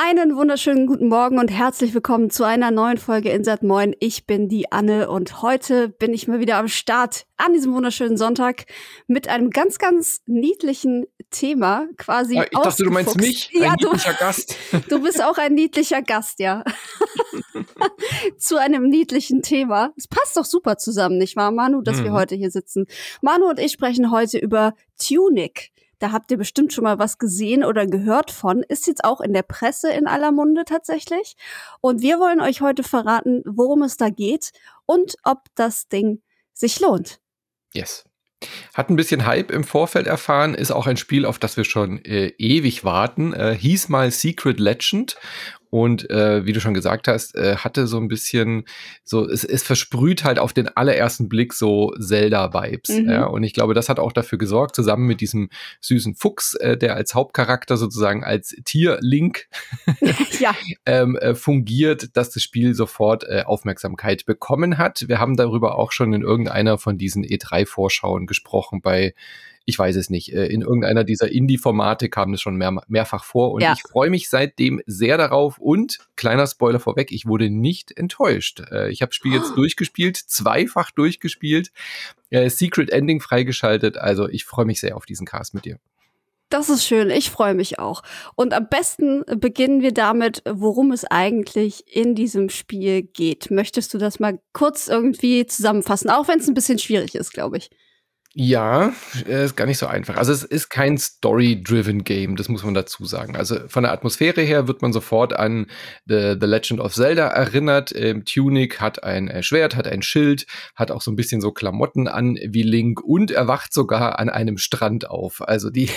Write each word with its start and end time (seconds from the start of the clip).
Einen 0.00 0.36
wunderschönen 0.36 0.86
guten 0.86 1.08
Morgen 1.08 1.40
und 1.40 1.48
herzlich 1.48 1.92
willkommen 1.92 2.30
zu 2.30 2.44
einer 2.44 2.70
neuen 2.70 2.98
Folge 2.98 3.30
Insert 3.30 3.64
Moin. 3.64 3.96
Ich 3.98 4.28
bin 4.28 4.48
die 4.48 4.70
Anne 4.70 5.10
und 5.10 5.42
heute 5.42 5.88
bin 5.88 6.14
ich 6.14 6.28
mal 6.28 6.38
wieder 6.38 6.56
am 6.58 6.68
Start 6.68 7.26
an 7.36 7.52
diesem 7.52 7.74
wunderschönen 7.74 8.16
Sonntag 8.16 8.66
mit 9.08 9.26
einem 9.26 9.50
ganz, 9.50 9.78
ganz 9.78 10.22
niedlichen 10.26 11.06
Thema 11.32 11.88
quasi. 11.96 12.38
Ah, 12.38 12.44
ich 12.44 12.56
dachte, 12.56 12.84
du 12.84 12.92
meinst 12.92 13.20
mich, 13.20 13.50
ein 13.56 13.60
ja, 13.60 13.72
niedlicher 13.72 14.12
du, 14.12 14.18
Gast. 14.20 14.54
Du 14.88 15.02
bist 15.02 15.20
auch 15.20 15.36
ein 15.36 15.54
niedlicher 15.54 16.00
Gast, 16.00 16.38
ja. 16.38 16.62
zu 18.38 18.56
einem 18.56 18.84
niedlichen 18.84 19.42
Thema. 19.42 19.92
Es 19.96 20.06
passt 20.06 20.36
doch 20.36 20.44
super 20.44 20.78
zusammen, 20.78 21.18
nicht 21.18 21.34
wahr, 21.34 21.50
Manu, 21.50 21.82
dass 21.82 21.98
mhm. 21.98 22.04
wir 22.04 22.12
heute 22.12 22.36
hier 22.36 22.52
sitzen. 22.52 22.86
Manu 23.20 23.48
und 23.48 23.58
ich 23.58 23.72
sprechen 23.72 24.12
heute 24.12 24.38
über 24.38 24.74
Tunic. 24.96 25.72
Da 25.98 26.12
habt 26.12 26.30
ihr 26.30 26.38
bestimmt 26.38 26.72
schon 26.72 26.84
mal 26.84 26.98
was 26.98 27.18
gesehen 27.18 27.64
oder 27.64 27.86
gehört 27.86 28.30
von. 28.30 28.62
Ist 28.62 28.86
jetzt 28.86 29.04
auch 29.04 29.20
in 29.20 29.32
der 29.32 29.42
Presse 29.42 29.90
in 29.90 30.06
aller 30.06 30.32
Munde 30.32 30.64
tatsächlich. 30.64 31.36
Und 31.80 32.02
wir 32.02 32.18
wollen 32.18 32.40
euch 32.40 32.60
heute 32.60 32.82
verraten, 32.82 33.42
worum 33.44 33.82
es 33.82 33.96
da 33.96 34.10
geht 34.10 34.52
und 34.86 35.16
ob 35.24 35.44
das 35.54 35.88
Ding 35.88 36.22
sich 36.52 36.80
lohnt. 36.80 37.20
Yes. 37.72 38.04
Hat 38.72 38.88
ein 38.88 38.96
bisschen 38.96 39.26
Hype 39.26 39.50
im 39.50 39.64
Vorfeld 39.64 40.06
erfahren, 40.06 40.54
ist 40.54 40.70
auch 40.70 40.86
ein 40.86 40.96
Spiel, 40.96 41.26
auf 41.26 41.40
das 41.40 41.56
wir 41.56 41.64
schon 41.64 42.04
äh, 42.04 42.28
ewig 42.38 42.84
warten. 42.84 43.32
Äh, 43.32 43.56
hieß 43.58 43.88
mal 43.88 44.12
Secret 44.12 44.60
Legend 44.60 45.16
und 45.70 46.08
äh, 46.10 46.46
wie 46.46 46.52
du 46.52 46.60
schon 46.60 46.74
gesagt 46.74 47.08
hast, 47.08 47.34
äh, 47.34 47.56
hatte 47.56 47.86
so 47.86 47.98
ein 47.98 48.08
bisschen 48.08 48.64
so, 49.04 49.28
es, 49.28 49.44
es 49.44 49.62
versprüht 49.62 50.24
halt 50.24 50.38
auf 50.38 50.52
den 50.52 50.68
allerersten 50.68 51.28
Blick 51.28 51.52
so 51.52 51.92
Zelda-Vibes. 51.98 52.88
Mhm. 52.90 53.10
Ja? 53.10 53.24
Und 53.26 53.42
ich 53.42 53.52
glaube, 53.52 53.74
das 53.74 53.88
hat 53.88 53.98
auch 53.98 54.12
dafür 54.12 54.38
gesorgt, 54.38 54.74
zusammen 54.74 55.06
mit 55.06 55.20
diesem 55.20 55.50
süßen 55.80 56.14
Fuchs, 56.14 56.54
äh, 56.54 56.76
der 56.76 56.96
als 56.96 57.14
Hauptcharakter 57.14 57.76
sozusagen 57.76 58.24
als 58.24 58.56
Tier-Link 58.64 59.48
ja. 60.40 60.54
ähm, 60.86 61.16
äh, 61.16 61.34
fungiert, 61.34 62.16
dass 62.16 62.30
das 62.30 62.42
Spiel 62.42 62.74
sofort 62.74 63.24
äh, 63.24 63.42
Aufmerksamkeit 63.44 64.24
bekommen 64.24 64.78
hat. 64.78 65.04
Wir 65.08 65.18
haben 65.18 65.36
darüber 65.36 65.76
auch 65.76 65.92
schon 65.92 66.12
in 66.12 66.22
irgendeiner 66.22 66.78
von 66.78 66.96
diesen 66.96 67.24
E3-Vorschauen 67.24 68.26
gesprochen 68.26 68.80
bei 68.80 69.14
ich 69.68 69.78
weiß 69.78 69.96
es 69.96 70.08
nicht, 70.08 70.32
äh, 70.32 70.46
in 70.46 70.62
irgendeiner 70.62 71.04
dieser 71.04 71.30
Indie-Formate 71.30 72.08
kam 72.08 72.32
es 72.32 72.40
schon 72.40 72.56
mehr, 72.56 72.74
mehrfach 72.88 73.22
vor 73.22 73.52
und 73.52 73.60
ja. 73.60 73.74
ich 73.74 73.82
freue 73.82 74.08
mich 74.08 74.30
seitdem 74.30 74.80
sehr 74.86 75.18
darauf 75.18 75.58
und 75.58 75.98
kleiner 76.16 76.46
Spoiler 76.46 76.80
vorweg, 76.80 77.12
ich 77.12 77.26
wurde 77.26 77.50
nicht 77.50 77.92
enttäuscht. 77.94 78.62
Äh, 78.70 78.90
ich 78.90 79.02
habe 79.02 79.10
das 79.10 79.16
Spiel 79.16 79.34
jetzt 79.34 79.52
oh. 79.52 79.56
durchgespielt, 79.56 80.16
zweifach 80.16 80.90
durchgespielt, 80.90 81.70
äh, 82.30 82.48
Secret 82.48 82.88
Ending 82.88 83.20
freigeschaltet, 83.20 83.98
also 83.98 84.26
ich 84.26 84.46
freue 84.46 84.64
mich 84.64 84.80
sehr 84.80 84.96
auf 84.96 85.04
diesen 85.04 85.26
Cast 85.26 85.52
mit 85.52 85.66
dir. 85.66 85.78
Das 86.48 86.70
ist 86.70 86.86
schön, 86.86 87.10
ich 87.10 87.28
freue 87.28 87.52
mich 87.52 87.78
auch. 87.78 88.02
Und 88.36 88.54
am 88.54 88.70
besten 88.70 89.22
beginnen 89.38 89.82
wir 89.82 89.92
damit, 89.92 90.42
worum 90.50 90.92
es 90.92 91.04
eigentlich 91.04 91.94
in 91.94 92.14
diesem 92.14 92.48
Spiel 92.48 93.02
geht. 93.02 93.50
Möchtest 93.50 93.92
du 93.92 93.98
das 93.98 94.18
mal 94.18 94.40
kurz 94.54 94.88
irgendwie 94.88 95.44
zusammenfassen, 95.44 96.08
auch 96.08 96.26
wenn 96.26 96.38
es 96.38 96.48
ein 96.48 96.54
bisschen 96.54 96.78
schwierig 96.78 97.14
ist, 97.14 97.34
glaube 97.34 97.58
ich. 97.58 97.68
Ja, 98.40 98.92
äh, 99.26 99.46
ist 99.46 99.56
gar 99.56 99.66
nicht 99.66 99.78
so 99.78 99.88
einfach. 99.88 100.16
Also 100.16 100.30
es 100.32 100.44
ist 100.44 100.68
kein 100.68 100.96
Story-driven 100.96 102.04
Game, 102.04 102.36
das 102.36 102.48
muss 102.48 102.62
man 102.62 102.72
dazu 102.72 103.04
sagen. 103.04 103.34
Also 103.34 103.56
von 103.66 103.82
der 103.82 103.90
Atmosphäre 103.90 104.42
her 104.42 104.68
wird 104.68 104.80
man 104.80 104.92
sofort 104.92 105.32
an 105.32 105.66
The, 106.06 106.36
The 106.40 106.46
Legend 106.46 106.78
of 106.78 106.94
Zelda 106.94 107.26
erinnert. 107.26 107.92
Ähm, 107.96 108.24
Tunic 108.24 108.80
hat 108.80 109.02
ein 109.02 109.26
äh, 109.26 109.42
Schwert, 109.42 109.74
hat 109.74 109.88
ein 109.88 110.02
Schild, 110.02 110.46
hat 110.76 110.92
auch 110.92 111.02
so 111.02 111.10
ein 111.10 111.16
bisschen 111.16 111.40
so 111.40 111.50
Klamotten 111.50 112.06
an 112.06 112.38
wie 112.40 112.62
Link 112.62 113.00
und 113.00 113.32
erwacht 113.32 113.72
sogar 113.72 114.20
an 114.20 114.28
einem 114.28 114.56
Strand 114.56 115.10
auf. 115.10 115.42
Also 115.42 115.68
die, 115.68 115.90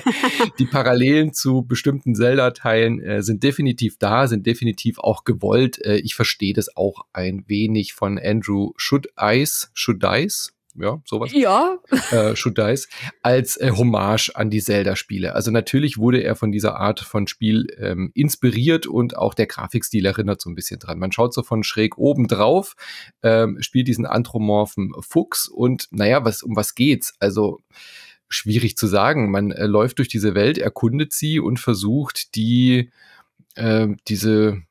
die 0.58 0.64
Parallelen 0.64 1.34
zu 1.34 1.60
bestimmten 1.60 2.14
Zelda-Teilen 2.14 3.02
äh, 3.02 3.22
sind 3.22 3.42
definitiv 3.42 3.98
da, 3.98 4.28
sind 4.28 4.46
definitiv 4.46 4.98
auch 4.98 5.24
gewollt. 5.24 5.84
Äh, 5.84 5.96
ich 5.96 6.14
verstehe 6.14 6.54
das 6.54 6.74
auch 6.74 7.04
ein 7.12 7.44
wenig 7.48 7.92
von 7.92 8.18
Andrew 8.18 8.70
Should 8.78 9.08
Ice, 9.20 9.68
Should 9.74 10.02
Dice, 10.02 10.54
ja, 10.74 11.00
sowas. 11.04 11.30
Ja. 11.32 11.78
Äh, 12.10 12.34
Should 12.34 12.56
Dice, 12.56 12.88
als 13.22 13.56
äh, 13.56 13.72
Hommage 13.76 14.30
an 14.34 14.50
die 14.50 14.60
Zelda-Spiele. 14.60 15.34
Also 15.34 15.50
natürlich 15.50 15.98
wurde 15.98 16.22
er 16.22 16.34
von 16.34 16.52
dieser 16.52 16.76
Art 16.76 17.00
von 17.00 17.26
Spiel 17.26 17.66
ähm, 17.78 18.10
inspiriert 18.14 18.86
und 18.86 19.16
auch 19.16 19.34
der 19.34 19.46
Grafikstil 19.46 20.06
erinnert 20.06 20.40
so 20.40 20.48
ein 20.48 20.54
bisschen 20.54 20.80
dran. 20.80 20.98
Man 20.98 21.12
schaut 21.12 21.34
so 21.34 21.42
von 21.42 21.62
schräg 21.62 21.98
oben 21.98 22.26
drauf, 22.26 22.74
ähm, 23.22 23.60
spielt 23.60 23.88
diesen 23.88 24.06
anthropomorphen 24.06 24.92
Fuchs 25.00 25.48
und 25.48 25.88
naja, 25.90 26.24
was, 26.24 26.42
um 26.42 26.56
was 26.56 26.74
geht's? 26.74 27.14
Also 27.20 27.60
schwierig 28.28 28.76
zu 28.76 28.86
sagen. 28.86 29.30
Man 29.30 29.50
äh, 29.50 29.66
läuft 29.66 29.98
durch 29.98 30.08
diese 30.08 30.34
Welt, 30.34 30.58
erkundet 30.58 31.12
sie 31.12 31.38
und 31.38 31.60
versucht 31.60 32.34
die, 32.34 32.90
äh, 33.56 33.88
diese, 34.08 34.62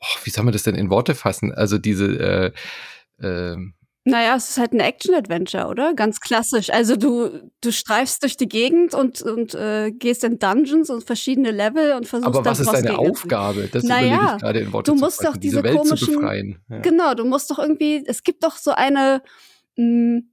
oh, 0.00 0.18
wie 0.24 0.30
soll 0.30 0.44
man 0.44 0.52
das 0.52 0.62
denn 0.62 0.74
in 0.74 0.90
Worte 0.90 1.14
fassen? 1.14 1.52
Also 1.52 1.78
diese, 1.78 2.52
äh, 3.20 3.26
äh, 3.26 3.56
naja, 4.04 4.34
es 4.34 4.50
ist 4.50 4.58
halt 4.58 4.72
ein 4.72 4.80
Action-Adventure, 4.80 5.68
oder? 5.68 5.94
Ganz 5.94 6.20
klassisch. 6.20 6.70
Also 6.70 6.96
du, 6.96 7.50
du 7.60 7.70
streifst 7.70 8.22
durch 8.22 8.36
die 8.36 8.48
Gegend 8.48 8.94
und, 8.94 9.22
und 9.22 9.54
äh, 9.54 9.92
gehst 9.92 10.24
in 10.24 10.40
Dungeons 10.40 10.90
und 10.90 11.04
verschiedene 11.04 11.52
Level 11.52 11.92
und 11.92 12.08
versuchst 12.08 12.34
Aber 12.34 12.44
was 12.44 12.58
ist 12.58 12.72
deine 12.72 12.98
Aufgabe? 12.98 13.68
Das 13.70 13.84
naja, 13.84 14.34
ich 14.36 14.42
gerade 14.42 14.58
in 14.60 14.72
Worte 14.72 14.90
du 14.90 14.98
musst 14.98 15.18
zu 15.18 15.26
doch 15.26 15.36
diese, 15.36 15.62
diese 15.62 15.76
komischen, 15.76 16.58
ja. 16.68 16.78
Genau, 16.80 17.14
du 17.14 17.24
musst 17.24 17.50
doch 17.50 17.60
irgendwie, 17.60 18.02
es 18.04 18.24
gibt 18.24 18.42
doch 18.42 18.56
so 18.56 18.72
eine, 18.72 19.22
mh, 19.76 19.84
hm, 19.84 20.28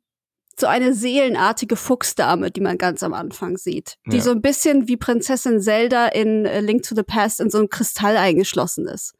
so 0.59 0.68
eine 0.68 0.94
seelenartige 0.94 1.75
Fuchsdame, 1.75 2.51
die 2.51 2.62
man 2.62 2.78
ganz 2.78 3.01
am 3.03 3.13
Anfang 3.13 3.56
sieht, 3.56 3.96
die 4.07 4.18
ja. 4.18 4.24
so 4.24 4.31
ein 4.31 4.41
bisschen 4.41 4.88
wie 4.88 4.97
Prinzessin 4.97 5.62
Zelda 5.62 6.07
in 6.07 6.46
äh, 6.46 6.59
Link 6.59 6.84
to 6.84 6.96
the 6.96 7.03
Past 7.03 7.40
in 7.40 7.50
so 7.50 7.59
einem 7.59 7.69
Kristall 7.69 8.18
eingeschlossen 8.18 8.88
ist. 8.88 9.13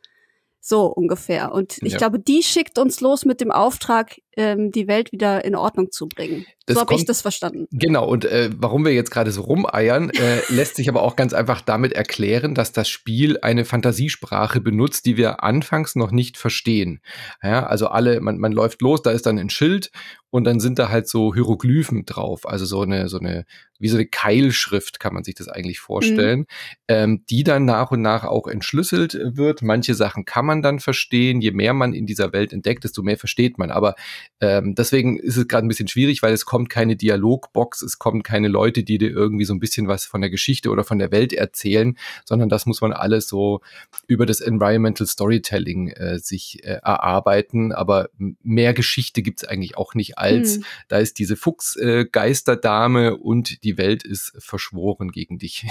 So 0.62 0.88
ungefähr. 0.88 1.54
Und 1.54 1.78
ich 1.82 1.94
ja. 1.94 1.98
glaube, 1.98 2.20
die 2.20 2.44
schickt 2.44 2.78
uns 2.78 3.00
los 3.00 3.26
mit 3.26 3.40
dem 3.40 3.52
Auftrag, 3.52 4.18
ähm, 4.36 4.72
die 4.72 4.88
Welt 4.88 5.12
wieder 5.12 5.44
in 5.46 5.56
Ordnung 5.56 5.92
zu 5.92 6.08
bringen. 6.08 6.46
Das 6.66 6.76
so 6.76 6.82
habe 6.82 6.96
ich 6.96 7.06
das 7.06 7.22
verstanden. 7.22 7.68
Genau, 7.72 8.08
und 8.08 8.26
äh, 8.26 8.50
warum 8.56 8.86
wir 8.86 8.94
jetzt 8.94 9.12
gerade 9.12 9.32
so 9.32 9.42
rumeiern, 9.42 10.10
äh, 10.10 10.40
lässt 10.50 10.76
sich 10.76 10.90
aber 10.90 11.02
auch 11.02 11.16
ganz 11.16 11.34
einfach 11.34 11.62
damit 11.62 11.94
erklären, 11.94 12.56
dass 12.56 12.72
das 12.72 12.90
Spiel 12.90 13.40
eine 13.42 13.66
Fantasiesprache 13.66 14.62
benutzt, 14.62 15.06
die 15.06 15.18
wir 15.18 15.44
anfangs 15.44 15.96
noch 15.96 16.12
nicht 16.12 16.38
verstehen. 16.38 17.02
Ja, 17.42 17.66
also 17.66 17.88
alle, 17.88 18.20
man, 18.20 18.38
man 18.38 18.52
läuft 18.52 18.82
los, 18.82 19.02
da 19.02 19.12
ist 19.12 19.26
dann 19.26 19.40
ein 19.40 19.50
Schild 19.50 19.92
und 20.32 20.44
dann 20.44 20.60
sind 20.60 20.80
da 20.80 20.90
halt 20.90 21.08
so 21.08 21.34
Hieroglyphen 21.34 22.06
drauf, 22.06 22.48
also 22.48 22.66
so 22.66 22.82
eine, 22.82 23.10
so 23.10 23.20
eine, 23.20 23.46
wie 23.80 23.88
so 23.88 23.96
eine 23.96 24.06
Keilschrift 24.06 25.00
kann 25.00 25.14
man 25.14 25.24
sich 25.24 25.36
das 25.36 25.48
eigentlich 25.48 25.80
vorstellen, 25.80 26.40
mhm. 26.40 26.46
ähm, 26.90 27.24
die 27.30 27.44
dann 27.44 27.66
nach 27.66 27.92
und 27.92 28.02
nach 28.02 28.26
auch 28.26 28.48
entschlüsselt 28.48 29.18
wird. 29.24 29.62
Manche 29.62 29.96
Sachen 29.96 30.26
kann 30.26 30.46
man 30.46 30.62
dann 30.62 30.80
verstehen. 30.80 31.40
Je 31.42 31.52
mehr 31.52 31.74
man 31.74 31.94
in 31.94 32.06
dieser 32.06 32.34
Welt 32.34 32.52
entdeckt, 32.52 32.84
desto 32.84 33.02
mehr 33.02 33.18
versteht 33.18 33.58
man. 33.58 33.72
Aber 33.72 33.96
ähm, 34.42 34.76
deswegen 34.76 35.18
ist 35.18 35.38
es 35.38 35.48
gerade 35.48 35.66
ein 35.66 35.70
bisschen 35.70 35.88
schwierig, 35.88 36.22
weil 36.22 36.34
es 36.34 36.46
kommt 36.46 36.70
keine 36.70 36.98
Dialogbox, 36.98 37.82
es 37.82 37.98
kommen 37.98 38.22
keine 38.22 38.50
Leute, 38.50 38.84
die 38.84 38.98
dir 38.98 39.12
irgendwie 39.12 39.46
so 39.46 39.54
ein 39.54 39.60
bisschen 39.60 39.88
was 39.88 40.04
von 40.06 40.20
der 40.20 40.30
Geschichte 40.30 40.70
oder 40.70 40.84
von 40.84 41.00
der 41.00 41.12
Welt 41.12 41.32
erzählen, 41.32 41.98
sondern 42.26 42.50
das 42.50 42.66
muss 42.66 42.82
man 42.82 42.92
alles 42.92 43.30
so 43.30 43.62
über 44.08 44.26
das 44.26 44.42
Environmental 44.42 45.08
Storytelling 45.08 45.92
äh, 45.92 46.20
sich 46.20 46.64
äh, 46.66 46.80
erarbeiten. 46.84 47.72
Aber 47.72 48.10
mehr 48.44 48.74
Geschichte 48.74 49.22
gibt 49.22 49.42
es 49.42 49.48
eigentlich 49.48 49.78
auch 49.78 49.96
nicht 49.96 50.18
als, 50.20 50.56
hm. 50.56 50.66
da 50.88 51.00
ist 51.00 51.20
diese 51.20 51.36
Fuchsgeisterdame 51.36 53.18
und 53.18 53.64
die 53.64 53.78
Welt 53.78 54.04
ist 54.04 54.34
verschworen 54.40 55.12
gegen 55.12 55.38
dich. 55.38 55.66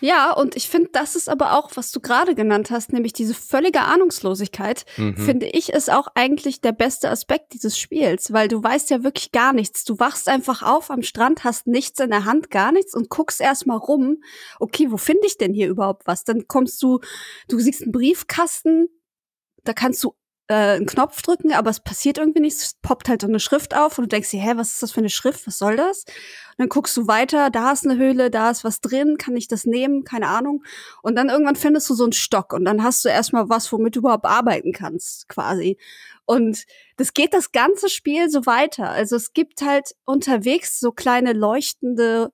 Ja, 0.00 0.32
und 0.32 0.56
ich 0.56 0.68
finde, 0.68 0.90
das 0.92 1.16
ist 1.16 1.28
aber 1.28 1.58
auch, 1.58 1.70
was 1.74 1.90
du 1.90 2.00
gerade 2.00 2.34
genannt 2.34 2.70
hast, 2.70 2.92
nämlich 2.92 3.12
diese 3.12 3.34
völlige 3.34 3.80
Ahnungslosigkeit, 3.80 4.84
mhm. 4.96 5.16
finde 5.16 5.46
ich, 5.46 5.70
ist 5.70 5.90
auch 5.90 6.08
eigentlich 6.14 6.60
der 6.60 6.72
beste 6.72 7.10
Aspekt 7.10 7.54
dieses 7.54 7.78
Spiels, 7.78 8.32
weil 8.32 8.48
du 8.48 8.62
weißt 8.62 8.90
ja 8.90 9.02
wirklich 9.02 9.32
gar 9.32 9.52
nichts. 9.52 9.84
Du 9.84 9.98
wachst 9.98 10.28
einfach 10.28 10.62
auf 10.62 10.90
am 10.90 11.02
Strand, 11.02 11.44
hast 11.44 11.66
nichts 11.66 12.00
in 12.00 12.10
der 12.10 12.24
Hand, 12.24 12.50
gar 12.50 12.72
nichts 12.72 12.94
und 12.94 13.08
guckst 13.08 13.40
erstmal 13.40 13.78
rum. 13.78 14.18
Okay, 14.60 14.90
wo 14.90 14.96
finde 14.96 15.26
ich 15.26 15.38
denn 15.38 15.54
hier 15.54 15.68
überhaupt 15.68 16.06
was? 16.06 16.24
Dann 16.24 16.46
kommst 16.46 16.82
du, 16.82 17.00
du 17.48 17.58
siehst 17.58 17.82
einen 17.82 17.92
Briefkasten, 17.92 18.88
da 19.64 19.72
kannst 19.72 20.04
du 20.04 20.14
äh, 20.48 20.54
einen 20.76 20.86
Knopf 20.86 21.22
drücken, 21.22 21.52
aber 21.52 21.70
es 21.70 21.80
passiert 21.80 22.18
irgendwie 22.18 22.40
nichts. 22.40 22.62
Es 22.62 22.74
poppt 22.82 23.08
halt 23.08 23.22
so 23.22 23.28
eine 23.28 23.40
Schrift 23.40 23.76
auf 23.76 23.98
und 23.98 24.04
du 24.04 24.08
denkst 24.08 24.30
dir, 24.30 24.40
hä, 24.40 24.52
was 24.56 24.72
ist 24.72 24.82
das 24.82 24.92
für 24.92 25.00
eine 25.00 25.10
Schrift? 25.10 25.46
Was 25.46 25.58
soll 25.58 25.76
das? 25.76 26.04
Und 26.04 26.58
dann 26.58 26.68
guckst 26.68 26.96
du 26.96 27.06
weiter, 27.06 27.50
da 27.50 27.72
ist 27.72 27.86
eine 27.86 27.98
Höhle, 27.98 28.30
da 28.30 28.50
ist 28.50 28.64
was 28.64 28.80
drin, 28.80 29.16
kann 29.18 29.36
ich 29.36 29.48
das 29.48 29.66
nehmen? 29.66 30.04
Keine 30.04 30.28
Ahnung. 30.28 30.64
Und 31.02 31.16
dann 31.16 31.28
irgendwann 31.28 31.56
findest 31.56 31.90
du 31.90 31.94
so 31.94 32.04
einen 32.04 32.12
Stock 32.12 32.52
und 32.52 32.64
dann 32.64 32.82
hast 32.82 33.04
du 33.04 33.08
erstmal 33.08 33.48
was, 33.48 33.70
womit 33.72 33.96
du 33.96 34.00
überhaupt 34.00 34.24
arbeiten 34.24 34.72
kannst, 34.72 35.28
quasi. 35.28 35.78
Und 36.24 36.64
das 36.96 37.14
geht 37.14 37.34
das 37.34 37.52
ganze 37.52 37.88
Spiel 37.88 38.30
so 38.30 38.46
weiter. 38.46 38.90
Also 38.90 39.16
es 39.16 39.32
gibt 39.32 39.62
halt 39.62 39.94
unterwegs 40.04 40.80
so 40.80 40.92
kleine 40.92 41.32
leuchtende 41.32 42.32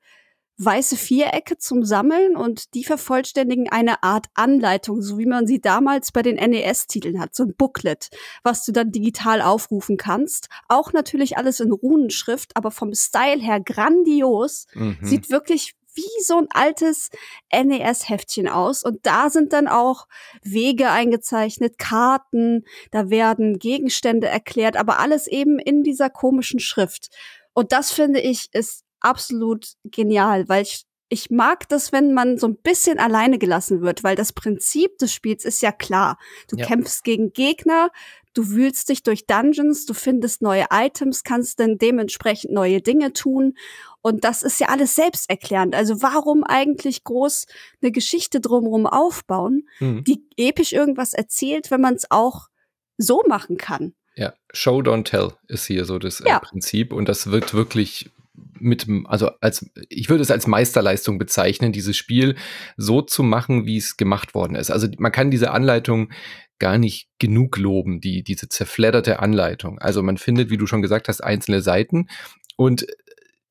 weiße 0.59 0.97
Vierecke 0.97 1.59
zum 1.59 1.85
Sammeln 1.85 2.37
und 2.37 2.75
die 2.75 2.85
vervollständigen 2.85 3.69
eine 3.71 4.03
Art 4.03 4.27
Anleitung, 4.35 5.03
so 5.03 5.19
wie 5.19 5.27
man 5.27 5.47
sie 5.47 5.61
damals 5.61 6.13
bei 6.13 6.23
den 6.23 6.37
NES-Titeln 6.37 7.21
hat, 7.21 7.35
so 7.35 7.45
ein 7.45 7.55
Booklet, 7.57 8.11
was 8.43 8.65
du 8.65 8.73
dann 8.73 8.93
digital 8.93 9.43
aufrufen 9.43 9.97
kannst. 9.97 10.49
Auch 10.69 10.93
natürlich 10.93 11.37
alles 11.37 11.61
in 11.61 11.73
Runenschrift, 11.73 12.57
aber 12.57 12.71
vom 12.71 12.95
Style 12.95 13.41
her 13.41 13.61
grandios. 13.61 14.67
Mhm. 14.75 14.99
Sieht 15.03 15.31
wirklich 15.31 15.75
wie 15.95 16.23
so 16.25 16.39
ein 16.39 16.49
altes 16.51 17.11
NES-Heftchen 17.53 18.49
aus. 18.49 18.83
Und 18.83 19.01
da 19.03 19.31
sind 19.31 19.53
dann 19.53 19.69
auch 19.69 20.07
Wege 20.43 20.91
eingezeichnet, 20.91 21.79
Karten, 21.79 22.65
da 22.91 23.11
werden 23.11 23.59
Gegenstände 23.59 24.29
erklärt, 24.29 24.77
aber 24.77 24.99
alles 24.99 25.27
eben 25.27 25.59
in 25.59 25.83
dieser 25.83 26.11
komischen 26.11 26.61
Schrift. 26.61 27.11
Und 27.53 27.73
das 27.73 27.93
finde 27.93 28.21
ich 28.21 28.49
ist 28.53 28.85
absolut 29.03 29.73
genial, 29.85 30.49
weil 30.49 30.63
ich 30.63 30.85
ich 31.13 31.31
mag 31.31 31.69
das, 31.69 31.93
wenn 31.93 32.15
man 32.15 32.39
so 32.39 32.49
ein 32.49 32.57
bisschen 32.57 32.99
alleine 32.99 33.39
gelassen 33.39 33.83
wird, 33.83 34.03
weil 34.03 34.17
das 34.17 34.33
Prinzip 34.33 34.97
des 34.97 35.13
Spiels 35.13 35.45
ist 35.45 35.61
ja 35.61 35.71
klar. 35.71 36.17
Du 36.49 36.57
ja. 36.57 36.65
kämpfst 36.65 37.05
gegen 37.05 37.35
Gegner, 37.35 37.91
du 38.33 38.49
wühlst 38.49 38.89
dich 38.89 39.03
durch 39.03 39.27
Dungeons, 39.27 39.85
du 39.85 39.93
findest 39.93 40.41
neue 40.41 40.65
Items, 40.71 41.23
kannst 41.23 41.61
dann 41.61 41.77
dementsprechend 41.77 42.55
neue 42.55 42.81
Dinge 42.81 43.13
tun. 43.13 43.59
Und 44.01 44.25
das 44.25 44.43
ist 44.43 44.59
ja 44.59 44.69
alles 44.69 44.95
selbsterklärend. 44.95 45.75
Also 45.75 46.01
warum 46.01 46.45
eigentlich 46.45 47.05
groß 47.05 47.47
eine 47.83 47.93
Geschichte 47.93 48.41
drumherum 48.41 48.87
aufbauen, 48.87 49.69
mhm. 49.81 50.05
die 50.05 50.25
episch 50.39 50.73
irgendwas 50.73 51.13
erzählt, 51.13 51.71
wenn 51.71 51.83
man 51.83 51.95
es 51.95 52.11
auch 52.11 52.49
so 52.97 53.23
machen 53.29 53.59
kann? 53.59 53.93
Ja, 54.17 54.33
Show, 54.53 54.81
don't 54.81 55.05
tell 55.05 55.33
ist 55.49 55.67
hier 55.67 55.85
so 55.85 55.99
das 55.99 56.21
äh, 56.21 56.29
ja. 56.29 56.39
Prinzip. 56.39 56.93
Und 56.93 57.09
das 57.09 57.31
wird 57.31 57.53
wirklich 57.53 58.11
mit, 58.63 58.87
also 59.05 59.31
als, 59.41 59.71
ich 59.89 60.09
würde 60.09 60.23
es 60.23 60.31
als 60.31 60.47
Meisterleistung 60.47 61.19
bezeichnen, 61.19 61.73
dieses 61.73 61.97
Spiel 61.97 62.37
so 62.77 63.03
zu 63.03 63.23
machen, 63.23 63.67
wie 63.67 63.77
es 63.77 63.97
gemacht 63.97 64.35
worden 64.35 64.55
ist. 64.55 64.71
Also 64.71 64.89
man 64.99 65.13
kann 65.13 65.31
diese 65.31 65.51
Anleitung 65.51 66.11
gar 66.59 66.79
nicht 66.79 67.09
genug 67.19 67.59
loben, 67.59 68.01
die, 68.01 68.23
diese 68.23 68.49
zerfledderte 68.49 69.19
Anleitung. 69.19 69.79
Also 69.81 70.03
man 70.03 70.17
findet, 70.17 70.51
wie 70.51 70.57
du 70.57 70.67
schon 70.67 70.83
gesagt 70.83 71.09
hast, 71.09 71.21
einzelne 71.21 71.61
Seiten 71.61 72.07
und 72.57 72.87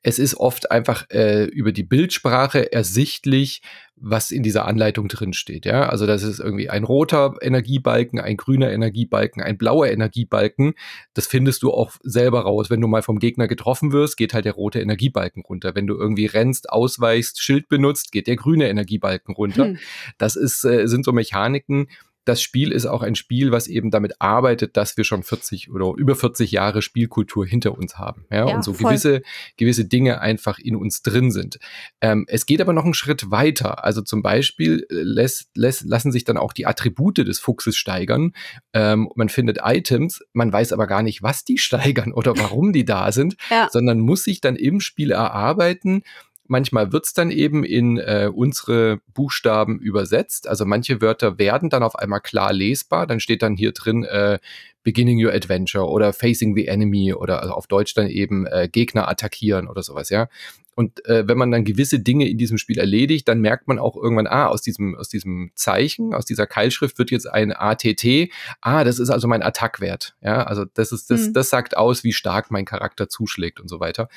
es 0.03 0.19
ist 0.19 0.35
oft 0.35 0.71
einfach 0.71 1.09
äh, 1.11 1.45
über 1.45 1.71
die 1.71 1.83
Bildsprache 1.83 2.71
ersichtlich, 2.71 3.61
was 3.95 4.31
in 4.31 4.41
dieser 4.41 4.65
Anleitung 4.65 5.07
drin 5.07 5.33
steht. 5.33 5.65
Ja, 5.65 5.87
also 5.87 6.07
das 6.07 6.23
ist 6.23 6.39
irgendwie 6.39 6.71
ein 6.71 6.83
roter 6.83 7.35
Energiebalken, 7.39 8.19
ein 8.19 8.35
grüner 8.35 8.71
Energiebalken, 8.71 9.43
ein 9.43 9.59
blauer 9.59 9.87
Energiebalken. 9.89 10.73
Das 11.13 11.27
findest 11.27 11.61
du 11.61 11.71
auch 11.71 11.91
selber 12.01 12.41
raus. 12.41 12.71
Wenn 12.71 12.81
du 12.81 12.87
mal 12.87 13.03
vom 13.03 13.19
Gegner 13.19 13.47
getroffen 13.47 13.91
wirst, 13.91 14.17
geht 14.17 14.33
halt 14.33 14.45
der 14.45 14.53
rote 14.53 14.81
Energiebalken 14.81 15.43
runter. 15.43 15.75
Wenn 15.75 15.85
du 15.85 15.95
irgendwie 15.95 16.25
rennst, 16.25 16.71
ausweichst, 16.71 17.39
Schild 17.39 17.69
benutzt, 17.69 18.11
geht 18.11 18.25
der 18.25 18.37
grüne 18.37 18.69
Energiebalken 18.69 19.35
runter. 19.35 19.65
Hm. 19.65 19.79
Das 20.17 20.35
ist, 20.35 20.65
äh, 20.65 20.87
sind 20.87 21.05
so 21.05 21.11
Mechaniken, 21.11 21.87
das 22.25 22.41
Spiel 22.41 22.71
ist 22.71 22.85
auch 22.85 23.01
ein 23.01 23.15
Spiel, 23.15 23.51
was 23.51 23.67
eben 23.67 23.89
damit 23.89 24.21
arbeitet, 24.21 24.77
dass 24.77 24.95
wir 24.95 25.03
schon 25.03 25.23
40 25.23 25.71
oder 25.71 25.93
über 25.97 26.15
40 26.15 26.51
Jahre 26.51 26.81
Spielkultur 26.81 27.45
hinter 27.45 27.77
uns 27.77 27.97
haben. 27.97 28.25
Ja, 28.29 28.47
ja 28.47 28.55
und 28.55 28.63
so 28.63 28.73
gewisse, 28.73 29.21
gewisse 29.57 29.85
Dinge 29.85 30.21
einfach 30.21 30.59
in 30.59 30.75
uns 30.75 31.01
drin 31.01 31.31
sind. 31.31 31.57
Ähm, 31.99 32.25
es 32.27 32.45
geht 32.45 32.61
aber 32.61 32.73
noch 32.73 32.83
einen 32.83 32.93
Schritt 32.93 33.31
weiter. 33.31 33.83
Also 33.83 34.01
zum 34.01 34.21
Beispiel 34.21 34.85
äh, 34.89 34.95
lässt, 35.01 35.49
lässt, 35.55 35.83
lassen 35.83 36.11
sich 36.11 36.23
dann 36.23 36.37
auch 36.37 36.53
die 36.53 36.67
Attribute 36.67 37.17
des 37.17 37.39
Fuchses 37.39 37.75
steigern. 37.75 38.33
Ähm, 38.73 39.09
man 39.15 39.29
findet 39.29 39.59
Items, 39.63 40.21
man 40.33 40.53
weiß 40.53 40.73
aber 40.73 40.87
gar 40.87 41.01
nicht, 41.01 41.23
was 41.23 41.43
die 41.43 41.57
steigern 41.57 42.13
oder 42.13 42.37
warum 42.37 42.71
die 42.71 42.85
da 42.85 43.11
sind, 43.11 43.35
ja. 43.49 43.67
sondern 43.71 43.99
muss 43.99 44.23
sich 44.23 44.41
dann 44.41 44.55
im 44.55 44.79
Spiel 44.79 45.11
erarbeiten, 45.11 46.03
Manchmal 46.51 46.91
wird's 46.91 47.13
dann 47.13 47.31
eben 47.31 47.63
in 47.63 47.97
äh, 47.97 48.29
unsere 48.29 48.99
Buchstaben 49.13 49.79
übersetzt. 49.79 50.49
Also 50.49 50.65
manche 50.65 50.99
Wörter 50.99 51.39
werden 51.39 51.69
dann 51.69 51.81
auf 51.81 51.95
einmal 51.95 52.19
klar 52.19 52.51
lesbar. 52.51 53.07
Dann 53.07 53.21
steht 53.21 53.41
dann 53.41 53.55
hier 53.55 53.71
drin 53.71 54.03
äh, 54.03 54.37
Beginning 54.83 55.23
Your 55.23 55.31
Adventure 55.31 55.87
oder 55.87 56.11
Facing 56.11 56.53
the 56.53 56.67
Enemy 56.67 57.13
oder 57.13 57.41
also 57.41 57.53
auf 57.53 57.67
Deutsch 57.67 57.93
dann 57.93 58.07
eben 58.07 58.47
äh, 58.47 58.67
Gegner 58.69 59.07
attackieren 59.07 59.69
oder 59.69 59.81
sowas, 59.81 60.09
ja. 60.09 60.27
Und 60.75 61.05
äh, 61.05 61.27
wenn 61.27 61.37
man 61.37 61.51
dann 61.51 61.65
gewisse 61.65 61.99
Dinge 61.99 62.29
in 62.29 62.37
diesem 62.37 62.57
Spiel 62.57 62.77
erledigt, 62.77 63.27
dann 63.27 63.41
merkt 63.41 63.67
man 63.67 63.77
auch 63.77 63.95
irgendwann, 63.95 64.27
ah, 64.27 64.47
aus 64.47 64.61
diesem, 64.61 64.95
aus 64.95 65.09
diesem 65.09 65.51
Zeichen, 65.55 66.13
aus 66.13 66.25
dieser 66.25 66.47
Keilschrift 66.47 66.97
wird 66.97 67.11
jetzt 67.11 67.27
ein 67.27 67.51
ATT. 67.53 68.29
Ah, 68.61 68.83
das 68.83 68.99
ist 68.99 69.09
also 69.09 69.27
mein 69.27 69.43
Attackwert. 69.43 70.15
Ja, 70.21 70.43
also 70.43 70.65
das 70.65 70.91
ist, 70.91 71.11
das, 71.11 71.27
mhm. 71.27 71.33
das 71.33 71.49
sagt 71.49 71.75
aus, 71.75 72.03
wie 72.03 72.13
stark 72.13 72.51
mein 72.51 72.65
Charakter 72.65 73.09
zuschlägt 73.09 73.59
und 73.59 73.67
so 73.67 73.79
weiter. 73.79 74.07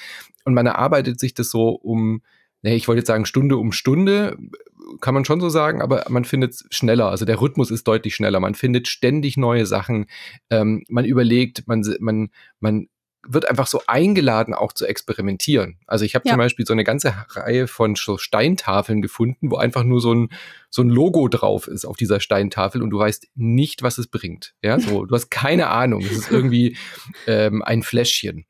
Und 0.45 0.55
man 0.55 0.67
erarbeitet 0.67 1.19
sich 1.19 1.35
das 1.35 1.51
so 1.51 1.71
um, 1.71 2.23
nee, 2.62 2.77
ich 2.77 2.87
wollte 2.87 3.01
jetzt 3.01 3.09
sagen 3.09 3.27
Stunde 3.27 3.56
um 3.56 3.73
Stunde, 3.73 4.39
kann 5.01 5.15
man 5.15 5.25
schon 5.25 5.41
so 5.41 5.49
sagen, 5.49 5.83
aber 5.83 6.05
man 6.09 6.25
findet 6.25 6.53
es 6.53 6.67
schneller. 6.71 7.11
Also 7.11 7.25
der 7.25 7.41
Rhythmus 7.41 7.71
ist 7.71 7.89
deutlich 7.89 8.15
schneller. 8.15 8.39
Man 8.39 8.55
findet 8.55 8.87
ständig 8.87 9.37
neue 9.37 9.67
Sachen. 9.67 10.06
Ähm, 10.51 10.85
man 10.89 11.05
überlegt, 11.05 11.67
man, 11.67 11.83
man, 12.01 12.31
man 12.61 12.89
wird 13.26 13.49
einfach 13.49 13.67
so 13.67 13.82
eingeladen, 13.87 14.55
auch 14.55 14.73
zu 14.73 14.87
experimentieren. 14.87 15.79
Also 15.87 16.05
ich 16.05 16.15
habe 16.15 16.26
ja. 16.26 16.32
zum 16.32 16.38
Beispiel 16.38 16.67
so 16.67 16.73
eine 16.73 16.85
ganze 16.85 17.15
Reihe 17.31 17.67
von 17.67 17.94
so 17.94 18.19
Steintafeln 18.19 19.03
gefunden, 19.03 19.50
wo 19.50 19.56
einfach 19.56 19.85
nur 19.85 20.00
so 20.00 20.15
ein, 20.15 20.29
so 20.71 20.82
ein 20.82 20.88
Logo 20.88 21.29
drauf 21.29 21.69
ist 21.69 21.85
auf 21.85 21.97
dieser 21.97 22.21
Steintafel 22.21 22.82
und 22.82 22.91
du 22.91 22.99
weißt 22.99 23.29
nicht, 23.35 23.82
was 23.82 23.99
es 23.99 24.06
bringt. 24.06 24.55
Ja, 24.62 24.79
so, 24.79 25.05
du 25.05 25.15
hast 25.15 25.31
keine 25.31 25.69
Ahnung. 25.71 26.03
Es 26.03 26.12
ist 26.12 26.31
irgendwie 26.31 26.76
ähm, 27.26 27.62
ein 27.62 27.82
Fläschchen. 27.82 28.47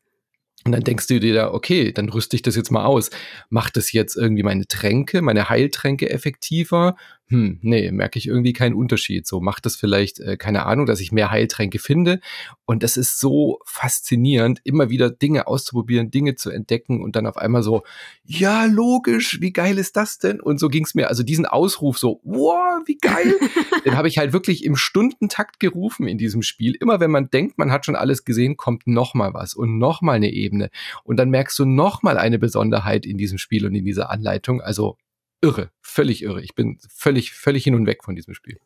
Und 0.65 0.73
dann 0.73 0.83
denkst 0.83 1.07
du 1.09 1.21
dir 1.21 1.35
da, 1.35 1.53
okay, 1.53 1.93
dann 1.93 2.09
rüste 2.09 2.37
ich 2.37 2.43
das 2.43 2.57
jetzt 2.57 2.71
mal 2.71 2.87
aus. 2.87 3.11
Macht 3.51 3.77
das 3.77 3.93
jetzt 3.93 4.17
irgendwie 4.17 4.43
meine 4.43 4.67
Tränke, 4.67 5.21
meine 5.21 5.51
Heiltränke 5.51 6.09
effektiver? 6.09 6.97
Hm, 7.29 7.59
nee, 7.63 7.91
merke 7.91 8.19
ich 8.19 8.29
irgendwie 8.29 8.53
keinen 8.53 8.75
Unterschied. 8.75 9.27
So 9.27 9.41
macht 9.41 9.65
das 9.65 9.77
vielleicht, 9.77 10.21
äh, 10.21 10.37
keine 10.37 10.67
Ahnung, 10.67 10.85
dass 10.85 11.01
ich 11.01 11.11
mehr 11.11 11.31
Heiltränke 11.31 11.79
finde. 11.79 12.21
Und 12.67 12.83
das 12.83 12.99
ist 12.99 13.19
so 13.19 13.61
faszinierend, 13.65 14.61
immer 14.63 14.91
wieder 14.91 15.09
Dinge 15.09 15.47
auszuprobieren, 15.47 16.11
Dinge 16.11 16.35
zu 16.35 16.51
entdecken 16.51 17.03
und 17.03 17.17
dann 17.17 17.27
auf 17.27 17.39
einmal 17.39 17.63
so, 17.63 17.83
ja, 18.25 18.67
logisch, 18.67 19.41
wie 19.41 19.53
geil 19.53 19.79
ist 19.79 19.97
das 19.97 20.19
denn? 20.19 20.39
Und 20.39 20.61
so 20.61 20.69
ging's 20.69 20.95
mir. 20.95 21.09
Also 21.09 21.23
diesen 21.23 21.47
Ausruf 21.47 21.99
so, 21.99 22.21
wow, 22.25 22.83
wie 22.85 22.99
geil, 22.99 23.35
den 23.87 23.97
habe 23.97 24.09
ich 24.09 24.19
halt 24.19 24.35
wirklich 24.35 24.63
im 24.63 24.77
Stundentakt 24.77 25.61
gerufen 25.61 26.07
in 26.07 26.19
diesem 26.19 26.43
Spiel. 26.43 26.77
Immer 26.79 27.01
wenn 27.01 27.11
man 27.11 27.31
denkt, 27.31 27.57
man 27.57 27.73
hat 27.73 27.87
schon 27.87 27.97
alles 27.97 28.27
gesehen, 28.27 28.59
kommt 28.59 28.87
noch 28.87 29.15
mal 29.15 29.33
was 29.33 29.55
und 29.55 29.79
noch 29.79 30.03
mal 30.03 30.13
eine 30.13 30.31
Ebene. 30.31 30.69
Und 31.05 31.17
dann 31.17 31.31
merkst 31.31 31.59
du 31.59 31.65
noch 31.65 32.03
mal 32.03 32.19
eine 32.19 32.39
Besonderheit 32.39 33.07
in 33.07 33.17
diesem 33.17 33.39
Spiel 33.39 33.65
und 33.65 33.75
in 33.75 33.87
dieser 33.87 34.11
Anleitung. 34.11 34.61
Also 34.61 34.99
irre, 35.45 35.71
völlig 35.83 36.23
irre. 36.23 36.43
Ich 36.43 36.55
bin 36.55 36.79
völlig, 36.89 37.33
völlig 37.33 37.65
hin 37.65 37.75
und 37.75 37.87
weg 37.87 38.03
von 38.03 38.17
diesem 38.17 38.35
Spiel. 38.35 38.59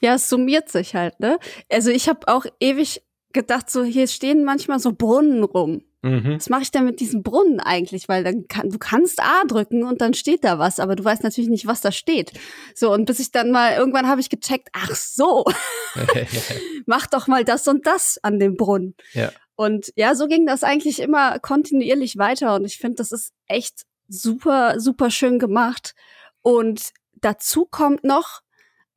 Ja, 0.00 0.14
es 0.14 0.28
summiert 0.28 0.68
sich 0.68 0.94
halt, 0.94 1.18
ne? 1.20 1.38
Also 1.70 1.90
ich 1.90 2.08
habe 2.08 2.28
auch 2.28 2.44
ewig 2.60 3.02
gedacht, 3.32 3.70
so 3.70 3.82
hier 3.82 4.06
stehen 4.06 4.44
manchmal 4.44 4.78
so 4.78 4.92
Brunnen 4.92 5.42
rum. 5.42 5.82
Mhm. 6.02 6.36
Was 6.36 6.50
mache 6.50 6.62
ich 6.62 6.70
denn 6.70 6.84
mit 6.84 7.00
diesem 7.00 7.22
Brunnen 7.22 7.58
eigentlich? 7.58 8.08
Weil 8.08 8.22
dann 8.22 8.46
kann, 8.48 8.68
du 8.68 8.78
kannst 8.78 9.20
A 9.20 9.44
drücken 9.48 9.82
und 9.82 10.02
dann 10.02 10.12
steht 10.14 10.44
da 10.44 10.58
was, 10.58 10.78
aber 10.78 10.94
du 10.94 11.04
weißt 11.04 11.22
natürlich 11.22 11.50
nicht, 11.50 11.66
was 11.66 11.80
da 11.80 11.90
steht. 11.90 12.32
So, 12.74 12.92
und 12.92 13.06
bis 13.06 13.18
ich 13.18 13.32
dann 13.32 13.50
mal, 13.50 13.76
irgendwann 13.76 14.06
habe 14.06 14.20
ich 14.20 14.28
gecheckt, 14.28 14.68
ach 14.72 14.94
so, 14.94 15.44
mach 16.86 17.06
doch 17.06 17.26
mal 17.26 17.44
das 17.44 17.66
und 17.66 17.86
das 17.86 18.18
an 18.22 18.38
dem 18.38 18.56
Brunnen. 18.56 18.94
Ja. 19.14 19.32
Und 19.56 19.90
ja, 19.96 20.14
so 20.14 20.28
ging 20.28 20.46
das 20.46 20.62
eigentlich 20.62 21.00
immer 21.00 21.38
kontinuierlich 21.38 22.18
weiter 22.18 22.54
und 22.54 22.66
ich 22.66 22.76
finde, 22.76 22.96
das 22.96 23.10
ist 23.10 23.32
echt 23.46 23.86
super, 24.08 24.78
super 24.78 25.10
schön 25.10 25.38
gemacht. 25.38 25.94
Und 26.46 26.92
dazu 27.16 27.66
kommt 27.66 28.04
noch 28.04 28.42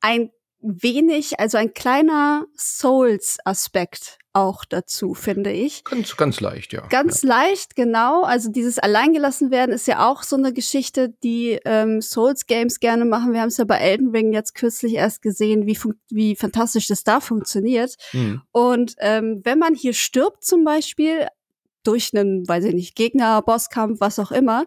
ein 0.00 0.30
wenig, 0.60 1.40
also 1.40 1.58
ein 1.58 1.74
kleiner 1.74 2.46
Souls-Aspekt 2.56 4.18
auch 4.32 4.64
dazu, 4.64 5.14
finde 5.14 5.50
ich. 5.50 5.82
Ganz, 5.82 6.16
ganz 6.16 6.40
leicht, 6.40 6.72
ja. 6.72 6.86
Ganz 6.86 7.22
ja. 7.22 7.30
leicht, 7.30 7.74
genau. 7.74 8.22
Also 8.22 8.52
dieses 8.52 8.78
Alleingelassen 8.78 9.50
werden 9.50 9.72
ist 9.72 9.88
ja 9.88 10.08
auch 10.08 10.22
so 10.22 10.36
eine 10.36 10.52
Geschichte, 10.52 11.12
die 11.24 11.58
ähm, 11.64 12.00
Souls-Games 12.00 12.78
gerne 12.78 13.04
machen. 13.04 13.32
Wir 13.32 13.40
haben 13.40 13.48
es 13.48 13.56
ja 13.56 13.64
bei 13.64 13.78
Elden 13.78 14.10
Ring 14.10 14.32
jetzt 14.32 14.54
kürzlich 14.54 14.94
erst 14.94 15.20
gesehen, 15.20 15.66
wie, 15.66 15.76
wie 16.08 16.36
fantastisch 16.36 16.86
das 16.86 17.02
da 17.02 17.18
funktioniert. 17.18 17.96
Mhm. 18.12 18.42
Und 18.52 18.94
ähm, 18.98 19.40
wenn 19.42 19.58
man 19.58 19.74
hier 19.74 19.94
stirbt 19.94 20.44
zum 20.44 20.62
Beispiel, 20.62 21.26
durch 21.82 22.14
einen, 22.14 22.46
weiß 22.46 22.64
ich 22.64 22.74
nicht, 22.74 22.94
Gegner, 22.94 23.42
Bosskampf, 23.42 24.00
was 24.00 24.18
auch 24.18 24.30
immer, 24.30 24.66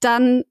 dann 0.00 0.44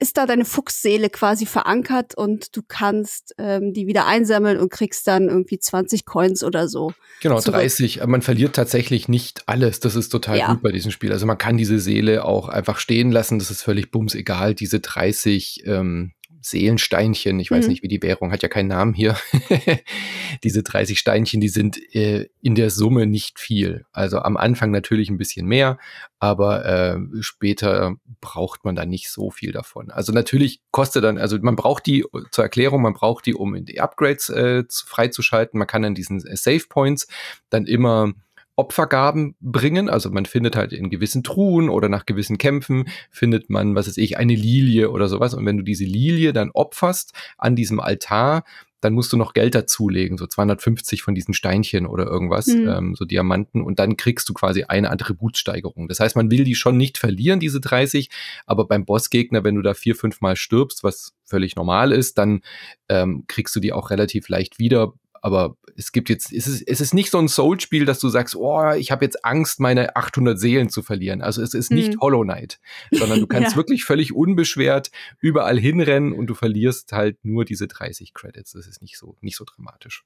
ist 0.00 0.16
da 0.16 0.26
deine 0.26 0.44
Fuchsseele 0.44 1.10
quasi 1.10 1.46
verankert 1.46 2.14
und 2.16 2.56
du 2.56 2.62
kannst 2.66 3.34
ähm, 3.38 3.72
die 3.72 3.86
wieder 3.86 4.06
einsammeln 4.06 4.58
und 4.58 4.70
kriegst 4.70 5.06
dann 5.06 5.28
irgendwie 5.28 5.58
20 5.58 6.04
Coins 6.04 6.44
oder 6.44 6.68
so. 6.68 6.92
Genau, 7.20 7.40
zurück. 7.40 7.56
30. 7.56 8.04
Man 8.06 8.22
verliert 8.22 8.54
tatsächlich 8.54 9.08
nicht 9.08 9.48
alles. 9.48 9.80
Das 9.80 9.96
ist 9.96 10.08
total 10.08 10.38
ja. 10.38 10.48
gut 10.48 10.62
bei 10.62 10.72
diesem 10.72 10.90
Spiel. 10.90 11.12
Also 11.12 11.26
man 11.26 11.38
kann 11.38 11.56
diese 11.56 11.78
Seele 11.78 12.24
auch 12.24 12.48
einfach 12.48 12.78
stehen 12.78 13.12
lassen. 13.12 13.38
Das 13.38 13.50
ist 13.50 13.62
völlig 13.62 13.90
bums 13.90 14.14
egal. 14.14 14.54
Diese 14.54 14.80
30 14.80 15.64
ähm, 15.66 16.12
Seelensteinchen, 16.42 17.38
ich 17.40 17.50
weiß 17.50 17.64
mhm. 17.64 17.70
nicht, 17.70 17.82
wie 17.82 17.88
die 17.88 18.02
Währung, 18.02 18.32
hat 18.32 18.42
ja 18.42 18.48
keinen 18.48 18.68
Namen 18.68 18.94
hier. 18.94 19.16
Diese 20.44 20.62
30 20.62 20.98
Steinchen, 20.98 21.40
die 21.40 21.48
sind 21.48 21.78
äh, 21.94 22.28
in 22.42 22.54
der 22.54 22.70
Summe 22.70 23.06
nicht 23.06 23.38
viel. 23.38 23.84
Also 23.92 24.18
am 24.18 24.36
Anfang 24.36 24.72
natürlich 24.72 25.08
ein 25.08 25.18
bisschen 25.18 25.46
mehr, 25.46 25.78
aber 26.18 26.64
äh, 26.66 26.98
später 27.20 27.94
braucht 28.20 28.64
man 28.64 28.74
da 28.74 28.84
nicht 28.84 29.08
so 29.08 29.30
viel 29.30 29.52
davon. 29.52 29.90
Also 29.90 30.12
natürlich 30.12 30.60
kostet 30.72 31.04
dann, 31.04 31.16
also 31.16 31.38
man 31.40 31.56
braucht 31.56 31.86
die 31.86 32.04
zur 32.32 32.44
Erklärung, 32.44 32.82
man 32.82 32.94
braucht 32.94 33.26
die, 33.26 33.34
um 33.34 33.64
die 33.64 33.80
Upgrades 33.80 34.28
äh, 34.28 34.64
freizuschalten. 34.68 35.58
Man 35.58 35.68
kann 35.68 35.82
dann 35.82 35.94
diesen 35.94 36.26
äh, 36.26 36.36
Save 36.36 36.64
Points 36.68 37.06
dann 37.50 37.66
immer 37.66 38.12
Opfergaben 38.56 39.34
bringen. 39.40 39.88
Also 39.88 40.10
man 40.10 40.26
findet 40.26 40.56
halt 40.56 40.72
in 40.72 40.90
gewissen 40.90 41.22
Truhen 41.22 41.68
oder 41.68 41.88
nach 41.88 42.06
gewissen 42.06 42.38
Kämpfen 42.38 42.84
findet 43.10 43.50
man, 43.50 43.74
was 43.74 43.88
weiß 43.88 43.96
ich, 43.96 44.18
eine 44.18 44.34
Lilie 44.34 44.90
oder 44.90 45.08
sowas. 45.08 45.34
Und 45.34 45.46
wenn 45.46 45.56
du 45.56 45.62
diese 45.62 45.84
Lilie 45.84 46.32
dann 46.32 46.50
opferst 46.52 47.12
an 47.38 47.56
diesem 47.56 47.80
Altar, 47.80 48.44
dann 48.82 48.94
musst 48.94 49.12
du 49.12 49.16
noch 49.16 49.32
Geld 49.32 49.54
dazulegen, 49.54 50.18
so 50.18 50.26
250 50.26 51.02
von 51.02 51.14
diesen 51.14 51.34
Steinchen 51.34 51.86
oder 51.86 52.04
irgendwas, 52.04 52.48
mhm. 52.48 52.68
ähm, 52.68 52.94
so 52.96 53.04
Diamanten, 53.04 53.62
und 53.62 53.78
dann 53.78 53.96
kriegst 53.96 54.28
du 54.28 54.34
quasi 54.34 54.64
eine 54.64 54.90
Attributsteigerung. 54.90 55.86
Das 55.86 56.00
heißt, 56.00 56.16
man 56.16 56.32
will 56.32 56.42
die 56.42 56.56
schon 56.56 56.76
nicht 56.76 56.98
verlieren, 56.98 57.38
diese 57.38 57.60
30, 57.60 58.10
aber 58.44 58.66
beim 58.66 58.84
Bossgegner, 58.84 59.44
wenn 59.44 59.54
du 59.54 59.62
da 59.62 59.74
vier, 59.74 59.94
fünf 59.94 60.20
Mal 60.20 60.34
stirbst, 60.34 60.82
was 60.82 61.14
völlig 61.24 61.54
normal 61.54 61.92
ist, 61.92 62.18
dann 62.18 62.40
ähm, 62.88 63.24
kriegst 63.28 63.54
du 63.54 63.60
die 63.60 63.72
auch 63.72 63.90
relativ 63.90 64.28
leicht 64.28 64.58
wieder, 64.58 64.92
aber 65.22 65.56
es 65.76 65.92
gibt 65.92 66.10
jetzt, 66.10 66.32
es 66.32 66.48
ist, 66.48 66.62
es 66.66 66.80
ist 66.80 66.94
nicht 66.94 67.10
so 67.10 67.18
ein 67.18 67.28
Soul-Spiel, 67.28 67.84
dass 67.84 68.00
du 68.00 68.08
sagst, 68.08 68.34
oh, 68.34 68.72
ich 68.72 68.90
habe 68.90 69.04
jetzt 69.04 69.24
Angst, 69.24 69.60
meine 69.60 69.94
800 69.94 70.38
Seelen 70.38 70.68
zu 70.68 70.82
verlieren. 70.82 71.22
Also 71.22 71.40
es 71.42 71.54
ist 71.54 71.70
nicht 71.70 71.92
hm. 71.92 72.00
Hollow 72.00 72.22
Knight, 72.22 72.58
sondern 72.90 73.20
du 73.20 73.26
kannst 73.28 73.52
ja. 73.52 73.56
wirklich 73.56 73.84
völlig 73.84 74.12
unbeschwert 74.12 74.90
überall 75.20 75.58
hinrennen 75.58 76.12
und 76.12 76.26
du 76.26 76.34
verlierst 76.34 76.90
halt 76.90 77.24
nur 77.24 77.44
diese 77.44 77.68
30 77.68 78.14
Credits. 78.14 78.52
Das 78.52 78.66
ist 78.66 78.82
nicht 78.82 78.98
so, 78.98 79.16
nicht 79.20 79.36
so 79.36 79.44
dramatisch. 79.44 80.04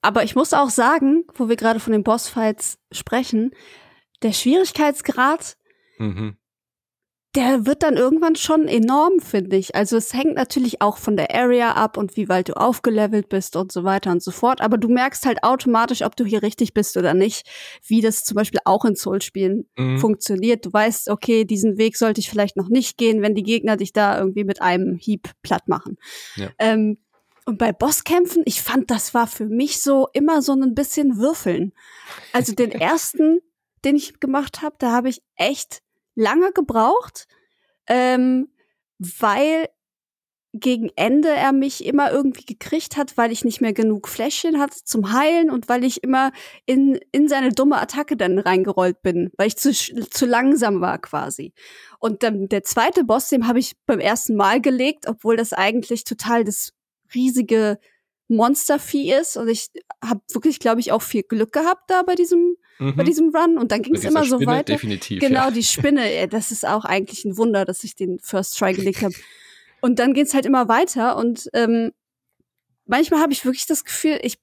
Aber 0.00 0.24
ich 0.24 0.34
muss 0.34 0.54
auch 0.54 0.70
sagen, 0.70 1.24
wo 1.34 1.50
wir 1.50 1.56
gerade 1.56 1.78
von 1.78 1.92
den 1.92 2.02
Bossfights 2.02 2.78
sprechen, 2.90 3.50
der 4.22 4.32
Schwierigkeitsgrad 4.32 5.58
mhm 5.98 6.38
der 7.34 7.66
wird 7.66 7.82
dann 7.82 7.96
irgendwann 7.96 8.36
schon 8.36 8.68
enorm, 8.68 9.18
finde 9.18 9.56
ich. 9.56 9.74
Also 9.74 9.96
es 9.96 10.14
hängt 10.14 10.34
natürlich 10.34 10.80
auch 10.80 10.98
von 10.98 11.16
der 11.16 11.34
Area 11.34 11.72
ab 11.72 11.96
und 11.96 12.16
wie 12.16 12.28
weit 12.28 12.48
du 12.48 12.52
aufgelevelt 12.54 13.28
bist 13.28 13.56
und 13.56 13.72
so 13.72 13.82
weiter 13.82 14.12
und 14.12 14.22
so 14.22 14.30
fort. 14.30 14.60
Aber 14.60 14.78
du 14.78 14.88
merkst 14.88 15.26
halt 15.26 15.42
automatisch, 15.42 16.02
ob 16.02 16.14
du 16.14 16.24
hier 16.24 16.42
richtig 16.42 16.74
bist 16.74 16.96
oder 16.96 17.12
nicht, 17.12 17.46
wie 17.86 18.00
das 18.00 18.22
zum 18.22 18.36
Beispiel 18.36 18.60
auch 18.64 18.84
in 18.84 18.94
Soul-Spielen 18.94 19.68
mhm. 19.76 19.98
funktioniert. 19.98 20.64
Du 20.64 20.72
weißt, 20.72 21.10
okay, 21.10 21.44
diesen 21.44 21.76
Weg 21.76 21.96
sollte 21.96 22.20
ich 22.20 22.30
vielleicht 22.30 22.56
noch 22.56 22.68
nicht 22.68 22.98
gehen, 22.98 23.20
wenn 23.20 23.34
die 23.34 23.42
Gegner 23.42 23.76
dich 23.76 23.92
da 23.92 24.16
irgendwie 24.16 24.44
mit 24.44 24.62
einem 24.62 24.96
Hieb 24.96 25.30
platt 25.42 25.66
machen. 25.66 25.96
Ja. 26.36 26.50
Ähm, 26.58 26.98
und 27.46 27.58
bei 27.58 27.72
Bosskämpfen, 27.72 28.42
ich 28.46 28.62
fand, 28.62 28.90
das 28.90 29.12
war 29.12 29.26
für 29.26 29.46
mich 29.46 29.82
so 29.82 30.08
immer 30.12 30.40
so 30.40 30.52
ein 30.52 30.74
bisschen 30.74 31.18
Würfeln. 31.18 31.72
Also 32.32 32.54
den 32.54 32.70
ersten, 32.70 33.40
den 33.84 33.96
ich 33.96 34.20
gemacht 34.20 34.62
habe, 34.62 34.76
da 34.78 34.92
habe 34.92 35.10
ich 35.10 35.20
echt 35.36 35.83
lange 36.14 36.52
gebraucht, 36.52 37.26
ähm, 37.86 38.48
weil 38.98 39.68
gegen 40.56 40.88
Ende 40.94 41.30
er 41.30 41.52
mich 41.52 41.84
immer 41.84 42.12
irgendwie 42.12 42.44
gekriegt 42.44 42.96
hat, 42.96 43.16
weil 43.16 43.32
ich 43.32 43.44
nicht 43.44 43.60
mehr 43.60 43.72
genug 43.72 44.06
Fläschchen 44.06 44.60
hatte 44.60 44.78
zum 44.84 45.12
Heilen 45.12 45.50
und 45.50 45.68
weil 45.68 45.82
ich 45.82 46.04
immer 46.04 46.30
in, 46.64 47.00
in 47.10 47.26
seine 47.26 47.50
dumme 47.50 47.80
Attacke 47.80 48.16
dann 48.16 48.38
reingerollt 48.38 49.02
bin, 49.02 49.32
weil 49.36 49.48
ich 49.48 49.56
zu, 49.56 49.72
zu 49.72 50.26
langsam 50.26 50.80
war 50.80 50.98
quasi. 50.98 51.52
Und 51.98 52.22
dann 52.22 52.48
der 52.48 52.62
zweite 52.62 53.02
Boss, 53.02 53.30
dem 53.30 53.48
habe 53.48 53.58
ich 53.58 53.74
beim 53.84 53.98
ersten 53.98 54.36
Mal 54.36 54.60
gelegt, 54.60 55.08
obwohl 55.08 55.36
das 55.36 55.52
eigentlich 55.52 56.04
total 56.04 56.44
das 56.44 56.72
riesige 57.12 57.80
Monstervieh 58.28 59.12
ist. 59.12 59.36
Und 59.36 59.48
ich 59.48 59.70
habe 60.04 60.20
wirklich, 60.32 60.60
glaube 60.60 60.78
ich, 60.78 60.92
auch 60.92 61.02
viel 61.02 61.24
Glück 61.24 61.52
gehabt 61.52 61.90
da 61.90 62.02
bei 62.02 62.14
diesem, 62.14 62.56
mhm. 62.78 62.96
bei 62.96 63.04
diesem 63.04 63.34
Run. 63.34 63.58
Und 63.58 63.72
dann 63.72 63.82
ging 63.82 63.94
es 63.94 64.04
immer 64.04 64.24
so 64.24 64.36
Spinne, 64.36 64.52
weiter. 64.52 64.72
Definitiv, 64.72 65.20
genau, 65.20 65.46
ja. 65.46 65.50
die 65.50 65.62
Spinne, 65.62 66.28
das 66.28 66.50
ist 66.50 66.66
auch 66.66 66.84
eigentlich 66.84 67.24
ein 67.24 67.36
Wunder, 67.36 67.64
dass 67.64 67.84
ich 67.84 67.96
den 67.96 68.18
First 68.20 68.58
Try 68.58 68.72
gelegt 68.74 69.02
habe. 69.02 69.14
Und 69.80 69.98
dann 69.98 70.14
geht's 70.14 70.34
halt 70.34 70.46
immer 70.46 70.68
weiter. 70.68 71.16
Und 71.16 71.48
ähm, 71.52 71.92
manchmal 72.86 73.20
habe 73.20 73.32
ich 73.32 73.44
wirklich 73.44 73.66
das 73.66 73.84
Gefühl, 73.84 74.18
ich 74.22 74.38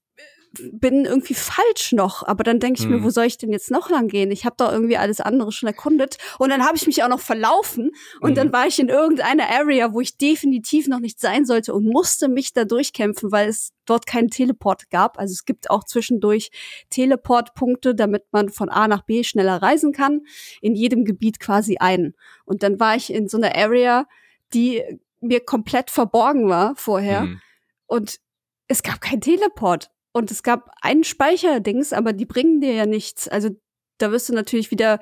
bin 0.54 1.06
irgendwie 1.06 1.34
falsch 1.34 1.94
noch. 1.94 2.24
Aber 2.28 2.44
dann 2.44 2.60
denke 2.60 2.80
ich 2.80 2.86
hm. 2.86 2.92
mir, 2.92 3.04
wo 3.04 3.10
soll 3.10 3.26
ich 3.26 3.38
denn 3.38 3.52
jetzt 3.52 3.72
noch 3.72 3.90
lang 3.90 4.08
gehen? 4.08 4.32
Ich 4.32 4.46
habe 4.46 4.56
doch 4.58 4.72
irgendwie 4.72 4.98
alles 4.98 5.22
andere 5.22 5.52
schon 5.52 5.68
erkundet. 5.68 6.18
Und 6.40 6.50
dann 6.50 6.66
habe 6.66 6.76
ich 6.76 6.86
mich 6.86 7.04
auch 7.04 7.08
noch 7.08 7.20
verlaufen. 7.20 7.92
Und 8.20 8.30
hm. 8.30 8.36
dann 8.36 8.54
war 8.54 8.68
ich 8.68 8.80
in 8.80 8.90
irgendeiner 8.90 9.50
Area, 9.50 9.94
wo 9.94 10.02
ich 10.02 10.18
definitiv 10.18 10.88
noch 10.88 11.00
nicht 11.00 11.20
sein 11.20 11.46
sollte 11.46 11.74
und 11.74 11.86
musste 11.86 12.28
mich 12.28 12.54
da 12.54 12.66
durchkämpfen, 12.66 13.32
weil 13.32 13.48
es 13.50 13.72
dort 13.86 14.06
keinen 14.06 14.30
Teleport 14.30 14.90
gab. 14.90 15.18
Also 15.18 15.32
es 15.32 15.46
gibt 15.46 15.70
auch 15.70 15.86
zwischendurch 15.86 16.52
Teleportpunkte, 16.90 17.96
damit 17.96 18.26
man 18.32 18.50
von 18.50 18.70
A 18.70 18.88
nach 18.88 19.04
B 19.04 19.24
schneller 19.24 19.62
reisen 19.62 19.94
kann. 19.94 20.22
In 20.62 20.76
jedem 20.76 21.06
Gebiet 21.06 21.40
quasi 21.40 21.78
einen. 21.78 22.14
Und 22.46 22.64
dann 22.64 22.80
war 22.80 22.96
ich 22.96 23.14
in 23.14 23.30
so 23.30 23.38
einer 23.38 23.56
Area, 23.56 24.06
die 24.54 24.84
mir 25.22 25.40
komplett 25.40 25.90
verborgen 25.90 26.50
war 26.50 26.76
vorher. 26.76 27.22
Hm. 27.22 27.42
Und 27.86 28.20
es 28.68 28.84
gab 28.84 29.02
keinen 29.02 29.22
Teleport. 29.22 29.91
Und 30.14 30.32
es 30.32 30.44
gab 30.44 30.72
einen 30.82 31.04
Speicherdings, 31.04 31.94
aber 31.94 32.14
die 32.14 32.26
bringen 32.26 32.60
dir 32.62 32.74
ja 32.74 32.86
nichts. 32.86 33.28
Also 33.28 33.50
da 33.98 34.12
wirst 34.12 34.30
du 34.30 34.34
natürlich 34.34 34.72
wieder 34.72 35.00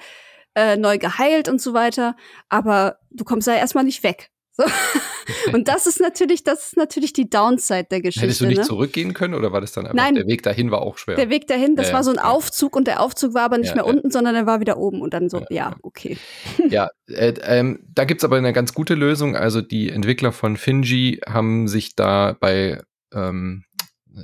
äh, 0.56 0.78
neu 0.78 0.98
geheilt 0.98 1.50
und 1.50 1.62
so 1.62 1.74
weiter, 1.74 2.16
aber 2.50 3.00
du 3.12 3.24
kommst 3.24 3.48
da 3.48 3.56
erstmal 3.56 3.84
nicht 3.84 4.04
weg. 4.04 4.30
So. 4.51 4.66
Und 5.54 5.68
das 5.68 5.88
ist 5.88 6.01
natürlich, 6.01 6.44
das 6.44 6.68
ist 6.68 6.78
natürlich 6.78 7.13
die 7.13 7.30
Downside 7.30 7.86
der 7.89 8.01
Geschichte. 8.01 8.25
Hättest 8.25 8.42
du 8.42 8.46
nicht 8.46 8.58
ne? 8.58 8.63
zurückgehen 8.63 9.13
können 9.13 9.34
oder 9.34 9.51
war 9.54 9.62
das 9.62 9.72
dann 9.72 9.86
einfach, 9.86 9.96
Nein, 9.96 10.16
der 10.16 10.28
Weg 10.28 10.44
dahin 10.44 10.70
war 10.72 10.82
auch 10.82 10.98
schwer? 10.98 11.16
Der 11.16 11.30
Weg 11.30 11.48
dahin, 11.48 11.75
das 11.75 11.89
ja, 11.89 11.94
war 11.94 12.04
so 12.04 12.12
ein 12.12 12.18
ja. 12.18 12.25
Aufzug 12.25 12.75
und 12.75 12.88
der 12.88 13.01
Aufzug 13.01 13.34
war 13.34 13.44
aber 13.44 13.58
nicht 13.58 13.70
ja, 13.70 13.75
mehr 13.75 13.86
unten, 13.86 14.12
sondern 14.12 14.36
er 14.36 14.46
war 14.46 14.60
wieder 14.60 14.78
oben 14.78 15.01
und 15.01 15.13
dann 15.13 15.30
so, 15.30 15.46
ja, 15.50 15.75
okay. 15.84 16.18
Ja, 16.68 16.89
äh, 17.08 17.34
ähm, 17.44 17.86
da 17.94 18.06
gibt's 18.06 18.24
aber 18.24 18.38
eine 18.38 18.51
ganz 18.51 18.74
gute 18.74 18.96
Lösung. 18.96 19.36
Also 19.36 19.62
die 19.62 19.89
Entwickler 19.89 20.32
von 20.32 20.58
Finji 20.58 21.22
haben 21.28 21.68
sich 21.68 21.96
da 21.96 22.36
bei 22.38 22.82
ähm, 23.13 23.63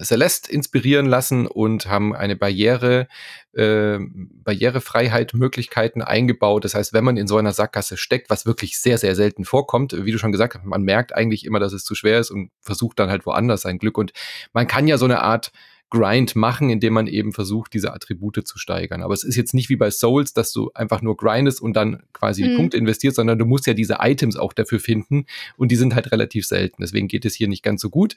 Celeste 0.02 0.52
inspirieren 0.52 1.06
lassen 1.06 1.48
und 1.48 1.86
haben 1.88 2.16
eine 2.16 2.36
Barriere, 2.36 3.08
äh, 3.54 4.00
Barrierefreiheit, 4.00 5.34
Möglichkeiten 5.34 6.02
eingebaut. 6.02 6.66
Das 6.66 6.76
heißt, 6.76 6.94
wenn 6.94 7.04
man 7.04 7.18
in 7.18 7.28
so 7.28 7.38
einer 7.38 7.54
Sackgasse 7.54 7.98
steckt, 7.98 8.30
was 8.30 8.46
wirklich 8.46 8.80
sehr, 8.80 8.98
sehr 8.98 9.16
selten 9.16 9.46
vorkommt, 9.46 9.94
wie 10.06 10.12
du 10.12 10.18
schon 10.18 10.32
gesagt 10.32 10.56
hast, 10.56 10.66
man 10.66 10.84
merkt 10.84 11.16
eigentlich 11.16 11.46
immer, 11.46 11.60
dass 11.60 11.74
es 11.74 11.84
zu 11.84 11.96
schwer 11.96 12.20
ist 12.20 12.32
und 12.32 12.52
versucht 12.62 13.00
dann 13.00 13.10
halt 13.10 13.26
woanders 13.26 13.62
sein 13.62 13.78
Glück. 13.78 13.98
Und 13.98 14.12
man 14.54 14.68
kann 14.68 14.88
ja 14.88 14.98
so 14.98 15.06
eine 15.06 15.22
Art 15.22 15.52
Grind 15.92 16.36
machen, 16.36 16.70
indem 16.70 16.94
man 16.94 17.08
eben 17.08 17.32
versucht, 17.32 17.74
diese 17.74 17.94
Attribute 17.94 18.46
zu 18.46 18.58
steigern. 18.58 19.04
Aber 19.04 19.14
es 19.14 19.24
ist 19.24 19.36
jetzt 19.36 19.54
nicht 19.54 19.70
wie 19.70 19.76
bei 19.76 19.92
Souls, 19.92 20.34
dass 20.34 20.52
du 20.52 20.72
einfach 20.74 21.02
nur 21.02 21.16
grindest 21.16 21.62
und 21.62 21.74
dann 21.74 22.04
quasi 22.12 22.44
mhm. 22.44 22.50
die 22.50 22.56
Punkte 22.56 22.78
investierst, 22.78 23.18
sondern 23.18 23.38
du 23.38 23.46
musst 23.46 23.68
ja 23.68 23.74
diese 23.74 23.98
Items 24.02 24.36
auch 24.36 24.54
dafür 24.54 24.80
finden 24.80 25.26
und 25.58 25.72
die 25.72 25.76
sind 25.76 25.94
halt 25.94 26.12
relativ 26.12 26.48
selten. 26.48 26.82
Deswegen 26.82 27.08
geht 27.08 27.24
es 27.24 27.36
hier 27.36 27.48
nicht 27.48 27.64
ganz 27.64 27.82
so 27.82 27.90
gut. 27.90 28.16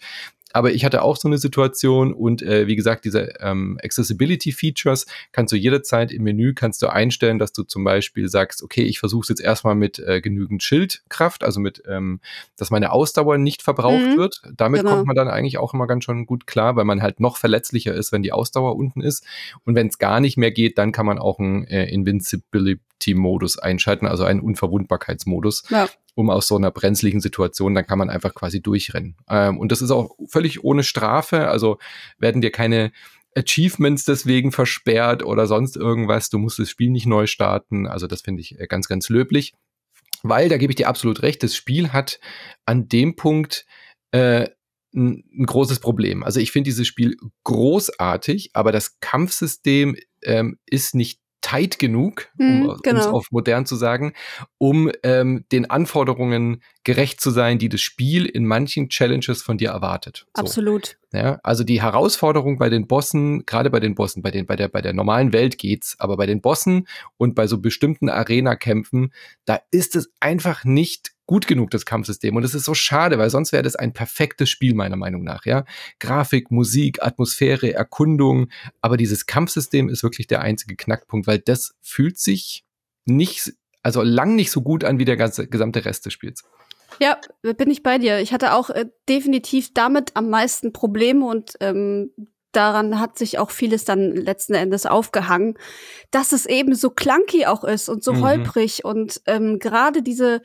Aber 0.53 0.73
ich 0.73 0.85
hatte 0.85 1.03
auch 1.03 1.17
so 1.17 1.29
eine 1.29 1.39
Situation 1.39 2.13
und 2.13 2.43
äh, 2.43 2.67
wie 2.67 2.77
gesagt, 2.77 3.05
diese 3.05 3.35
ähm, 3.41 3.79
Accessibility 3.83 4.53
Features 4.53 5.07
kannst 5.33 5.53
du 5.53 5.57
jederzeit 5.57 6.11
im 6.13 6.23
Menü 6.23 6.55
kannst 6.55 6.83
du 6.83 6.89
einstellen, 6.89 7.39
dass 7.39 7.53
du 7.53 7.63
zum 7.63 7.85
Beispiel 7.85 8.29
sagst, 8.29 8.63
okay, 8.63 8.83
ich 8.83 8.99
versuche 8.99 9.23
es 9.23 9.29
jetzt 9.29 9.41
erstmal 9.41 9.75
mit 9.75 9.99
äh, 9.99 10.21
genügend 10.21 10.63
Schildkraft, 10.63 11.45
also 11.45 11.61
mit, 11.61 11.83
ähm, 11.87 12.21
dass 12.57 12.71
meine 12.71 12.93
Ausdauer 12.93 13.39
nicht 13.39 13.63
verbraucht 13.63 14.15
mhm. 14.15 14.17
wird. 14.17 14.43
Damit 14.57 14.81
genau. 14.81 14.95
kommt 14.95 15.07
man 15.07 15.17
dann 15.17 15.29
eigentlich 15.29 15.59
auch 15.59 15.75
immer 15.75 15.87
ganz 15.87 16.05
schon 16.05 16.27
gut 16.27 16.47
klar, 16.47 16.77
weil 16.77 16.85
man 16.85 17.03
halt 17.03 17.21
noch 17.21 17.37
verletzlicher 17.37 17.95
ist, 17.95 18.13
wenn 18.13 18.23
die 18.23 18.33
Ausdauer 18.33 18.77
unten 18.77 19.01
ist. 19.01 19.25
Und 19.65 19.75
wenn 19.75 19.89
es 19.89 19.99
gar 19.99 20.21
nicht 20.21 20.37
mehr 20.37 20.51
geht, 20.51 20.79
dann 20.79 20.93
kann 20.93 21.07
man 21.07 21.19
auch 21.19 21.39
einen 21.39 21.65
äh, 21.65 21.85
Invincibility-Modus 22.99 23.59
einschalten, 23.59 24.07
also 24.07 24.25
einen 24.25 24.41
Unverwundbarkeitsmodus. 24.41 25.65
Ja 25.71 25.89
um 26.15 26.31
aus 26.31 26.49
so 26.49 26.57
einer 26.57 26.73
brenzligen 26.73 27.21
Situation, 27.21 27.77
dann 27.77 27.87
kann 27.87 27.97
man 27.97 28.11
einfach 28.11 28.35
quasi 28.35 28.61
durchrennen. 28.61 29.15
Ähm, 29.29 29.57
und 29.57 29.71
das 29.71 29.81
ist 29.83 29.93
auch 29.93 30.17
völlig 30.27 30.65
ohne 30.65 30.83
Strafe, 30.83 31.47
also 31.47 31.79
werden 32.19 32.41
dir 32.41 32.51
keine 32.51 32.91
Achievements 33.37 34.05
deswegen 34.05 34.51
versperrt 34.51 35.23
oder 35.23 35.47
sonst 35.47 35.77
irgendwas. 35.77 36.29
Du 36.29 36.39
musst 36.39 36.59
das 36.59 36.71
Spiel 36.71 36.91
nicht 36.91 37.07
neu 37.07 37.29
starten. 37.29 37.87
Also 37.87 38.09
das 38.09 38.23
finde 38.23 38.41
ich 38.41 38.59
äh, 38.59 38.67
ganz, 38.67 38.89
ganz 38.89 39.09
löblich. 39.09 39.55
Weil, 40.25 40.49
da 40.49 40.57
gebe 40.57 40.73
ich 40.73 40.77
dir 40.77 40.89
absolut 40.89 41.23
recht, 41.23 41.41
das 41.45 41.55
Spiel 41.55 41.93
hat 41.93 42.19
an 42.67 42.89
dem 42.89 43.15
Punkt 43.15 43.65
äh, 44.11 44.49
ein, 44.93 45.23
ein 45.39 45.47
großes 45.47 45.79
Problem. 45.79 46.25
Also 46.25 46.41
ich 46.41 46.51
finde 46.51 46.67
dieses 46.67 46.89
Spiel 46.89 47.17
großartig, 47.45 48.51
aber 48.55 48.73
das 48.73 48.99
Kampfsystem 48.99 49.95
ähm, 50.25 50.59
ist 50.67 50.97
nicht 50.97 51.21
tight 51.41 51.79
genug, 51.79 52.29
um 52.39 52.63
mhm, 52.63 52.77
genau. 52.83 53.01
es 53.01 53.07
auf 53.07 53.27
modern 53.31 53.65
zu 53.65 53.77
sagen, 53.77 54.13
um 54.59 54.91
ähm, 55.03 55.45
den 55.53 55.71
Anforderungen 55.71 56.63
gerecht 56.85 57.21
zu 57.21 57.31
sein, 57.31 57.59
die 57.59 57.69
das 57.69 57.81
Spiel 57.81 58.27
in 58.27 58.45
manchen 58.45 58.89
Challenges 58.89 59.43
von 59.43 59.59
dir 59.59 59.71
erwartet. 59.71 60.27
So. 60.37 60.43
Absolut. 60.43 60.99
Ja, 61.13 61.39
also 61.43 61.65
die 61.65 61.81
Herausforderung 61.81 62.59
bei 62.59 62.69
den 62.69 62.87
Bossen, 62.87 63.47
gerade 63.47 63.71
bei 63.71 63.81
den 63.81 63.95
Bossen, 63.95 64.23
bei 64.23 64.31
den, 64.31 64.47
bei 64.47 64.57
der, 64.57 64.69
bei 64.69 64.83
der 64.83 64.93
normalen 64.93 65.33
Welt 65.33 65.59
geht's, 65.59 65.97
aber 65.99 66.17
bei 66.17 66.27
den 66.27 66.41
Bossen 66.41 66.87
und 67.17 67.35
bei 67.35 67.47
so 67.47 67.59
bestimmten 67.59 68.09
Arena-Kämpfen, 68.09 69.13
da 69.45 69.61
ist 69.71 69.97
es 69.97 70.11
einfach 70.21 70.65
nicht 70.65 71.13
gut 71.29 71.47
genug, 71.47 71.71
das 71.71 71.85
Kampfsystem. 71.85 72.35
Und 72.35 72.43
es 72.43 72.55
ist 72.55 72.65
so 72.65 72.75
schade, 72.75 73.19
weil 73.19 73.29
sonst 73.29 73.53
wäre 73.53 73.63
das 73.63 73.77
ein 73.77 73.93
perfektes 73.93 74.49
Spiel, 74.49 74.75
meiner 74.75 74.97
Meinung 74.97 75.23
nach, 75.23 75.45
ja. 75.45 75.65
Grafik, 76.01 76.51
Musik, 76.51 77.03
Atmosphäre, 77.03 77.73
Erkundung. 77.73 78.49
Aber 78.81 78.97
dieses 78.97 79.27
Kampfsystem 79.27 79.89
ist 79.91 80.03
wirklich 80.03 80.27
der 80.27 80.41
einzige 80.41 80.75
Knackpunkt, 80.75 81.27
weil 81.27 81.39
das 81.39 81.77
fühlt 81.83 82.19
sich 82.19 82.65
nicht, 83.05 83.53
also 83.83 84.03
lang 84.03 84.35
nicht 84.35 84.51
so 84.51 84.63
gut 84.63 84.85
an 84.85 84.99
wie 84.99 85.05
der 85.05 85.19
ganze, 85.19 85.47
gesamte 85.47 85.85
Rest 85.85 86.07
des 86.07 86.15
Spiels. 86.15 86.45
Ja, 86.99 87.19
bin 87.43 87.71
ich 87.71 87.83
bei 87.83 87.99
dir. 87.99 88.21
Ich 88.21 88.33
hatte 88.33 88.55
auch 88.55 88.71
äh, 88.71 88.87
definitiv 89.09 89.75
damit 89.75 90.13
am 90.15 90.31
meisten 90.31 90.73
Probleme 90.73 91.27
und 91.27 91.53
ähm, 91.61 92.11
daran 92.53 92.99
hat 92.99 93.19
sich 93.19 93.39
auch 93.39 93.51
vieles 93.51 93.85
dann 93.85 94.17
letzten 94.17 94.55
Endes 94.55 94.87
aufgehangen, 94.87 95.59
dass 96.11 96.33
es 96.33 96.47
eben 96.47 96.75
so 96.75 96.89
clunky 96.89 97.45
auch 97.45 97.65
ist 97.65 97.91
und 97.91 98.03
so 98.03 98.15
mhm. 98.15 98.23
holprig 98.23 98.85
und 98.85 99.21
ähm, 99.27 99.59
gerade 99.59 100.03
diese 100.03 100.41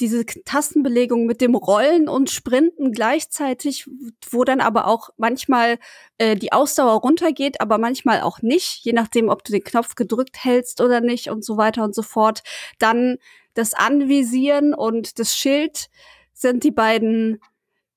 diese 0.00 0.24
Tastenbelegung 0.24 1.26
mit 1.26 1.40
dem 1.40 1.54
Rollen 1.54 2.08
und 2.08 2.30
Sprinten 2.30 2.92
gleichzeitig, 2.92 3.88
wo 4.30 4.44
dann 4.44 4.60
aber 4.60 4.86
auch 4.86 5.10
manchmal 5.16 5.78
äh, 6.18 6.36
die 6.36 6.52
Ausdauer 6.52 7.00
runtergeht, 7.00 7.60
aber 7.60 7.78
manchmal 7.78 8.20
auch 8.20 8.40
nicht, 8.40 8.84
je 8.84 8.92
nachdem, 8.92 9.28
ob 9.28 9.42
du 9.44 9.52
den 9.52 9.64
Knopf 9.64 9.96
gedrückt 9.96 10.44
hältst 10.44 10.80
oder 10.80 11.00
nicht 11.00 11.30
und 11.30 11.44
so 11.44 11.56
weiter 11.56 11.82
und 11.82 11.94
so 11.94 12.02
fort. 12.02 12.42
Dann 12.78 13.16
das 13.54 13.74
Anvisieren 13.74 14.72
und 14.72 15.18
das 15.18 15.36
Schild 15.36 15.88
sind 16.32 16.62
die 16.62 16.70
beiden 16.70 17.40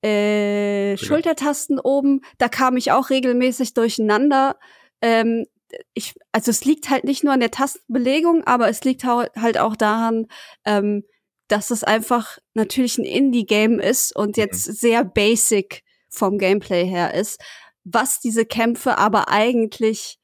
äh, 0.02 0.96
Schultertasten 0.96 1.78
oben. 1.78 2.22
Da 2.38 2.48
kam 2.48 2.76
ich 2.76 2.90
auch 2.90 3.10
regelmäßig 3.10 3.74
durcheinander. 3.74 4.56
Ähm, 5.00 5.46
ich, 5.94 6.14
also 6.32 6.50
es 6.50 6.64
liegt 6.64 6.90
halt 6.90 7.04
nicht 7.04 7.22
nur 7.22 7.32
an 7.32 7.40
der 7.40 7.52
Tastenbelegung, 7.52 8.44
aber 8.44 8.68
es 8.68 8.82
liegt 8.82 9.04
halt 9.04 9.58
auch 9.58 9.76
daran, 9.76 10.26
ähm, 10.64 11.04
dass 11.52 11.70
es 11.70 11.84
einfach 11.84 12.38
natürlich 12.54 12.96
ein 12.96 13.04
Indie-Game 13.04 13.78
ist 13.78 14.16
und 14.16 14.38
mhm. 14.38 14.42
jetzt 14.42 14.68
mhm. 14.68 14.72
sehr 14.72 15.04
basic 15.04 15.82
vom 16.08 16.38
Gameplay 16.38 16.86
her 16.86 17.12
ist, 17.12 17.42
was 17.84 18.20
diese 18.20 18.46
Kämpfe 18.46 18.96
aber 18.96 19.28
eigentlich, 19.28 20.18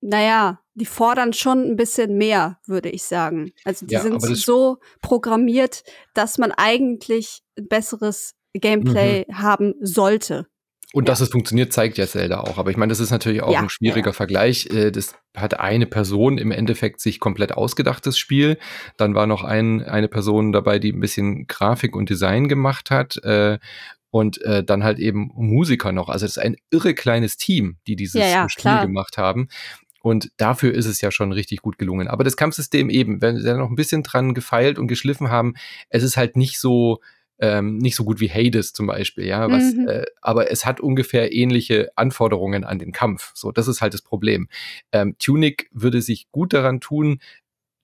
naja, 0.00 0.62
die 0.72 0.86
fordern 0.86 1.34
schon 1.34 1.62
ein 1.64 1.76
bisschen 1.76 2.16
mehr, 2.16 2.58
würde 2.66 2.88
ich 2.88 3.02
sagen. 3.02 3.52
Also 3.64 3.84
die 3.84 3.94
ja, 3.94 4.00
sind 4.00 4.22
so 4.22 4.78
programmiert, 5.02 5.84
dass 6.14 6.38
man 6.38 6.52
eigentlich 6.52 7.42
ein 7.58 7.68
besseres 7.68 8.36
Gameplay 8.54 9.26
mhm. 9.28 9.42
haben 9.42 9.74
sollte. 9.82 10.46
Und 10.92 11.06
ja. 11.06 11.12
dass 11.12 11.20
es 11.20 11.28
funktioniert, 11.28 11.72
zeigt 11.72 11.98
ja 11.98 12.06
Zelda 12.06 12.40
auch. 12.40 12.58
Aber 12.58 12.70
ich 12.70 12.76
meine, 12.76 12.90
das 12.90 12.98
ist 12.98 13.10
natürlich 13.10 13.42
auch 13.42 13.52
ja, 13.52 13.60
ein 13.60 13.68
schwieriger 13.68 14.10
ja. 14.10 14.12
Vergleich. 14.12 14.66
Äh, 14.66 14.90
das 14.90 15.14
hat 15.36 15.60
eine 15.60 15.86
Person 15.86 16.36
im 16.36 16.50
Endeffekt 16.50 17.00
sich 17.00 17.20
komplett 17.20 17.52
ausgedacht, 17.52 18.04
das 18.06 18.18
Spiel. 18.18 18.58
Dann 18.96 19.14
war 19.14 19.26
noch 19.26 19.44
ein, 19.44 19.82
eine 19.82 20.08
Person 20.08 20.50
dabei, 20.52 20.78
die 20.80 20.92
ein 20.92 21.00
bisschen 21.00 21.46
Grafik 21.46 21.94
und 21.94 22.10
Design 22.10 22.48
gemacht 22.48 22.90
hat. 22.90 23.16
Äh, 23.22 23.58
und 24.10 24.42
äh, 24.42 24.64
dann 24.64 24.82
halt 24.82 24.98
eben 24.98 25.30
Musiker 25.34 25.92
noch. 25.92 26.08
Also 26.08 26.26
das 26.26 26.36
ist 26.36 26.42
ein 26.42 26.56
irre 26.70 26.94
kleines 26.94 27.36
Team, 27.36 27.76
die 27.86 27.94
dieses 27.94 28.20
Spiel 28.20 28.46
klar. 28.56 28.84
gemacht 28.84 29.18
haben. 29.18 29.48
Und 30.02 30.32
dafür 30.36 30.74
ist 30.74 30.86
es 30.86 31.00
ja 31.00 31.10
schon 31.10 31.32
richtig 31.32 31.62
gut 31.62 31.78
gelungen. 31.78 32.08
Aber 32.08 32.24
das 32.24 32.36
Kampfsystem 32.36 32.90
eben, 32.90 33.20
wenn 33.20 33.36
wir 33.36 33.44
da 33.44 33.56
noch 33.56 33.68
ein 33.68 33.76
bisschen 33.76 34.02
dran 34.02 34.34
gefeilt 34.34 34.78
und 34.78 34.88
geschliffen 34.88 35.30
haben, 35.30 35.54
es 35.90 36.02
ist 36.02 36.16
halt 36.16 36.36
nicht 36.36 36.58
so, 36.58 37.00
ähm, 37.40 37.78
nicht 37.78 37.96
so 37.96 38.04
gut 38.04 38.20
wie 38.20 38.30
Hades 38.30 38.72
zum 38.72 38.86
Beispiel, 38.86 39.26
ja, 39.26 39.50
was, 39.50 39.74
mhm. 39.74 39.88
äh, 39.88 40.04
aber 40.20 40.50
es 40.50 40.66
hat 40.66 40.80
ungefähr 40.80 41.32
ähnliche 41.32 41.90
Anforderungen 41.96 42.64
an 42.64 42.78
den 42.78 42.92
Kampf. 42.92 43.32
So, 43.34 43.50
das 43.50 43.66
ist 43.66 43.80
halt 43.80 43.94
das 43.94 44.02
Problem. 44.02 44.48
Ähm, 44.92 45.16
Tunic 45.18 45.68
würde 45.72 46.02
sich 46.02 46.30
gut 46.30 46.52
daran 46.52 46.80
tun, 46.80 47.20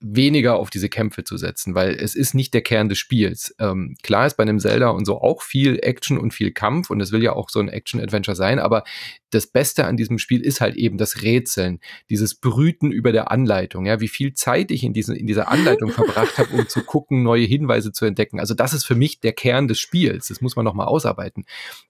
weniger 0.00 0.56
auf 0.56 0.68
diese 0.68 0.88
Kämpfe 0.90 1.24
zu 1.24 1.38
setzen, 1.38 1.74
weil 1.74 1.94
es 1.94 2.14
ist 2.14 2.34
nicht 2.34 2.52
der 2.52 2.60
Kern 2.60 2.88
des 2.88 2.98
Spiels. 2.98 3.54
Ähm, 3.58 3.96
klar 4.02 4.26
ist 4.26 4.36
bei 4.36 4.42
einem 4.42 4.60
Zelda 4.60 4.90
und 4.90 5.06
so 5.06 5.20
auch 5.20 5.42
viel 5.42 5.78
Action 5.82 6.18
und 6.18 6.34
viel 6.34 6.52
Kampf 6.52 6.90
und 6.90 7.00
es 7.00 7.12
will 7.12 7.22
ja 7.22 7.32
auch 7.32 7.48
so 7.48 7.60
ein 7.60 7.68
Action-Adventure 7.68 8.36
sein, 8.36 8.58
aber 8.58 8.84
das 9.30 9.46
Beste 9.46 9.86
an 9.86 9.96
diesem 9.96 10.18
Spiel 10.18 10.42
ist 10.42 10.60
halt 10.60 10.76
eben 10.76 10.98
das 10.98 11.22
Rätseln, 11.22 11.80
dieses 12.10 12.34
Brüten 12.34 12.92
über 12.92 13.10
der 13.12 13.30
Anleitung, 13.30 13.86
ja, 13.86 14.00
wie 14.00 14.08
viel 14.08 14.34
Zeit 14.34 14.70
ich 14.70 14.84
in, 14.84 14.92
diesen, 14.92 15.16
in 15.16 15.26
dieser 15.26 15.48
Anleitung 15.48 15.90
verbracht 15.90 16.38
habe, 16.38 16.54
um 16.54 16.68
zu 16.68 16.82
gucken, 16.82 17.22
neue 17.22 17.46
Hinweise 17.46 17.90
zu 17.90 18.04
entdecken. 18.04 18.38
Also 18.38 18.54
das 18.54 18.74
ist 18.74 18.84
für 18.84 18.94
mich 18.94 19.20
der 19.20 19.32
Kern 19.32 19.66
des 19.66 19.78
Spiels. 19.80 20.28
Das 20.28 20.40
muss 20.40 20.56
man 20.56 20.64
nochmal 20.64 20.86
ausarbeiten. 20.86 21.44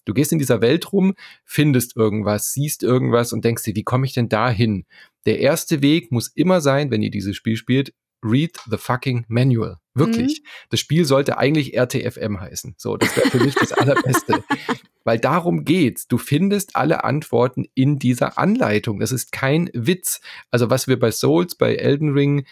Du 0.04 0.14
gehst 0.14 0.32
in 0.32 0.38
dieser 0.38 0.60
Welt 0.60 0.92
rum, 0.92 1.14
findest 1.44 1.96
irgendwas, 1.96 2.52
siehst 2.52 2.82
irgendwas 2.82 3.32
und 3.32 3.44
denkst 3.44 3.64
dir, 3.64 3.74
wie 3.74 3.84
komme 3.84 4.06
ich 4.06 4.12
denn 4.12 4.28
da 4.28 4.48
hin? 4.48 4.86
Der 5.26 5.40
erste 5.40 5.82
Weg 5.82 6.12
muss 6.12 6.28
immer 6.28 6.60
sein, 6.60 6.90
wenn 6.90 7.02
ihr 7.02 7.10
dieses 7.10 7.36
Spiel 7.36 7.56
spielt, 7.56 7.92
read 8.22 8.52
the 8.70 8.76
fucking 8.76 9.24
manual. 9.28 9.76
Wirklich. 9.94 10.42
Mhm. 10.42 10.48
Das 10.70 10.80
Spiel 10.80 11.04
sollte 11.04 11.38
eigentlich 11.38 11.74
RTFM 11.74 12.38
heißen. 12.38 12.74
So, 12.76 12.96
das 12.96 13.16
wäre 13.16 13.30
für 13.30 13.42
mich 13.42 13.54
das 13.54 13.72
Allerbeste. 13.72 14.44
Weil 15.04 15.18
darum 15.18 15.64
geht's. 15.64 16.06
Du 16.06 16.18
findest 16.18 16.76
alle 16.76 17.04
Antworten 17.04 17.66
in 17.74 17.98
dieser 17.98 18.38
Anleitung. 18.38 18.98
Das 18.98 19.12
ist 19.12 19.32
kein 19.32 19.70
Witz. 19.72 20.20
Also 20.50 20.68
was 20.68 20.88
wir 20.88 20.98
bei 20.98 21.10
Souls, 21.10 21.54
bei 21.54 21.76
Elden 21.76 22.12
Ring 22.12 22.44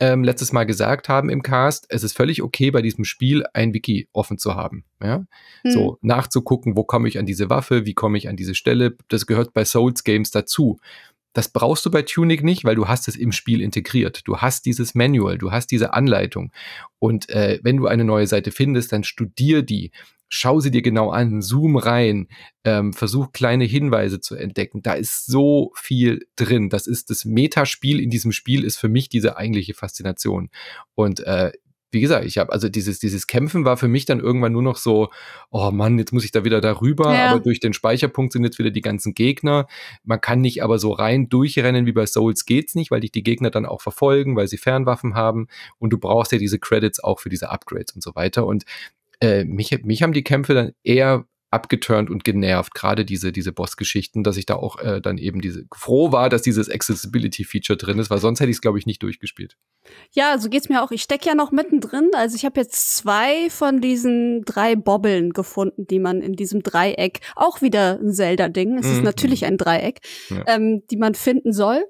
ähm, 0.00 0.24
letztes 0.24 0.52
Mal 0.52 0.64
gesagt 0.64 1.08
haben 1.08 1.28
im 1.28 1.42
Cast, 1.42 1.86
es 1.90 2.02
ist 2.02 2.16
völlig 2.16 2.42
okay, 2.42 2.70
bei 2.70 2.82
diesem 2.82 3.04
Spiel 3.04 3.44
ein 3.52 3.74
Wiki 3.74 4.08
offen 4.12 4.38
zu 4.38 4.54
haben. 4.54 4.84
Ja? 5.02 5.18
Mhm. 5.62 5.70
So, 5.70 5.98
nachzugucken, 6.00 6.76
wo 6.76 6.84
komme 6.84 7.06
ich 7.06 7.18
an 7.18 7.26
diese 7.26 7.50
Waffe, 7.50 7.86
wie 7.86 7.94
komme 7.94 8.18
ich 8.18 8.28
an 8.28 8.36
diese 8.36 8.54
Stelle. 8.54 8.96
Das 9.08 9.26
gehört 9.26 9.52
bei 9.52 9.64
Souls 9.64 10.02
Games 10.02 10.30
dazu. 10.30 10.80
Das 11.32 11.48
brauchst 11.48 11.86
du 11.86 11.90
bei 11.90 12.02
Tunic 12.02 12.42
nicht, 12.42 12.64
weil 12.64 12.74
du 12.74 12.88
hast 12.88 13.06
es 13.08 13.16
im 13.16 13.32
Spiel 13.32 13.60
integriert. 13.60 14.26
Du 14.26 14.38
hast 14.38 14.66
dieses 14.66 14.94
Manual, 14.94 15.38
du 15.38 15.52
hast 15.52 15.68
diese 15.68 15.94
Anleitung. 15.94 16.52
Und 16.98 17.28
äh, 17.28 17.60
wenn 17.62 17.76
du 17.76 17.86
eine 17.86 18.04
neue 18.04 18.26
Seite 18.26 18.50
findest, 18.50 18.92
dann 18.92 19.04
studier 19.04 19.62
die. 19.62 19.92
Schau 20.28 20.60
sie 20.60 20.70
dir 20.70 20.82
genau 20.82 21.10
an, 21.10 21.42
zoom 21.42 21.76
rein, 21.76 22.28
ähm, 22.64 22.92
versuch 22.92 23.32
kleine 23.32 23.64
Hinweise 23.64 24.20
zu 24.20 24.36
entdecken. 24.36 24.80
Da 24.80 24.92
ist 24.92 25.26
so 25.26 25.72
viel 25.74 26.26
drin. 26.36 26.68
Das 26.68 26.86
ist 26.86 27.10
das 27.10 27.24
Metaspiel 27.24 28.00
in 28.00 28.10
diesem 28.10 28.30
Spiel 28.30 28.64
ist 28.64 28.78
für 28.78 28.88
mich 28.88 29.08
diese 29.08 29.36
eigentliche 29.36 29.74
Faszination. 29.74 30.50
Und 30.94 31.20
äh, 31.20 31.50
wie 31.90 32.00
gesagt, 32.00 32.24
ich 32.24 32.38
habe 32.38 32.52
also 32.52 32.68
dieses 32.68 32.98
dieses 32.98 33.26
Kämpfen 33.26 33.64
war 33.64 33.76
für 33.76 33.88
mich 33.88 34.04
dann 34.04 34.20
irgendwann 34.20 34.52
nur 34.52 34.62
noch 34.62 34.76
so, 34.76 35.10
oh 35.50 35.70
Mann, 35.70 35.98
jetzt 35.98 36.12
muss 36.12 36.24
ich 36.24 36.32
da 36.32 36.44
wieder 36.44 36.60
darüber, 36.60 37.14
ja. 37.14 37.30
aber 37.30 37.40
durch 37.40 37.60
den 37.60 37.72
Speicherpunkt 37.72 38.32
sind 38.32 38.44
jetzt 38.44 38.58
wieder 38.58 38.70
die 38.70 38.80
ganzen 38.80 39.14
Gegner. 39.14 39.66
Man 40.04 40.20
kann 40.20 40.40
nicht 40.40 40.62
aber 40.62 40.78
so 40.78 40.92
rein 40.92 41.28
durchrennen 41.28 41.86
wie 41.86 41.92
bei 41.92 42.06
Souls 42.06 42.44
geht's 42.44 42.74
nicht, 42.74 42.90
weil 42.90 43.00
dich 43.00 43.12
die 43.12 43.22
Gegner 43.22 43.50
dann 43.50 43.66
auch 43.66 43.80
verfolgen, 43.80 44.36
weil 44.36 44.48
sie 44.48 44.58
Fernwaffen 44.58 45.14
haben 45.14 45.48
und 45.78 45.90
du 45.90 45.98
brauchst 45.98 46.32
ja 46.32 46.38
diese 46.38 46.58
Credits 46.58 47.02
auch 47.02 47.20
für 47.20 47.28
diese 47.28 47.50
Upgrades 47.50 47.94
und 47.94 48.02
so 48.02 48.14
weiter 48.14 48.46
und 48.46 48.64
äh, 49.20 49.44
mich, 49.44 49.84
mich 49.84 50.02
haben 50.02 50.12
die 50.12 50.24
Kämpfe 50.24 50.54
dann 50.54 50.72
eher 50.82 51.26
abgeturnt 51.50 52.10
und 52.10 52.24
genervt, 52.24 52.74
gerade 52.74 53.04
diese, 53.04 53.32
diese 53.32 53.52
Boss-Geschichten, 53.52 54.22
dass 54.22 54.36
ich 54.36 54.46
da 54.46 54.54
auch 54.54 54.78
äh, 54.78 55.00
dann 55.00 55.18
eben 55.18 55.40
diese 55.40 55.64
froh 55.74 56.12
war, 56.12 56.28
dass 56.28 56.42
dieses 56.42 56.70
Accessibility-Feature 56.70 57.76
drin 57.76 57.98
ist, 57.98 58.08
weil 58.08 58.18
sonst 58.18 58.40
hätte 58.40 58.50
ich 58.50 58.56
es, 58.56 58.60
glaube 58.60 58.78
ich, 58.78 58.86
nicht 58.86 59.02
durchgespielt. 59.02 59.56
Ja, 60.12 60.38
so 60.38 60.48
geht's 60.48 60.68
mir 60.68 60.82
auch. 60.82 60.92
Ich 60.92 61.02
stecke 61.02 61.26
ja 61.26 61.34
noch 61.34 61.50
mittendrin. 61.50 62.10
Also 62.14 62.36
ich 62.36 62.44
habe 62.44 62.60
jetzt 62.60 62.96
zwei 62.96 63.50
von 63.50 63.80
diesen 63.80 64.42
drei 64.44 64.76
Bobbeln 64.76 65.32
gefunden, 65.32 65.86
die 65.86 65.98
man 65.98 66.22
in 66.22 66.34
diesem 66.34 66.62
Dreieck, 66.62 67.20
auch 67.34 67.62
wieder 67.62 67.98
ein 68.00 68.12
Zelda-Ding, 68.12 68.78
es 68.78 68.86
mhm. 68.86 68.92
ist 68.92 69.02
natürlich 69.02 69.44
ein 69.44 69.58
Dreieck, 69.58 70.00
ja. 70.28 70.44
ähm, 70.46 70.82
die 70.90 70.96
man 70.96 71.14
finden 71.14 71.52
soll. 71.52 71.84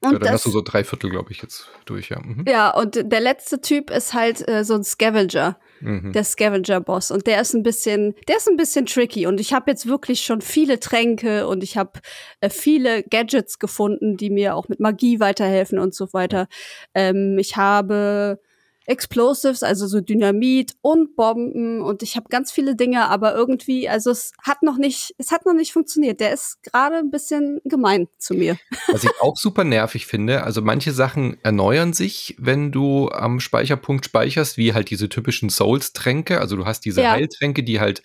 Und 0.00 0.14
ja, 0.14 0.18
dann 0.18 0.20
das, 0.20 0.32
hast 0.32 0.46
du 0.46 0.50
so 0.50 0.62
drei 0.62 0.84
Viertel, 0.84 1.10
glaube 1.10 1.30
ich, 1.30 1.42
jetzt 1.42 1.68
durch, 1.84 2.10
ja. 2.10 2.20
Mhm. 2.20 2.44
Ja, 2.46 2.70
und 2.70 2.96
der 3.04 3.20
letzte 3.20 3.60
Typ 3.60 3.90
ist 3.90 4.14
halt 4.14 4.46
äh, 4.48 4.64
so 4.64 4.74
ein 4.74 4.82
Scavenger 4.82 5.58
mhm. 5.82 6.12
der 6.12 6.24
Scavenger-Boss. 6.24 7.10
Und 7.10 7.26
der 7.26 7.40
ist 7.40 7.54
ein 7.54 7.62
bisschen, 7.62 8.14
der 8.28 8.36
ist 8.36 8.48
ein 8.48 8.56
bisschen 8.56 8.86
tricky. 8.86 9.26
Und 9.26 9.40
ich 9.40 9.52
habe 9.52 9.70
jetzt 9.70 9.86
wirklich 9.86 10.22
schon 10.22 10.40
viele 10.40 10.80
Tränke 10.80 11.46
und 11.46 11.62
ich 11.62 11.76
habe 11.76 12.00
äh, 12.40 12.48
viele 12.48 13.02
Gadgets 13.02 13.58
gefunden, 13.58 14.16
die 14.16 14.30
mir 14.30 14.54
auch 14.56 14.68
mit 14.68 14.80
Magie 14.80 15.20
weiterhelfen 15.20 15.78
und 15.78 15.94
so 15.94 16.12
weiter. 16.12 16.48
Ähm, 16.94 17.36
ich 17.38 17.56
habe 17.56 18.40
Explosives, 18.86 19.62
also 19.62 19.86
so 19.86 20.00
Dynamit 20.00 20.74
und 20.80 21.16
Bomben 21.16 21.82
und 21.82 22.02
ich 22.02 22.16
habe 22.16 22.26
ganz 22.28 22.52
viele 22.52 22.76
Dinge, 22.76 23.08
aber 23.08 23.34
irgendwie, 23.34 23.88
also 23.88 24.10
es 24.10 24.32
hat 24.42 24.62
noch 24.62 24.78
nicht, 24.78 25.14
es 25.18 25.30
hat 25.30 25.46
noch 25.46 25.54
nicht 25.54 25.72
funktioniert. 25.72 26.20
Der 26.20 26.32
ist 26.32 26.62
gerade 26.62 26.96
ein 26.96 27.10
bisschen 27.10 27.60
gemein 27.64 28.08
zu 28.18 28.34
mir. 28.34 28.56
Was 28.88 29.04
ich 29.04 29.10
auch 29.20 29.36
super 29.36 29.64
nervig 29.64 30.06
finde, 30.06 30.42
also 30.42 30.62
manche 30.62 30.92
Sachen 30.92 31.38
erneuern 31.42 31.92
sich, 31.92 32.36
wenn 32.38 32.72
du 32.72 33.08
am 33.10 33.40
Speicherpunkt 33.40 34.04
speicherst, 34.04 34.56
wie 34.56 34.74
halt 34.74 34.90
diese 34.90 35.08
typischen 35.08 35.50
Souls-Tränke. 35.50 36.40
Also 36.40 36.56
du 36.56 36.66
hast 36.66 36.84
diese 36.84 37.02
ja. 37.02 37.12
Heiltränke, 37.12 37.62
die 37.62 37.80
halt, 37.80 38.02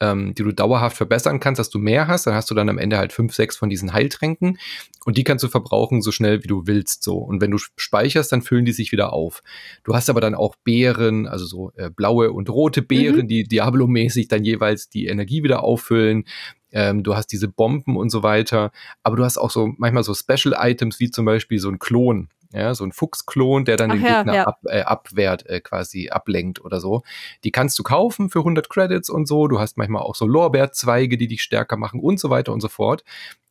ähm, 0.00 0.34
die 0.34 0.42
du 0.42 0.52
dauerhaft 0.52 0.96
verbessern 0.96 1.40
kannst, 1.40 1.58
dass 1.58 1.70
du 1.70 1.78
mehr 1.78 2.08
hast. 2.08 2.26
Dann 2.26 2.34
hast 2.34 2.50
du 2.50 2.54
dann 2.54 2.68
am 2.68 2.78
Ende 2.78 2.98
halt 2.98 3.12
fünf, 3.12 3.34
sechs 3.34 3.56
von 3.56 3.70
diesen 3.70 3.92
Heiltränken 3.92 4.58
und 5.04 5.16
die 5.16 5.24
kannst 5.24 5.44
du 5.44 5.48
verbrauchen 5.48 6.02
so 6.02 6.12
schnell 6.12 6.42
wie 6.42 6.48
du 6.48 6.66
willst. 6.66 7.02
So 7.02 7.18
und 7.18 7.40
wenn 7.40 7.50
du 7.50 7.58
speicherst, 7.76 8.32
dann 8.32 8.42
füllen 8.42 8.64
die 8.64 8.72
sich 8.72 8.92
wieder 8.92 9.12
auf. 9.12 9.42
Du 9.84 9.94
hast 9.94 10.10
aber 10.10 10.20
dann 10.20 10.34
auch 10.34 10.56
Beeren, 10.64 11.26
also 11.26 11.46
so 11.46 11.72
äh, 11.76 11.90
blaue 11.90 12.32
und 12.32 12.50
rote 12.50 12.82
Beeren, 12.82 13.22
mhm. 13.22 13.28
die 13.28 13.44
Diablo-mäßig 13.44 14.28
dann 14.28 14.44
jeweils 14.44 14.88
die 14.88 15.06
Energie 15.06 15.42
wieder 15.42 15.62
auffüllen. 15.62 16.24
Ähm, 16.72 17.02
du 17.02 17.16
hast 17.16 17.28
diese 17.28 17.48
Bomben 17.48 17.96
und 17.96 18.10
so 18.10 18.22
weiter. 18.22 18.70
Aber 19.02 19.16
du 19.16 19.24
hast 19.24 19.38
auch 19.38 19.50
so 19.50 19.72
manchmal 19.76 20.04
so 20.04 20.14
Special-Items, 20.14 21.00
wie 21.00 21.10
zum 21.10 21.24
Beispiel 21.24 21.58
so 21.58 21.68
ein 21.68 21.78
Klon. 21.78 22.28
Ja, 22.52 22.74
so 22.74 22.84
ein 22.84 22.92
Fuchsklon, 22.92 23.64
der 23.64 23.76
dann 23.76 23.92
Ach 23.92 23.94
den 23.94 24.04
ja, 24.04 24.18
Gegner 24.18 24.34
ja. 24.34 24.44
Ab, 24.44 24.60
äh, 24.64 24.82
abwehrt, 24.82 25.46
äh, 25.46 25.60
quasi 25.60 26.08
ablenkt 26.08 26.64
oder 26.64 26.80
so. 26.80 27.02
Die 27.44 27.52
kannst 27.52 27.78
du 27.78 27.82
kaufen 27.84 28.28
für 28.28 28.40
100 28.40 28.68
Credits 28.68 29.08
und 29.08 29.26
so. 29.26 29.46
Du 29.46 29.60
hast 29.60 29.76
manchmal 29.76 30.02
auch 30.02 30.16
so 30.16 30.26
Lorbeerzweige, 30.26 31.16
die 31.16 31.28
dich 31.28 31.42
stärker 31.42 31.76
machen 31.76 32.00
und 32.00 32.18
so 32.18 32.28
weiter 32.28 32.52
und 32.52 32.60
so 32.60 32.68
fort. 32.68 33.04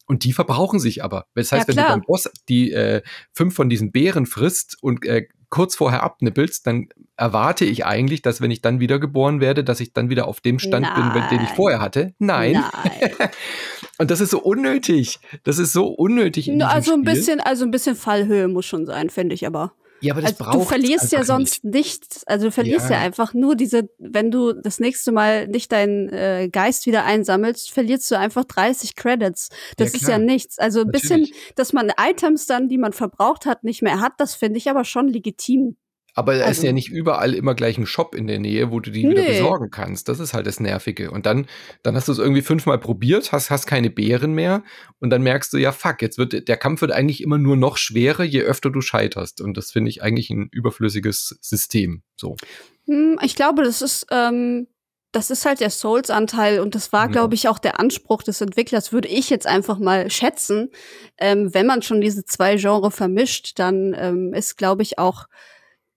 Und 0.06 0.24
die 0.24 0.34
verbrauchen 0.34 0.80
sich 0.80 1.04
aber. 1.04 1.28
Das 1.36 1.52
heißt, 1.52 1.68
ja, 1.70 1.76
wenn 1.76 1.84
du 1.84 1.90
beim 1.90 2.02
Boss 2.02 2.30
die 2.50 2.72
äh, 2.74 3.02
fünf 3.32 3.56
von 3.56 3.70
diesen 3.70 3.92
Beeren 3.92 4.26
frisst 4.26 4.76
und 4.82 5.06
äh, 5.06 5.28
kurz 5.50 5.76
vorher 5.76 6.04
abnippelst, 6.04 6.66
dann 6.68 6.90
erwarte 7.18 7.66
ich 7.66 7.86
eigentlich, 7.86 8.22
dass 8.22 8.42
wenn 8.42 8.52
ich 8.52 8.62
dann 8.62 8.80
wiedergeboren 8.80 9.42
werde, 9.42 9.64
dass 9.64 9.80
ich 9.80 9.94
dann 9.94 10.10
wieder 10.10 10.28
auf 10.28 10.42
dem 10.42 10.60
Stand 10.60 10.86
Nein. 10.86 11.14
bin, 11.14 11.24
den 11.30 11.46
ich 11.46 11.50
vorher 11.50 11.82
hatte. 11.82 12.14
Nein. 12.20 12.54
Nein. 12.54 13.10
Und 13.98 14.12
das 14.12 14.22
ist 14.22 14.30
so 14.30 14.40
unnötig. 14.40 15.20
Das 15.44 15.58
ist 15.58 15.74
so 15.74 15.88
unnötig. 15.88 16.48
In 16.48 16.62
also 16.62 16.94
ein 16.94 17.04
bisschen, 17.04 17.42
also 17.42 17.66
ein 17.66 17.72
bisschen 17.72 17.96
Fallhöhe 17.96 18.48
muss 18.48 18.66
schon 18.66 18.86
sein, 18.86 19.10
finde 19.10 19.36
ich 19.36 19.46
aber. 19.46 19.74
Ja, 20.02 20.14
aber 20.14 20.22
das 20.22 20.32
also, 20.32 20.44
braucht 20.44 20.56
Du 20.56 20.64
verlierst 20.66 21.12
ja 21.12 21.24
sonst 21.24 21.64
nicht. 21.64 21.76
nichts. 21.76 22.24
Also 22.26 22.48
du 22.48 22.52
verlierst 22.52 22.90
ja. 22.90 22.98
ja. 22.98 23.02
einfach 23.02 23.34
nur 23.34 23.56
diese, 23.56 23.90
wenn 23.98 24.32
du 24.32 24.54
das 24.54 24.80
nächste 24.80 25.12
Mal 25.12 25.48
nicht 25.48 25.72
deinen 25.72 26.10
äh, 26.10 26.50
Geist 26.52 26.86
wieder 26.86 27.06
einsammelst, 27.06 27.72
verlierst 27.72 28.10
du 28.12 28.18
einfach 28.18 28.46
30 28.46 28.96
Credits. 28.96 29.50
Das 29.78 29.94
ja, 29.94 30.00
ist 30.00 30.08
ja 30.08 30.18
nichts. 30.18 30.60
Also 30.60 30.82
ein 30.82 30.88
Natürlich. 30.88 31.32
bisschen, 31.32 31.54
dass 31.56 31.74
man 31.74 31.92
Items 32.00 32.46
dann, 32.46 32.70
die 32.70 32.78
man 32.78 32.94
verbraucht 32.94 33.46
hat, 33.46 33.64
nicht 33.64 33.82
mehr 33.82 34.00
hat, 34.00 34.14
das 34.18 34.36
finde 34.36 34.58
ich 34.58 34.70
aber 34.70 34.86
schon 34.86 35.08
legitim. 35.08 35.76
Aber 36.16 36.34
es 36.34 36.42
also, 36.42 36.60
ist 36.60 36.64
ja 36.66 36.72
nicht 36.72 36.90
überall 36.90 37.34
immer 37.34 37.56
gleich 37.56 37.78
ein 37.78 37.86
Shop 37.86 38.16
in 38.16 38.28
der 38.28 38.40
Nähe, 38.40 38.72
wo 38.72 38.80
du 38.80 38.92
die 38.92 39.04
nee. 39.04 39.12
wieder 39.12 39.24
besorgen 39.24 39.70
kannst. 39.70 40.10
Das 40.10 40.20
ist 40.20 40.34
halt 40.34 40.48
das 40.48 40.60
Nervige. 40.60 41.12
Und 41.12 41.26
dann, 41.26 41.48
dann 41.84 41.96
hast 41.96 42.08
du 42.08 42.12
es 42.12 42.18
irgendwie 42.18 42.42
fünfmal 42.42 42.78
probiert, 42.78 43.32
hast, 43.32 43.50
hast 43.50 43.66
keine 43.66 43.90
Beeren 43.90 44.34
mehr 44.34 44.64
und 45.00 45.10
dann 45.10 45.22
merkst 45.22 45.54
du, 45.54 45.58
ja, 45.58 45.72
fuck, 45.72 46.02
jetzt 46.02 46.18
wird 46.18 46.48
der 46.48 46.58
Kampf 46.58 46.82
wird 46.82 46.92
eigentlich 46.92 47.22
immer 47.22 47.38
nur 47.38 47.56
noch 47.56 47.78
schwerer, 47.78 48.24
je 48.24 48.42
öfter 48.42 48.70
du 48.70 48.82
scheiterst. 48.82 49.42
Und 49.42 49.58
das 49.58 49.72
finde 49.72 49.90
ich 49.90 50.04
eigentlich 50.04 50.30
ein 50.30 50.50
überflüssiges 50.52 51.38
System. 51.42 52.04
So. 52.16 52.36
Hm, 52.86 53.20
ich 53.24 53.36
glaube, 53.36 53.64
das 53.64 53.82
ist, 53.82 54.08
ähm, 54.12 54.68
das 55.12 55.32
ist 55.32 55.46
halt 55.46 55.60
der 55.60 55.72
Souls-Anteil 55.72 56.60
und 56.60 56.76
das 56.76 56.94
war, 56.94 57.06
ja. 57.06 57.12
glaube 57.12 57.34
ich, 57.34 57.48
auch 57.48 57.60
der 57.60 57.80
Anspruch 57.80 58.22
des 58.22 58.42
Entwicklers, 58.42 58.92
würde 58.92 59.08
ich 59.08 59.30
jetzt 59.30 59.48
einfach 59.48 59.80
mal 59.80 60.12
schätzen. 60.12 60.70
Ähm, 61.18 61.54
wenn 61.54 61.66
man 61.66 61.82
schon 61.82 62.02
diese 62.02 62.26
zwei 62.26 62.58
Genre 62.58 62.92
vermischt, 62.92 63.58
dann 63.58 63.96
ähm, 63.98 64.34
ist, 64.34 64.58
glaube 64.58 64.84
ich, 64.84 65.00
auch 65.00 65.26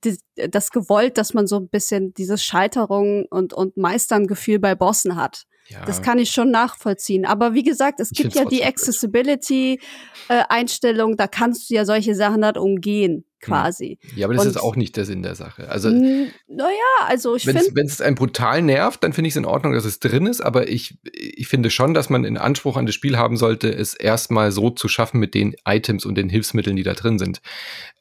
die, 0.05 0.19
das 0.49 0.71
gewollt, 0.71 1.19
dass 1.19 1.35
man 1.35 1.47
so 1.47 1.57
ein 1.57 1.69
bisschen 1.69 2.15
dieses 2.15 2.43
Scheiterung 2.45 3.27
und, 3.27 3.53
und 3.53 3.77
Meistern-Gefühl 3.77 4.59
bei 4.59 4.75
Bossen 4.75 5.17
hat. 5.17 5.45
Ja. 5.69 5.85
Das 5.85 6.03
kann 6.03 6.19
ich 6.19 6.31
schon 6.31 6.51
nachvollziehen. 6.51 7.25
Aber 7.25 7.55
wie 7.55 7.63
gesagt, 7.63 8.01
es 8.01 8.11
gibt 8.11 8.35
ja 8.35 8.45
die 8.45 8.65
Accessibility-Einstellung, 8.65 11.13
äh, 11.13 11.17
da 11.17 11.29
kannst 11.29 11.71
du 11.71 11.75
ja 11.75 11.85
solche 11.85 12.15
Sachen 12.15 12.45
halt 12.45 12.59
umgehen 12.59 13.25
quasi. 13.43 13.99
Ja, 14.17 14.27
aber 14.27 14.35
das 14.35 14.45
und, 14.45 14.51
ist 14.53 14.57
auch 14.57 14.77
nicht 14.77 14.97
der 14.97 15.05
Sinn 15.05 15.23
der 15.23 15.35
Sache. 15.35 15.69
Also, 15.69 15.91
naja, 15.91 16.71
also 17.07 17.37
ich 17.37 17.45
finde. 17.45 17.61
Wenn 17.75 17.87
es 17.87 18.01
einen 18.01 18.17
brutal 18.17 18.63
nervt, 18.63 19.05
dann 19.05 19.13
finde 19.13 19.29
ich 19.29 19.33
es 19.33 19.37
in 19.37 19.45
Ordnung, 19.45 19.75
dass 19.75 19.85
es 19.85 19.99
drin 19.99 20.27
ist, 20.27 20.41
aber 20.41 20.69
ich, 20.69 20.99
ich 21.13 21.49
finde 21.49 21.71
schon, 21.71 21.93
dass 21.93 22.09
man 22.09 22.25
in 22.25 22.39
Anspruch 22.39 22.77
an 22.77 22.87
das 22.87 22.95
Spiel 22.95 23.19
haben 23.19 23.37
sollte, 23.37 23.69
es 23.73 23.95
erstmal 23.95 24.53
so 24.53 24.71
zu 24.71 24.89
schaffen 24.89 25.19
mit 25.19 25.35
den 25.35 25.55
Items 25.67 26.07
und 26.07 26.15
den 26.15 26.29
Hilfsmitteln, 26.29 26.77
die 26.77 26.85
da 26.85 26.95
drin 26.95 27.19
sind. 27.19 27.43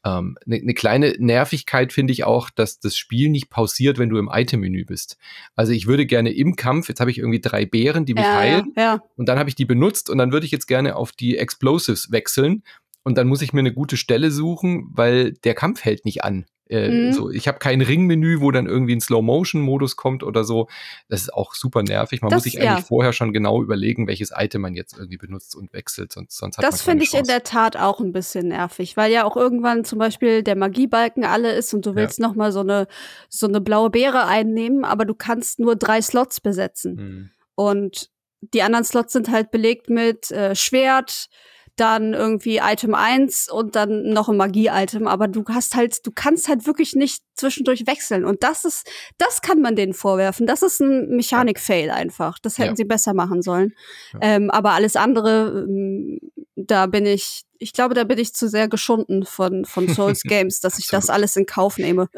Eine 0.04 0.18
ähm, 0.18 0.38
ne, 0.46 0.62
ne 0.64 0.74
kleine 0.74 1.14
Nervigkeit 1.20 1.94
finde 1.94 2.14
ich 2.14 2.24
auch, 2.24 2.50
dass 2.50 2.80
das 2.80 2.96
Spiel 2.96 3.30
nicht 3.30 3.50
pausiert, 3.50 4.00
wenn 4.00 4.10
du 4.10 4.18
im 4.18 4.30
Item-Menü 4.32 4.86
bist. 4.86 5.18
Also 5.56 5.74
ich 5.74 5.86
würde 5.86 6.06
gerne 6.06 6.32
im 6.32 6.56
Kampf, 6.56 6.90
jetzt 6.90 7.00
habe 7.00 7.12
ich 7.12 7.20
irgendwie 7.20 7.42
drei 7.42 7.66
Bären, 7.66 8.06
die 8.06 8.14
mich 8.14 8.24
ja, 8.24 8.36
heilen, 8.36 8.74
ja. 8.76 9.02
und 9.16 9.30
dann 9.30 9.38
habe 9.38 9.50
ich 9.50 9.56
die 9.56 9.66
benutzt 9.66 10.10
und 10.10 10.18
dann 10.18 10.32
würde 10.32 10.46
ich 10.46 10.52
jetzt 10.52 10.68
gerne 10.68 10.96
auf 10.96 11.12
die 11.12 11.38
Explosives 11.38 12.12
wechseln 12.12 12.64
und 13.04 13.18
dann 13.18 13.28
muss 13.28 13.42
ich 13.42 13.54
mir 13.54 13.60
eine 13.60 13.74
gute 13.74 13.98
Stelle 13.98 14.32
suchen, 14.32 14.90
weil 14.92 15.34
der 15.34 15.56
Kampf 15.56 15.84
hält 15.84 16.06
nicht 16.06 16.24
an. 16.24 16.46
Äh, 16.72 16.90
mhm. 16.90 17.12
so, 17.12 17.30
ich 17.30 17.50
habe 17.50 17.60
kein 17.60 17.82
Ringmenü, 17.82 18.40
wo 18.40 18.50
dann 18.50 18.66
irgendwie 18.66 18.96
ein 18.96 19.02
Slow-Motion-Modus 19.02 19.98
kommt 19.98 20.24
oder 20.24 20.46
so. 20.46 20.70
Das 21.10 21.22
ist 21.22 21.34
auch 21.34 21.54
super 21.54 21.84
nervig. 21.84 22.22
Man 22.22 22.30
das, 22.30 22.38
muss 22.38 22.44
sich 22.46 22.54
ja. 22.54 22.72
eigentlich 22.72 22.86
vorher 22.86 23.12
schon 23.12 23.34
genau 23.34 23.62
überlegen, 23.62 24.08
welches 24.08 24.32
Item 24.34 24.62
man 24.62 24.74
jetzt 24.74 24.98
irgendwie 24.98 25.18
benutzt 25.18 25.54
und 25.54 25.74
wechselt, 25.74 26.14
sonst, 26.14 26.38
sonst 26.38 26.58
hat 26.58 26.64
Das 26.64 26.82
finde 26.82 27.04
ich 27.04 27.14
in 27.14 27.26
der 27.26 27.44
Tat 27.44 27.76
auch 27.76 28.00
ein 28.00 28.14
bisschen 28.14 28.48
nervig, 28.48 28.96
weil 28.96 29.12
ja 29.12 29.26
auch 29.26 29.36
irgendwann 29.36 29.84
zum 29.84 30.00
Beispiel 30.00 30.44
der 30.44 30.56
Magiebalken 30.56 31.26
alle 31.26 31.52
ist 31.52 31.74
und 31.74 31.86
du 31.86 31.96
willst 31.96 32.20
ja. 32.20 32.28
noch 32.28 32.36
mal 32.36 32.54
so 32.54 32.62
eine 32.62 32.88
so 33.28 33.48
eine 33.48 33.60
blaue 33.60 33.90
Beere 33.90 34.26
einnehmen, 34.28 34.86
aber 34.86 35.04
du 35.04 35.14
kannst 35.14 35.60
nur 35.60 35.76
drei 35.76 36.02
Slots 36.02 36.40
besetzen 36.40 36.96
mhm. 36.96 37.30
und 37.56 38.10
die 38.54 38.62
anderen 38.62 38.86
Slots 38.86 39.12
sind 39.12 39.30
halt 39.30 39.52
belegt 39.52 39.90
mit 39.90 40.32
äh, 40.32 40.56
Schwert, 40.56 41.28
dann 41.76 42.14
irgendwie 42.14 42.58
Item 42.58 42.94
1 42.94 43.50
und 43.50 43.76
dann 43.76 44.10
noch 44.10 44.30
ein 44.30 44.38
Magie-Item, 44.38 45.08
aber 45.08 45.28
du 45.28 45.44
hast 45.50 45.76
halt, 45.76 46.06
du 46.06 46.12
kannst 46.14 46.48
halt 46.48 46.68
wirklich 46.68 46.94
nicht 46.94 47.24
zwischendurch 47.36 47.88
wechseln. 47.88 48.26
Und 48.26 48.44
das 48.44 48.66
ist, 48.66 48.90
das 49.18 49.42
kann 49.42 49.62
man 49.62 49.76
denen 49.76 49.94
vorwerfen. 49.94 50.48
Das 50.48 50.62
ist 50.62 50.80
ein 50.82 51.10
Mechanik-Fail 51.10 51.90
einfach. 51.90 52.40
Das 52.40 52.58
hätten 52.58 52.72
ja. 52.72 52.76
sie 52.76 52.86
besser 52.86 53.14
machen 53.14 53.42
sollen. 53.42 53.74
Ja. 54.14 54.20
Ähm, 54.22 54.52
aber 54.52 54.72
alles 54.72 54.96
andere, 54.96 55.66
ähm, 55.68 56.20
da 56.56 56.86
bin 56.86 57.06
ich, 57.06 57.44
ich 57.62 57.74
glaube, 57.74 57.94
da 57.94 58.04
bin 58.04 58.18
ich 58.18 58.34
zu 58.34 58.50
sehr 58.50 58.68
geschunden 58.68 59.24
von, 59.24 59.66
von 59.66 59.88
Souls 59.94 60.24
Games, 60.24 60.60
dass 60.60 60.80
ich 60.80 60.88
das 60.88 61.10
alles 61.10 61.36
in 61.36 61.46
Kauf 61.46 61.78
nehme. 61.78 62.10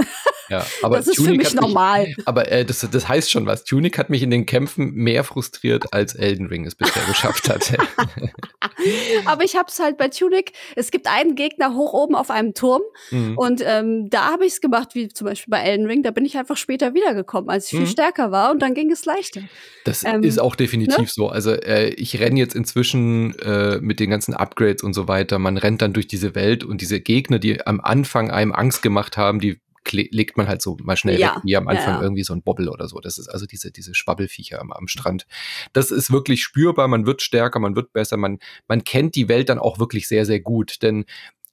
Ja, 0.49 0.65
aber 0.82 0.97
das 0.97 1.08
ist 1.08 1.15
Tunic 1.15 1.32
für 1.32 1.38
mich 1.38 1.53
normal. 1.53 2.08
Mich, 2.08 2.17
aber 2.25 2.51
äh, 2.51 2.65
das, 2.65 2.88
das 2.89 3.08
heißt 3.08 3.29
schon 3.29 3.45
was. 3.45 3.63
Tunic 3.63 3.97
hat 3.97 4.10
mich 4.10 4.23
in 4.23 4.32
den 4.32 4.45
Kämpfen 4.45 4.93
mehr 4.93 5.23
frustriert, 5.23 5.93
als 5.93 6.15
Elden 6.15 6.47
Ring 6.47 6.65
es 6.65 6.75
bisher 6.75 7.03
geschafft 7.03 7.49
hat. 7.49 7.73
aber 9.25 9.43
ich 9.43 9.56
habe 9.56 9.67
es 9.69 9.79
halt 9.79 9.97
bei 9.97 10.10
Tunic. 10.10 10.53
Es 10.75 10.91
gibt 10.91 11.08
einen 11.08 11.36
Gegner 11.36 11.75
hoch 11.75 11.93
oben 11.93 12.15
auf 12.15 12.29
einem 12.29 12.53
Turm 12.53 12.82
mhm. 13.12 13.38
und 13.38 13.62
ähm, 13.65 14.10
da 14.10 14.32
habe 14.32 14.45
ich 14.45 14.53
es 14.53 14.62
gemacht, 14.62 14.95
wie 14.95 15.08
zum 15.10 15.27
Beispiel 15.27 15.51
bei 15.51 15.60
Elden 15.60 15.88
Ring. 15.88 16.03
Da 16.03 16.12
bin 16.12 16.25
ich 16.25 16.38
einfach 16.38 16.58
später 16.58 16.93
wiedergekommen, 16.93 17.49
als 17.49 17.67
ich 17.67 17.73
mhm. 17.73 17.77
viel 17.79 17.88
stärker 17.88 18.32
war 18.32 18.51
und 18.51 18.62
dann 18.62 18.73
ging 18.73 18.91
es 18.91 19.06
leichter. 19.06 19.41
Das 19.86 20.03
ähm, 20.03 20.23
ist 20.23 20.39
auch 20.39 20.56
definitiv 20.56 20.97
ne? 20.97 21.08
so. 21.08 21.29
Also 21.29 21.51
äh, 21.51 21.89
ich 21.89 22.19
renne 22.19 22.39
jetzt 22.39 22.56
inzwischen 22.56 23.38
äh, 23.39 23.79
mit 23.79 23.99
den 23.99 24.10
ganzen 24.10 24.34
Upgrades 24.34 24.84
und 24.84 24.93
so 24.93 25.08
weiter. 25.08 25.33
Man 25.39 25.58
rennt 25.58 25.82
dann 25.82 25.93
durch 25.93 26.08
diese 26.08 26.36
Welt 26.36 26.63
und 26.63 26.82
diese 26.82 27.02
Gegner, 27.02 27.39
die 27.39 27.65
am 27.65 27.82
Anfang 27.82 28.32
einem 28.32 28.52
Angst 28.52 28.82
gemacht 28.82 29.17
haben, 29.17 29.39
die 29.39 29.60
legt 29.91 30.38
man 30.38 30.48
halt 30.48 30.62
so 30.62 30.78
mal 30.82 30.96
schnell 30.96 31.19
ja. 31.19 31.36
weg, 31.36 31.43
wie 31.43 31.56
am 31.58 31.67
Anfang 31.67 31.96
ja, 31.96 31.98
ja. 31.98 32.02
irgendwie 32.02 32.24
so 32.24 32.34
ein 32.34 32.41
Bobbel 32.41 32.69
oder 32.69 32.88
so. 32.88 33.00
Das 33.00 33.17
ist 33.17 33.28
also 33.28 33.46
diese, 33.46 33.72
diese 33.72 33.93
Schwabbelfiecher 33.93 34.62
am, 34.62 34.72
am 34.72 34.88
Strand. 34.88 35.28
Das 35.74 35.91
ist 35.91 36.12
wirklich 36.12 36.41
spürbar, 36.41 36.88
man 36.88 37.06
wird 37.06 37.22
stärker, 37.22 37.60
man 37.60 37.76
wird 37.76 37.91
besser, 37.93 38.17
man, 38.17 38.39
man 38.67 38.84
kennt 38.84 39.15
die 39.15 39.28
Welt 39.28 39.50
dann 39.50 39.60
auch 39.60 39.80
wirklich 39.80 40.08
sehr, 40.08 40.26
sehr 40.26 40.39
gut. 40.39 40.82
Denn 40.82 41.06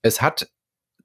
es 0.02 0.22
hat 0.22 0.48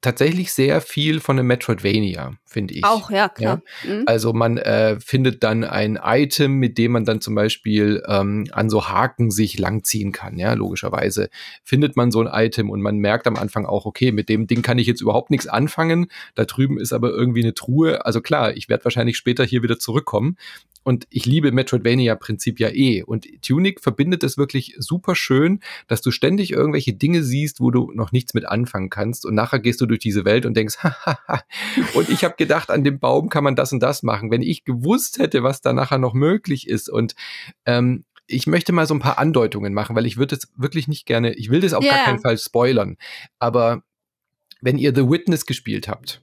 tatsächlich 0.02 0.54
sehr 0.54 0.82
viel 0.82 1.20
von 1.20 1.38
einem 1.38 1.48
Metroidvania, 1.48 2.34
finde 2.46 2.74
ich. 2.74 2.84
Auch, 2.84 3.12
ja, 3.12 3.30
klar. 3.30 3.62
Ja? 3.84 3.94
Mhm. 3.94 4.04
Also 4.06 4.34
man 4.34 4.58
äh, 4.58 5.00
findet 5.00 5.44
dann 5.44 5.64
ein 5.64 6.00
Item, 6.04 6.54
mit 6.54 6.78
dem 6.78 6.94
man 6.94 7.06
dann 7.06 7.22
zum 7.22 7.36
Beispiel 7.36 8.04
ähm, 8.08 8.48
an 8.52 8.70
so 8.70 8.88
Haken 8.88 9.32
sich 9.32 9.58
langziehen 9.60 10.12
kann, 10.12 10.38
ja, 10.38 10.54
logischerweise. 10.54 11.30
Findet 11.64 11.96
man 11.96 12.12
so 12.12 12.22
ein 12.22 12.30
Item 12.32 12.70
und 12.70 12.82
man 12.82 12.98
merkt 12.98 13.28
am 13.28 13.36
Anfang 13.36 13.66
auch, 13.66 13.86
okay, 13.86 14.12
mit 14.12 14.30
dem 14.30 14.48
Ding 14.48 14.62
kann 14.62 14.78
ich 14.78 14.88
jetzt 14.88 15.02
überhaupt 15.02 15.32
nichts 15.32 15.48
anfangen. 15.48 16.08
Da 16.36 16.46
drüben 16.46 16.80
ist 16.80 16.94
aber 16.94 17.10
irgendwie 17.10 17.44
eine 17.44 17.54
Truhe. 17.54 18.06
Also 18.06 18.22
klar, 18.22 18.56
ich 18.56 18.70
werde 18.70 18.86
wahrscheinlich 18.86 19.18
später 19.18 19.44
hier 19.44 19.64
wieder 19.64 19.80
zurückkommen. 19.80 20.38
Und 20.86 21.08
ich 21.10 21.26
liebe 21.26 21.52
Metroidvania-Prinzip 21.52 22.60
ja 22.60 22.70
eh. 22.70 23.02
Und 23.02 23.26
Tunic 23.42 23.82
verbindet 23.82 24.24
es 24.24 24.38
wirklich 24.38 24.76
super 24.78 25.16
schön, 25.16 25.62
dass 25.88 26.04
du 26.04 26.12
ständig 26.12 26.52
irgendwelche 26.52 26.94
Dinge 26.94 27.24
siehst, 27.24 27.60
wo 27.60 27.72
du 27.72 27.92
noch 27.96 28.12
nichts 28.12 28.36
mit 28.36 28.48
anfangen 28.48 28.92
kannst. 28.92 29.26
Und 29.26 29.34
nachher 29.34 29.58
gehst 29.58 29.82
du 29.82 29.88
durch 29.88 30.00
diese 30.00 30.26
Welt 30.26 30.46
und 30.46 30.56
denkst, 30.56 30.78
hahaha. 30.84 31.42
und 31.96 32.10
ich 32.10 32.24
habe 32.24 32.36
gedacht, 32.38 32.70
an 32.70 32.84
dem 32.84 33.00
Baum 33.00 33.30
kann 33.30 33.44
man 33.44 33.56
das 33.56 33.74
und 33.74 33.80
das 33.80 34.04
machen. 34.04 34.30
Wenn 34.30 34.44
ich 34.44 34.64
gewusst 34.64 35.18
hätte, 35.18 35.42
was 35.42 35.62
da 35.62 35.74
nachher 35.74 35.98
noch 35.98 36.14
möglich 36.14 36.70
ist. 36.70 36.88
Und 36.88 37.16
ähm, 37.66 38.06
ich 38.28 38.46
möchte 38.46 38.72
mal 38.72 38.86
so 38.86 38.94
ein 38.94 39.00
paar 39.00 39.18
Andeutungen 39.18 39.74
machen, 39.74 39.96
weil 39.96 40.06
ich 40.06 40.18
würde 40.18 40.36
es 40.36 40.52
wirklich 40.56 40.88
nicht 40.88 41.08
gerne, 41.08 41.34
ich 41.34 41.50
will 41.50 41.62
das 41.62 41.74
auf 41.74 41.84
yeah. 41.84 41.96
gar 41.96 42.06
keinen 42.06 42.20
Fall 42.20 42.38
spoilern. 42.38 42.98
Aber 43.40 43.82
wenn 44.62 44.78
ihr 44.78 44.94
The 44.94 45.10
Witness 45.10 45.48
gespielt 45.48 45.88
habt, 45.88 46.22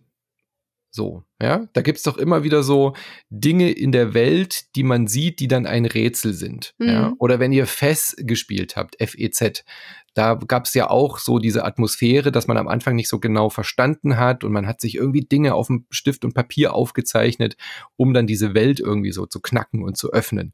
so, 0.95 1.25
ja, 1.41 1.67
da 1.73 1.81
gibt's 1.81 2.03
doch 2.03 2.19
immer 2.19 2.45
wieder 2.45 2.63
so 2.63 2.95
Dinge 3.31 3.71
in 3.71 3.93
der 3.93 4.13
Welt, 4.13 4.77
die 4.77 4.83
man 4.83 5.07
sieht, 5.07 5.41
die 5.41 5.49
dann 5.49 5.67
ein 5.67 5.87
Rätsel 5.87 6.35
sind. 6.35 6.75
Mhm. 6.79 6.89
Ja? 6.89 7.13
Oder 7.19 7.41
wenn 7.41 7.51
ihr 7.51 7.67
FES 7.67 8.17
gespielt 8.19 8.77
habt, 8.77 9.01
F-E-Z, 9.01 9.65
da 10.13 10.35
gab's 10.35 10.75
ja 10.75 10.91
auch 10.91 11.19
so 11.19 11.39
diese 11.39 11.65
Atmosphäre, 11.65 12.31
dass 12.31 12.47
man 12.47 12.59
am 12.59 12.69
Anfang 12.69 12.95
nicht 12.95 13.09
so 13.09 13.19
genau 13.19 13.49
verstanden 13.49 14.19
hat 14.19 14.45
und 14.45 14.53
man 14.53 14.67
hat 14.67 14.83
sich 14.83 14.97
irgendwie 14.97 15.23
Dinge 15.23 15.55
auf 15.55 15.69
dem 15.69 15.87
Stift 15.89 16.27
und 16.27 16.35
Papier 16.35 16.75
aufgezeichnet, 16.75 17.57
um 17.97 18.13
dann 18.13 18.27
diese 18.27 18.53
Welt 18.53 18.79
irgendwie 18.79 19.13
so 19.13 19.25
zu 19.25 19.41
knacken 19.41 19.83
und 19.83 19.97
zu 19.97 20.13
öffnen. 20.13 20.53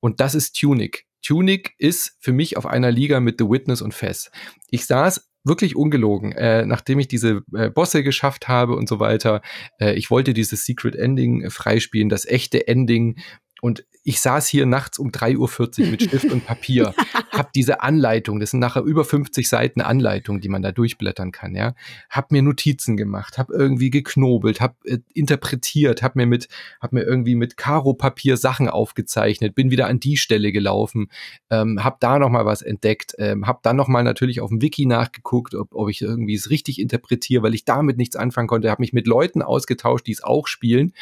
Und 0.00 0.20
das 0.20 0.34
ist 0.34 0.58
Tunic. 0.58 1.06
Tunic 1.22 1.74
ist 1.78 2.16
für 2.20 2.32
mich 2.32 2.56
auf 2.56 2.64
einer 2.66 2.90
Liga 2.90 3.20
mit 3.20 3.36
The 3.38 3.48
Witness 3.48 3.82
und 3.82 3.92
Fess. 3.92 4.30
Ich 4.70 4.86
saß 4.86 5.28
wirklich 5.44 5.76
ungelogen, 5.76 6.32
äh, 6.32 6.64
nachdem 6.66 6.98
ich 6.98 7.08
diese 7.08 7.42
äh, 7.54 7.70
Bosse 7.70 8.02
geschafft 8.02 8.48
habe 8.48 8.74
und 8.74 8.88
so 8.88 8.98
weiter. 8.98 9.42
Äh, 9.78 9.94
ich 9.94 10.10
wollte 10.10 10.32
dieses 10.32 10.64
Secret 10.64 10.96
Ending 10.96 11.42
äh, 11.42 11.50
freispielen, 11.50 12.08
das 12.08 12.26
echte 12.26 12.66
Ending. 12.66 13.18
Und 13.64 13.86
ich 14.02 14.20
saß 14.20 14.46
hier 14.46 14.66
nachts 14.66 14.98
um 14.98 15.08
3.40 15.08 15.38
Uhr 15.84 15.86
mit 15.86 16.02
Stift 16.02 16.30
und 16.30 16.44
Papier, 16.44 16.92
hab 17.32 17.50
diese 17.54 17.80
Anleitung, 17.80 18.38
das 18.38 18.50
sind 18.50 18.60
nachher 18.60 18.82
über 18.82 19.06
50 19.06 19.48
Seiten 19.48 19.80
Anleitung, 19.80 20.42
die 20.42 20.50
man 20.50 20.60
da 20.60 20.70
durchblättern 20.70 21.32
kann, 21.32 21.54
ja, 21.54 21.74
hab 22.10 22.30
mir 22.30 22.42
Notizen 22.42 22.98
gemacht, 22.98 23.38
hab 23.38 23.48
irgendwie 23.48 23.88
geknobelt, 23.88 24.60
hab 24.60 24.76
äh, 24.84 24.98
interpretiert, 25.14 26.02
hab 26.02 26.14
mir 26.14 26.26
mit, 26.26 26.48
hab 26.78 26.92
mir 26.92 27.04
irgendwie 27.04 27.36
mit 27.36 27.56
Karo-Papier 27.56 28.36
Sachen 28.36 28.68
aufgezeichnet, 28.68 29.54
bin 29.54 29.70
wieder 29.70 29.86
an 29.86 29.98
die 29.98 30.18
Stelle 30.18 30.52
gelaufen, 30.52 31.08
ähm, 31.48 31.82
hab 31.82 32.00
da 32.00 32.18
nochmal 32.18 32.44
was 32.44 32.60
entdeckt, 32.60 33.14
ähm, 33.16 33.46
hab 33.46 33.62
dann 33.62 33.76
nochmal 33.76 34.04
natürlich 34.04 34.42
auf 34.42 34.50
dem 34.50 34.60
Wiki 34.60 34.84
nachgeguckt, 34.84 35.54
ob, 35.54 35.74
ob 35.74 35.88
ich 35.88 36.02
irgendwie 36.02 36.34
es 36.34 36.50
richtig 36.50 36.78
interpretiere, 36.78 37.42
weil 37.42 37.54
ich 37.54 37.64
damit 37.64 37.96
nichts 37.96 38.16
anfangen 38.16 38.48
konnte, 38.48 38.70
hab 38.70 38.78
mich 38.78 38.92
mit 38.92 39.06
Leuten 39.06 39.40
ausgetauscht, 39.40 40.06
die 40.06 40.12
es 40.12 40.22
auch 40.22 40.48
spielen 40.48 40.92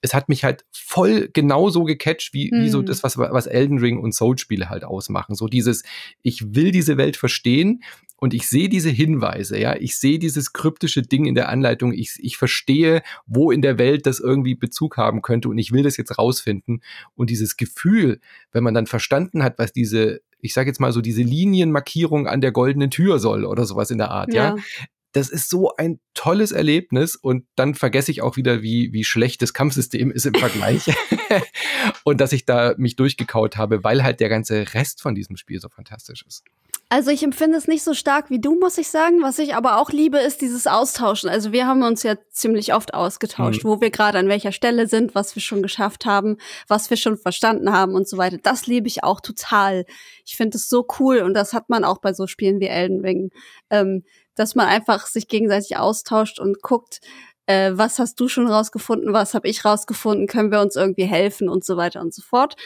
es 0.00 0.14
hat 0.14 0.28
mich 0.28 0.44
halt 0.44 0.64
voll 0.70 1.28
genauso 1.32 1.84
gecatcht, 1.84 2.32
wie, 2.32 2.50
mhm. 2.52 2.62
wie 2.62 2.68
so 2.68 2.80
mhm. 2.80 2.86
das, 2.86 3.02
was, 3.02 3.18
was 3.18 3.46
Elden 3.46 3.78
Ring 3.78 3.98
und 3.98 4.14
Soul-Spiele 4.14 4.68
halt 4.70 4.84
ausmachen. 4.84 5.34
So 5.34 5.46
dieses, 5.46 5.82
ich 6.22 6.54
will 6.54 6.70
diese 6.70 6.96
Welt 6.96 7.16
verstehen 7.16 7.82
und 8.16 8.34
ich 8.34 8.48
sehe 8.48 8.68
diese 8.68 8.90
Hinweise, 8.90 9.58
ja, 9.58 9.76
ich 9.76 9.96
sehe 9.96 10.18
dieses 10.18 10.52
kryptische 10.52 11.02
Ding 11.02 11.24
in 11.24 11.34
der 11.34 11.48
Anleitung, 11.48 11.92
ich, 11.92 12.16
ich 12.18 12.36
verstehe, 12.36 13.02
wo 13.26 13.50
in 13.50 13.62
der 13.62 13.78
Welt 13.78 14.06
das 14.06 14.18
irgendwie 14.18 14.54
Bezug 14.54 14.96
haben 14.96 15.22
könnte 15.22 15.48
und 15.48 15.58
ich 15.58 15.72
will 15.72 15.82
das 15.82 15.96
jetzt 15.96 16.18
rausfinden. 16.18 16.82
Und 17.14 17.30
dieses 17.30 17.56
Gefühl, 17.56 18.20
wenn 18.52 18.64
man 18.64 18.74
dann 18.74 18.86
verstanden 18.86 19.42
hat, 19.42 19.58
was 19.58 19.72
diese 19.72 20.20
ich 20.40 20.54
sage 20.54 20.70
jetzt 20.70 20.78
mal 20.78 20.92
so 20.92 21.00
diese 21.00 21.22
Linienmarkierung 21.22 22.28
an 22.28 22.40
der 22.40 22.52
goldenen 22.52 22.92
Tür 22.92 23.18
soll 23.18 23.44
oder 23.44 23.64
sowas 23.64 23.90
in 23.90 23.98
der 23.98 24.12
Art, 24.12 24.32
ja. 24.32 24.54
ja 24.54 24.62
das 25.18 25.28
ist 25.28 25.50
so 25.50 25.74
ein 25.76 25.98
tolles 26.14 26.52
Erlebnis 26.52 27.16
und 27.16 27.44
dann 27.56 27.74
vergesse 27.74 28.10
ich 28.10 28.22
auch 28.22 28.36
wieder, 28.36 28.62
wie, 28.62 28.92
wie 28.92 29.04
schlecht 29.04 29.42
das 29.42 29.52
Kampfsystem 29.52 30.10
ist 30.10 30.26
im 30.26 30.34
Vergleich. 30.34 30.86
und 32.04 32.20
dass 32.20 32.32
ich 32.32 32.46
da 32.46 32.74
mich 32.78 32.96
durchgekaut 32.96 33.56
habe, 33.56 33.82
weil 33.82 34.02
halt 34.02 34.20
der 34.20 34.28
ganze 34.28 34.74
Rest 34.74 35.02
von 35.02 35.14
diesem 35.14 35.36
Spiel 35.36 35.60
so 35.60 35.68
fantastisch 35.68 36.24
ist. 36.26 36.44
Also 36.90 37.10
ich 37.10 37.22
empfinde 37.22 37.58
es 37.58 37.68
nicht 37.68 37.82
so 37.82 37.92
stark 37.92 38.30
wie 38.30 38.40
du, 38.40 38.58
muss 38.58 38.78
ich 38.78 38.88
sagen. 38.88 39.22
Was 39.22 39.38
ich 39.38 39.54
aber 39.54 39.78
auch 39.78 39.90
liebe, 39.90 40.18
ist 40.18 40.40
dieses 40.40 40.66
Austauschen. 40.66 41.28
Also 41.28 41.52
wir 41.52 41.66
haben 41.66 41.82
uns 41.82 42.02
ja 42.02 42.14
ziemlich 42.30 42.72
oft 42.72 42.94
ausgetauscht, 42.94 43.62
mhm. 43.62 43.68
wo 43.68 43.80
wir 43.82 43.90
gerade 43.90 44.18
an 44.18 44.28
welcher 44.28 44.52
Stelle 44.52 44.86
sind, 44.86 45.14
was 45.14 45.34
wir 45.34 45.42
schon 45.42 45.62
geschafft 45.62 46.06
haben, 46.06 46.38
was 46.66 46.88
wir 46.88 46.96
schon 46.96 47.18
verstanden 47.18 47.72
haben 47.72 47.94
und 47.94 48.08
so 48.08 48.16
weiter. 48.16 48.38
Das 48.42 48.66
liebe 48.66 48.86
ich 48.86 49.04
auch 49.04 49.20
total. 49.20 49.84
Ich 50.24 50.36
finde 50.36 50.56
es 50.56 50.70
so 50.70 50.86
cool 50.98 51.18
und 51.18 51.34
das 51.34 51.52
hat 51.52 51.68
man 51.68 51.84
auch 51.84 51.98
bei 51.98 52.14
so 52.14 52.26
Spielen 52.26 52.58
wie 52.58 52.68
Elden 52.68 53.00
Ring. 53.00 53.30
Ähm, 53.68 54.04
dass 54.38 54.54
man 54.54 54.66
einfach 54.66 55.06
sich 55.06 55.28
gegenseitig 55.28 55.76
austauscht 55.76 56.38
und 56.40 56.62
guckt, 56.62 57.00
äh, 57.46 57.72
was 57.74 57.98
hast 57.98 58.20
du 58.20 58.28
schon 58.28 58.46
rausgefunden, 58.46 59.12
was 59.12 59.34
habe 59.34 59.48
ich 59.48 59.64
rausgefunden, 59.64 60.26
können 60.26 60.52
wir 60.52 60.60
uns 60.60 60.76
irgendwie 60.76 61.06
helfen 61.06 61.48
und 61.48 61.64
so 61.64 61.76
weiter 61.76 62.00
und 62.00 62.14
so 62.14 62.22
fort. 62.22 62.56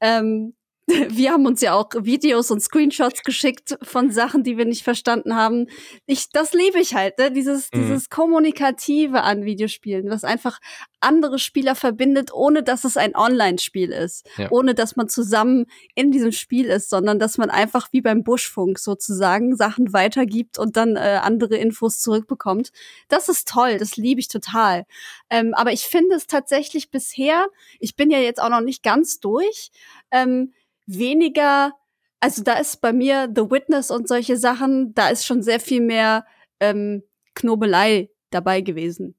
Ähm, 0.00 0.54
wir 1.08 1.32
haben 1.32 1.46
uns 1.46 1.60
ja 1.60 1.74
auch 1.74 1.88
Videos 2.00 2.50
und 2.50 2.60
Screenshots 2.60 3.22
geschickt 3.22 3.76
von 3.82 4.10
Sachen, 4.10 4.42
die 4.42 4.58
wir 4.58 4.64
nicht 4.64 4.82
verstanden 4.82 5.36
haben. 5.36 5.66
Ich, 6.06 6.30
das 6.30 6.52
liebe 6.52 6.78
ich 6.80 6.94
halt, 6.94 7.18
ne? 7.18 7.30
dieses, 7.30 7.70
mhm. 7.72 7.82
dieses 7.82 8.10
Kommunikative 8.10 9.22
an 9.22 9.44
Videospielen, 9.44 10.10
was 10.10 10.24
einfach 10.24 10.58
andere 11.00 11.38
Spieler 11.38 11.74
verbindet, 11.74 12.32
ohne 12.32 12.62
dass 12.62 12.84
es 12.84 12.96
ein 12.96 13.16
Online-Spiel 13.16 13.90
ist, 13.90 14.28
ja. 14.36 14.50
ohne 14.50 14.74
dass 14.74 14.96
man 14.96 15.08
zusammen 15.08 15.66
in 15.94 16.10
diesem 16.10 16.32
Spiel 16.32 16.66
ist, 16.66 16.90
sondern 16.90 17.18
dass 17.18 17.38
man 17.38 17.50
einfach 17.50 17.88
wie 17.92 18.02
beim 18.02 18.22
Buschfunk 18.22 18.78
sozusagen 18.78 19.56
Sachen 19.56 19.92
weitergibt 19.92 20.58
und 20.58 20.76
dann 20.76 20.96
äh, 20.96 21.20
andere 21.22 21.56
Infos 21.56 22.00
zurückbekommt. 22.00 22.70
Das 23.08 23.28
ist 23.28 23.48
toll, 23.48 23.78
das 23.78 23.96
liebe 23.96 24.20
ich 24.20 24.28
total. 24.28 24.84
Ähm, 25.30 25.54
aber 25.54 25.72
ich 25.72 25.82
finde 25.82 26.16
es 26.16 26.26
tatsächlich 26.26 26.90
bisher, 26.90 27.46
ich 27.78 27.96
bin 27.96 28.10
ja 28.10 28.18
jetzt 28.18 28.42
auch 28.42 28.50
noch 28.50 28.60
nicht 28.60 28.82
ganz 28.82 29.20
durch, 29.20 29.70
ähm, 30.10 30.52
weniger, 30.98 31.72
also 32.20 32.42
da 32.42 32.54
ist 32.54 32.80
bei 32.80 32.92
mir 32.92 33.30
The 33.34 33.50
Witness 33.50 33.90
und 33.90 34.08
solche 34.08 34.36
Sachen, 34.36 34.94
da 34.94 35.08
ist 35.08 35.26
schon 35.26 35.42
sehr 35.42 35.60
viel 35.60 35.80
mehr 35.80 36.26
ähm, 36.60 37.02
Knobelei 37.34 38.10
dabei 38.30 38.60
gewesen. 38.60 39.16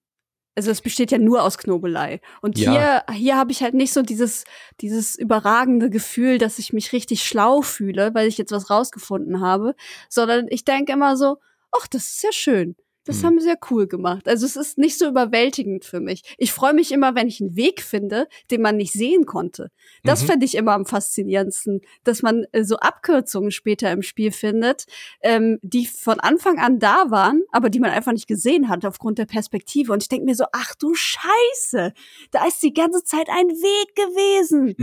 Also 0.56 0.70
es 0.70 0.82
besteht 0.82 1.12
ja 1.12 1.18
nur 1.18 1.44
aus 1.44 1.58
Knobelei. 1.58 2.20
Und 2.42 2.60
ja. 2.60 2.72
hier, 3.08 3.16
hier 3.16 3.38
habe 3.38 3.52
ich 3.52 3.64
halt 3.64 3.74
nicht 3.74 3.94
so 3.94 4.02
dieses, 4.02 4.44
dieses 4.82 5.18
überragende 5.18 5.90
Gefühl, 5.90 6.38
dass 6.38 6.60
ich 6.60 6.74
mich 6.74 6.92
richtig 6.92 7.24
schlau 7.24 7.62
fühle, 7.62 8.14
weil 8.14 8.28
ich 8.28 8.38
jetzt 8.38 8.52
was 8.52 8.70
rausgefunden 8.70 9.40
habe, 9.40 9.76
sondern 10.10 10.48
ich 10.50 10.66
denke 10.66 10.92
immer 10.92 11.16
so, 11.16 11.38
ach, 11.72 11.88
das 11.88 12.04
ist 12.10 12.24
ja 12.24 12.32
schön. 12.34 12.76
Das 13.06 13.22
mhm. 13.22 13.26
haben 13.26 13.40
sie 13.40 13.50
ja 13.50 13.56
cool 13.70 13.88
gemacht. 13.88 14.28
Also 14.28 14.46
es 14.46 14.56
ist 14.56 14.78
nicht 14.78 14.98
so 14.98 15.08
überwältigend 15.08 15.86
für 15.86 16.00
mich. 16.00 16.22
Ich 16.38 16.52
freue 16.52 16.74
mich 16.74 16.92
immer, 16.92 17.16
wenn 17.16 17.28
ich 17.28 17.42
einen 17.42 17.56
Weg 17.56 17.82
finde, 17.82 18.28
den 18.52 18.62
man 18.62 18.78
nicht 18.78 18.94
sehen 18.94 19.26
konnte. 19.26 19.72
Das 20.04 20.24
mhm. 20.24 20.28
finde 20.28 20.46
ich 20.46 20.56
immer 20.56 20.74
am 20.74 20.86
faszinierendsten, 20.86 21.82
dass 22.04 22.22
man 22.22 22.46
äh, 22.52 22.64
so 22.64 22.78
Abkürzungen 22.78 23.52
später 23.52 23.92
im 23.92 24.04
Spiel 24.04 24.32
findet, 24.32 24.86
ähm, 25.22 25.60
die 25.62 25.86
von 25.86 26.20
Anfang 26.20 26.60
an 26.60 26.80
da 26.80 27.10
waren, 27.10 27.44
aber 27.52 27.70
die 27.70 27.80
man 27.80 27.92
einfach 27.92 28.12
nicht 28.12 28.28
gesehen 28.28 28.70
hat 28.70 28.86
aufgrund 28.86 29.18
der 29.18 29.26
Perspektive. 29.26 29.94
Und 29.94 30.04
ich 30.04 30.10
denke 30.10 30.26
mir 30.26 30.36
so, 30.36 30.46
ach 30.52 30.76
du 30.76 30.94
Scheiße, 30.94 31.94
da 32.32 32.46
ist 32.46 32.62
die 32.62 32.74
ganze 32.74 33.04
Zeit 33.04 33.30
ein 33.30 33.48
Weg 33.48 33.96
gewesen. 33.96 34.76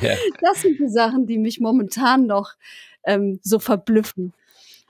Das 0.40 0.62
sind 0.62 0.78
die 0.78 0.88
Sachen, 0.88 1.26
die 1.26 1.38
mich 1.38 1.60
momentan 1.60 2.26
noch 2.26 2.54
ähm, 3.04 3.40
so 3.42 3.58
verblüffen. 3.58 4.32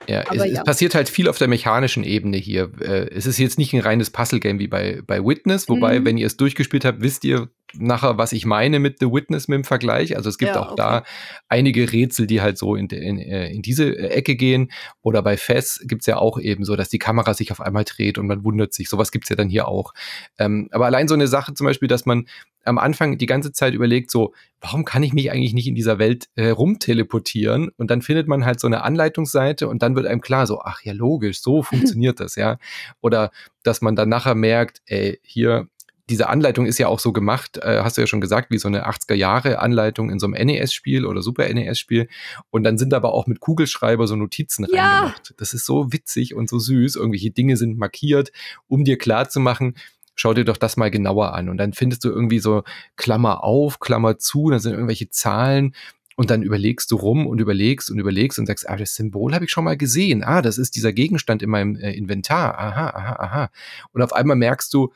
Ja, 0.07 0.23
es, 0.31 0.37
ja. 0.37 0.45
es, 0.45 0.63
passiert 0.63 0.95
halt 0.95 1.09
viel 1.09 1.27
auf 1.27 1.37
der 1.37 1.47
mechanischen 1.47 2.03
Ebene 2.03 2.37
hier. 2.37 2.71
Äh, 2.79 3.09
es 3.11 3.25
ist 3.25 3.37
jetzt 3.37 3.57
nicht 3.57 3.73
ein 3.73 3.81
reines 3.81 4.09
Puzzle-Game 4.09 4.59
wie 4.59 4.67
bei, 4.67 5.01
bei 5.05 5.23
Witness, 5.23 5.69
wobei, 5.69 5.99
mhm. 5.99 6.05
wenn 6.05 6.17
ihr 6.17 6.27
es 6.27 6.37
durchgespielt 6.37 6.85
habt, 6.85 7.01
wisst 7.01 7.23
ihr, 7.23 7.49
nachher, 7.73 8.17
was 8.17 8.31
ich 8.33 8.45
meine 8.45 8.79
mit 8.79 8.99
The 8.99 9.11
Witness 9.11 9.47
mit 9.47 9.57
dem 9.57 9.63
Vergleich. 9.63 10.15
Also 10.15 10.29
es 10.29 10.37
gibt 10.37 10.55
ja, 10.55 10.61
auch 10.61 10.71
okay. 10.71 10.75
da 10.77 11.03
einige 11.49 11.91
Rätsel, 11.91 12.27
die 12.27 12.41
halt 12.41 12.57
so 12.57 12.75
in, 12.75 12.87
in, 12.87 13.19
äh, 13.19 13.49
in 13.51 13.61
diese 13.61 13.97
Ecke 13.97 14.35
gehen. 14.35 14.71
Oder 15.01 15.21
bei 15.21 15.37
Fess 15.37 15.81
gibt's 15.85 16.05
ja 16.05 16.17
auch 16.17 16.39
eben 16.39 16.63
so, 16.65 16.75
dass 16.75 16.89
die 16.89 16.99
Kamera 16.99 17.33
sich 17.33 17.51
auf 17.51 17.61
einmal 17.61 17.83
dreht 17.83 18.17
und 18.17 18.27
man 18.27 18.43
wundert 18.43 18.73
sich. 18.73 18.89
Sowas 18.89 19.11
gibt's 19.11 19.29
ja 19.29 19.35
dann 19.35 19.49
hier 19.49 19.67
auch. 19.67 19.93
Ähm, 20.37 20.67
aber 20.71 20.85
allein 20.85 21.07
so 21.07 21.13
eine 21.13 21.27
Sache 21.27 21.53
zum 21.53 21.65
Beispiel, 21.65 21.87
dass 21.87 22.05
man 22.05 22.25
am 22.63 22.77
Anfang 22.77 23.17
die 23.17 23.25
ganze 23.25 23.51
Zeit 23.51 23.73
überlegt, 23.73 24.11
so, 24.11 24.33
warum 24.59 24.85
kann 24.85 25.03
ich 25.03 25.13
mich 25.13 25.31
eigentlich 25.31 25.53
nicht 25.53 25.67
in 25.67 25.75
dieser 25.75 25.99
Welt 25.99 26.27
äh, 26.35 26.49
rumteleportieren? 26.49 27.69
Und 27.77 27.89
dann 27.89 28.01
findet 28.01 28.27
man 28.27 28.45
halt 28.45 28.59
so 28.59 28.67
eine 28.67 28.83
Anleitungsseite 28.83 29.67
und 29.67 29.81
dann 29.81 29.95
wird 29.95 30.05
einem 30.05 30.21
klar, 30.21 30.45
so, 30.47 30.61
ach 30.61 30.81
ja, 30.83 30.93
logisch, 30.93 31.41
so 31.41 31.63
funktioniert 31.63 32.19
das, 32.19 32.35
ja. 32.35 32.57
Oder 33.01 33.31
dass 33.63 33.81
man 33.81 33.95
dann 33.95 34.09
nachher 34.09 34.35
merkt, 34.35 34.81
ey, 34.85 35.19
hier, 35.23 35.67
diese 36.11 36.27
Anleitung 36.27 36.65
ist 36.65 36.77
ja 36.77 36.87
auch 36.87 36.99
so 36.99 37.13
gemacht, 37.13 37.57
äh, 37.57 37.81
hast 37.81 37.97
du 37.97 38.01
ja 38.01 38.07
schon 38.07 38.19
gesagt, 38.19 38.51
wie 38.51 38.57
so 38.57 38.67
eine 38.67 38.85
80er 38.85 39.13
Jahre 39.13 39.59
Anleitung 39.59 40.09
in 40.09 40.19
so 40.19 40.27
einem 40.27 40.45
NES-Spiel 40.45 41.05
oder 41.05 41.21
Super 41.21 41.51
NES-Spiel. 41.51 42.09
Und 42.49 42.63
dann 42.63 42.77
sind 42.77 42.93
aber 42.93 43.13
auch 43.13 43.27
mit 43.27 43.39
Kugelschreiber 43.39 44.07
so 44.07 44.17
Notizen 44.17 44.67
ja. 44.71 44.99
reingemacht. 44.99 45.33
Das 45.37 45.53
ist 45.53 45.65
so 45.65 45.93
witzig 45.93 46.35
und 46.35 46.49
so 46.49 46.59
süß. 46.59 46.97
Irgendwelche 46.97 47.31
Dinge 47.31 47.55
sind 47.55 47.77
markiert, 47.77 48.31
um 48.67 48.83
dir 48.83 48.97
klar 48.97 49.29
zu 49.29 49.39
machen, 49.39 49.75
schau 50.15 50.33
dir 50.33 50.43
doch 50.43 50.57
das 50.57 50.75
mal 50.75 50.91
genauer 50.91 51.33
an. 51.33 51.47
Und 51.47 51.57
dann 51.57 51.71
findest 51.71 52.03
du 52.03 52.09
irgendwie 52.09 52.39
so 52.39 52.63
Klammer 52.97 53.43
auf, 53.45 53.79
Klammer 53.79 54.17
zu, 54.17 54.49
da 54.49 54.59
sind 54.59 54.73
irgendwelche 54.73 55.09
Zahlen. 55.09 55.73
Und 56.17 56.29
dann 56.29 56.43
überlegst 56.43 56.91
du 56.91 56.97
rum 56.97 57.25
und 57.25 57.39
überlegst 57.39 57.89
und 57.89 57.97
überlegst 57.97 58.37
und 58.37 58.45
sagst, 58.45 58.69
ah, 58.69 58.75
das 58.75 58.95
Symbol 58.95 59.33
habe 59.33 59.45
ich 59.45 59.51
schon 59.51 59.63
mal 59.63 59.77
gesehen. 59.77 60.23
Ah, 60.23 60.41
das 60.41 60.57
ist 60.57 60.75
dieser 60.75 60.91
Gegenstand 60.91 61.41
in 61.41 61.49
meinem 61.49 61.77
äh, 61.77 61.93
Inventar. 61.93 62.59
Aha, 62.59 62.89
aha, 62.89 63.15
aha. 63.15 63.49
Und 63.93 64.01
auf 64.01 64.11
einmal 64.11 64.35
merkst 64.35 64.73
du, 64.73 64.91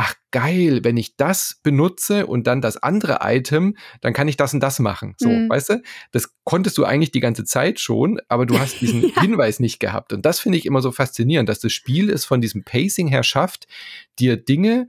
ach 0.00 0.14
geil, 0.30 0.82
wenn 0.82 0.96
ich 0.96 1.16
das 1.16 1.60
benutze 1.62 2.26
und 2.26 2.46
dann 2.46 2.62
das 2.62 2.78
andere 2.78 3.18
Item, 3.20 3.76
dann 4.00 4.14
kann 4.14 4.28
ich 4.28 4.38
das 4.38 4.54
und 4.54 4.60
das 4.60 4.78
machen. 4.78 5.14
So, 5.18 5.28
mhm. 5.28 5.50
weißt 5.50 5.68
du? 5.68 5.82
Das 6.10 6.32
konntest 6.44 6.78
du 6.78 6.86
eigentlich 6.86 7.12
die 7.12 7.20
ganze 7.20 7.44
Zeit 7.44 7.80
schon, 7.80 8.18
aber 8.26 8.46
du 8.46 8.58
hast 8.58 8.80
diesen 8.80 9.02
ja. 9.14 9.20
Hinweis 9.20 9.60
nicht 9.60 9.78
gehabt. 9.78 10.14
Und 10.14 10.24
das 10.24 10.40
finde 10.40 10.56
ich 10.56 10.64
immer 10.64 10.80
so 10.80 10.90
faszinierend, 10.90 11.50
dass 11.50 11.60
das 11.60 11.74
Spiel 11.74 12.08
es 12.08 12.24
von 12.24 12.40
diesem 12.40 12.64
Pacing 12.64 13.08
her 13.08 13.22
schafft, 13.22 13.66
dir 14.18 14.38
Dinge 14.38 14.88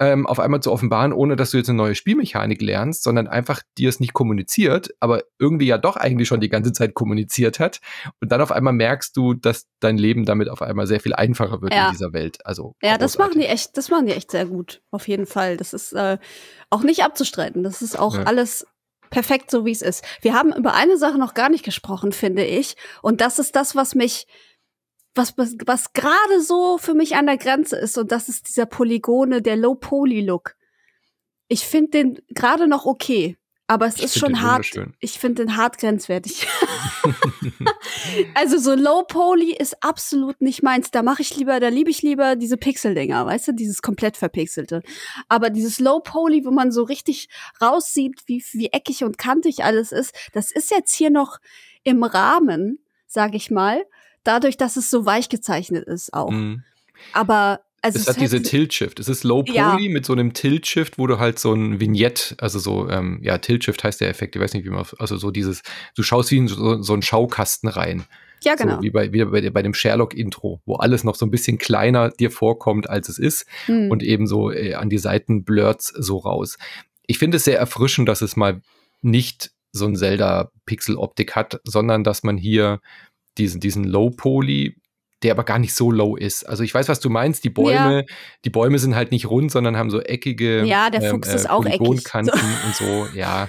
ähm, 0.00 0.26
auf 0.26 0.38
einmal 0.38 0.60
zu 0.60 0.70
offenbaren, 0.70 1.12
ohne 1.12 1.36
dass 1.36 1.50
du 1.50 1.56
jetzt 1.56 1.68
eine 1.68 1.76
neue 1.76 1.94
Spielmechanik 1.94 2.62
lernst, 2.62 3.02
sondern 3.02 3.26
einfach 3.26 3.62
dir 3.76 3.88
es 3.88 4.00
nicht 4.00 4.12
kommuniziert, 4.12 4.94
aber 5.00 5.24
irgendwie 5.38 5.66
ja 5.66 5.78
doch 5.78 5.96
eigentlich 5.96 6.28
schon 6.28 6.40
die 6.40 6.48
ganze 6.48 6.72
Zeit 6.72 6.94
kommuniziert 6.94 7.58
hat. 7.58 7.80
Und 8.20 8.30
dann 8.30 8.40
auf 8.40 8.52
einmal 8.52 8.72
merkst 8.72 9.16
du, 9.16 9.34
dass 9.34 9.66
dein 9.80 9.98
Leben 9.98 10.24
damit 10.24 10.48
auf 10.48 10.62
einmal 10.62 10.86
sehr 10.86 11.00
viel 11.00 11.14
einfacher 11.14 11.60
wird 11.62 11.74
ja. 11.74 11.86
in 11.86 11.92
dieser 11.92 12.12
Welt. 12.12 12.44
Also 12.46 12.76
ja, 12.82 12.96
großartig. 12.96 12.98
das 13.00 13.18
machen 13.18 13.40
die 13.40 13.46
echt, 13.46 13.76
das 13.76 13.90
machen 13.90 14.06
die 14.06 14.12
echt 14.12 14.30
sehr 14.30 14.46
gut, 14.46 14.82
auf 14.90 15.08
jeden 15.08 15.26
Fall. 15.26 15.56
Das 15.56 15.72
ist 15.72 15.92
äh, 15.92 16.18
auch 16.70 16.82
nicht 16.82 17.02
abzustreiten. 17.02 17.62
Das 17.62 17.82
ist 17.82 17.98
auch 17.98 18.16
ja. 18.16 18.22
alles 18.24 18.66
perfekt 19.10 19.50
so, 19.50 19.64
wie 19.64 19.72
es 19.72 19.82
ist. 19.82 20.04
Wir 20.20 20.34
haben 20.34 20.52
über 20.52 20.74
eine 20.74 20.96
Sache 20.96 21.18
noch 21.18 21.34
gar 21.34 21.48
nicht 21.48 21.64
gesprochen, 21.64 22.12
finde 22.12 22.44
ich. 22.44 22.76
Und 23.02 23.20
das 23.20 23.38
ist 23.38 23.56
das, 23.56 23.74
was 23.74 23.94
mich 23.94 24.26
was, 25.14 25.36
was, 25.36 25.56
was 25.66 25.92
gerade 25.92 26.40
so 26.40 26.78
für 26.78 26.94
mich 26.94 27.16
an 27.16 27.26
der 27.26 27.38
Grenze 27.38 27.76
ist, 27.76 27.98
und 27.98 28.12
das 28.12 28.28
ist 28.28 28.48
dieser 28.48 28.66
Polygone, 28.66 29.42
der 29.42 29.56
Low-Poly-Look. 29.56 30.54
Ich 31.48 31.66
finde 31.66 31.90
den 31.90 32.18
gerade 32.28 32.68
noch 32.68 32.86
okay. 32.86 33.36
Aber 33.70 33.86
es 33.86 33.96
ich 33.96 34.04
ist 34.04 34.18
schon 34.18 34.40
hart. 34.40 34.66
Ich 34.98 35.18
finde 35.18 35.44
den 35.44 35.56
hart 35.56 35.78
grenzwertig. 35.78 36.46
Also 38.34 38.58
so 38.58 38.74
Low 38.74 39.04
Poly 39.04 39.52
ist 39.52 39.82
absolut 39.82 40.40
nicht 40.40 40.62
meins. 40.62 40.90
Da 40.90 41.02
mache 41.02 41.22
ich 41.22 41.36
lieber, 41.36 41.60
da 41.60 41.68
liebe 41.68 41.90
ich 41.90 42.02
lieber 42.02 42.36
diese 42.36 42.56
Pixel-Dinger, 42.56 43.26
weißt 43.26 43.48
du, 43.48 43.52
dieses 43.52 43.82
komplett 43.82 44.16
verpixelte. 44.16 44.82
Aber 45.28 45.50
dieses 45.50 45.80
Low 45.80 46.00
Poly, 46.00 46.44
wo 46.44 46.50
man 46.50 46.72
so 46.72 46.82
richtig 46.82 47.28
raussieht, 47.60 48.22
wie, 48.26 48.42
wie 48.52 48.68
eckig 48.68 49.04
und 49.04 49.18
kantig 49.18 49.64
alles 49.64 49.92
ist, 49.92 50.14
das 50.32 50.50
ist 50.50 50.70
jetzt 50.70 50.94
hier 50.94 51.10
noch 51.10 51.38
im 51.84 52.02
Rahmen, 52.02 52.78
sag 53.06 53.34
ich 53.34 53.50
mal, 53.50 53.84
dadurch, 54.28 54.56
dass 54.56 54.76
es 54.76 54.90
so 54.90 55.06
weich 55.06 55.28
gezeichnet 55.28 55.84
ist 55.86 56.12
auch. 56.12 56.30
Mhm. 56.30 56.62
Aber 57.12 57.60
also 57.80 57.96
es, 57.96 58.02
es 58.02 58.08
hat 58.08 58.20
diese 58.20 58.42
Tilt-Shift. 58.42 59.00
Es 59.00 59.08
ist 59.08 59.24
Low 59.24 59.42
Poly 59.42 59.56
ja. 59.56 59.76
mit 59.78 60.04
so 60.04 60.12
einem 60.12 60.32
Tilt-Shift, 60.32 60.98
wo 60.98 61.06
du 61.06 61.18
halt 61.18 61.38
so 61.38 61.54
ein 61.54 61.80
Vignett, 61.80 62.34
also 62.38 62.58
so, 62.58 62.88
ähm, 62.90 63.20
ja, 63.22 63.38
Tilt-Shift 63.38 63.82
heißt 63.82 64.00
der 64.00 64.08
Effekt, 64.08 64.36
ich 64.36 64.42
weiß 64.42 64.52
nicht, 64.54 64.66
wie 64.66 64.70
man, 64.70 64.84
also 64.98 65.16
so 65.16 65.30
dieses, 65.30 65.62
du 65.94 66.02
schaust 66.02 66.30
wie 66.30 66.38
in 66.38 66.48
so, 66.48 66.82
so 66.82 66.92
einen 66.92 67.02
Schaukasten 67.02 67.68
rein. 67.68 68.04
Ja, 68.42 68.54
genau. 68.54 68.76
So 68.76 68.82
wie 68.82 68.90
bei, 68.90 69.12
wie 69.12 69.24
bei, 69.24 69.50
bei 69.50 69.62
dem 69.62 69.74
Sherlock-Intro, 69.74 70.60
wo 70.66 70.76
alles 70.76 71.04
noch 71.04 71.14
so 71.14 71.24
ein 71.24 71.30
bisschen 71.30 71.58
kleiner 71.58 72.10
dir 72.10 72.30
vorkommt, 72.30 72.90
als 72.90 73.08
es 73.08 73.18
ist 73.18 73.46
hm. 73.66 73.90
und 73.90 74.02
eben 74.02 74.26
so 74.26 74.50
äh, 74.50 74.74
an 74.74 74.90
die 74.90 74.98
Seiten 74.98 75.44
blurrt 75.44 75.82
so 75.82 76.18
raus. 76.18 76.58
Ich 77.06 77.18
finde 77.18 77.38
es 77.38 77.44
sehr 77.44 77.58
erfrischend, 77.58 78.08
dass 78.08 78.22
es 78.22 78.36
mal 78.36 78.60
nicht 79.00 79.52
so 79.72 79.86
ein 79.86 79.96
Zelda-Pixel-Optik 79.96 81.36
hat, 81.36 81.60
sondern 81.64 82.04
dass 82.04 82.22
man 82.22 82.36
hier 82.36 82.80
diesen, 83.38 83.60
diesen 83.60 83.84
Low-Poly 83.84 84.76
der 85.22 85.32
aber 85.32 85.44
gar 85.44 85.58
nicht 85.58 85.74
so 85.74 85.90
low 85.90 86.16
ist. 86.16 86.44
Also 86.44 86.62
ich 86.62 86.72
weiß, 86.72 86.88
was 86.88 87.00
du 87.00 87.10
meinst. 87.10 87.42
Die 87.42 87.50
Bäume, 87.50 88.04
ja. 88.08 88.14
die 88.44 88.50
Bäume 88.50 88.78
sind 88.78 88.94
halt 88.94 89.10
nicht 89.10 89.28
rund, 89.28 89.50
sondern 89.50 89.76
haben 89.76 89.90
so 89.90 90.00
eckige 90.00 90.64
ja, 90.64 90.90
der 90.90 91.02
ähm, 91.02 91.10
Fuchs 91.10 91.30
ähm, 91.30 91.36
ist 91.36 91.50
auch 91.50 91.64
Polygonkanten 91.64 92.38
so. 92.38 92.66
und 92.66 92.76
so. 92.76 93.18
Ja, 93.18 93.48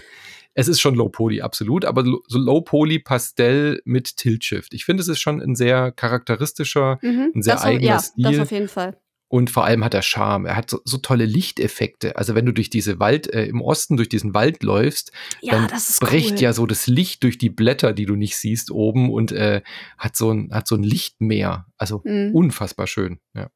es 0.56 0.68
ist 0.68 0.82
schon 0.82 0.96
Low 0.96 1.10
Poly, 1.10 1.42
absolut, 1.42 1.86
aber 1.86 2.04
so 2.04 2.40
Low 2.40 2.62
Poly 2.62 3.00
Pastell 3.00 3.82
mit 3.86 4.18
Tilt 4.18 4.44
Shift. 4.44 4.74
Ich 4.74 4.84
finde, 4.84 5.02
es 5.02 5.08
ist 5.08 5.20
schon 5.20 5.42
ein 5.42 5.56
sehr 5.56 5.92
charakteristischer, 5.92 6.98
mhm, 7.02 7.32
ein 7.36 7.42
sehr 7.42 7.62
eigener 7.62 7.84
ja, 7.84 8.00
Stil. 8.00 8.24
Das 8.24 8.40
auf 8.40 8.52
jeden 8.52 8.68
Fall. 8.68 8.98
Und 9.30 9.52
vor 9.52 9.64
allem 9.64 9.86
hat 9.86 9.94
er 9.94 10.02
Charme. 10.02 10.48
Er 10.48 10.56
hat 10.56 10.72
so, 10.72 10.80
so 10.84 10.98
tolle 10.98 11.26
Lichteffekte. 11.26 12.18
Also 12.18 12.36
wenn 12.36 12.46
du 12.46 12.52
durch 12.52 12.70
diese 12.70 13.00
Wald, 13.00 13.32
äh, 13.32 13.46
im 13.46 13.62
Osten 13.62 13.96
durch 13.96 14.10
diesen 14.10 14.34
Wald 14.34 14.64
läufst, 14.64 15.12
ja, 15.40 15.54
dann 15.54 15.68
bricht 16.00 16.32
cool. 16.32 16.40
ja 16.42 16.52
so 16.54 16.66
das 16.66 16.88
Licht 16.88 17.24
durch 17.24 17.38
die 17.38 17.52
Blätter, 17.52 17.94
die 17.94 18.06
du 18.06 18.16
nicht 18.16 18.38
siehst, 18.38 18.72
oben 18.72 19.12
und 19.12 19.32
äh, 19.32 19.62
hat 19.98 20.18
so 20.18 20.32
ein, 20.32 20.50
hat 20.52 20.68
so 20.68 20.76
ein 20.76 20.84
Lichtmeer. 20.84 21.68
Also 21.78 22.02
mhm. 22.04 22.32
unfassbar 22.34 22.88
schön, 22.88 23.20
ja. 23.36 23.50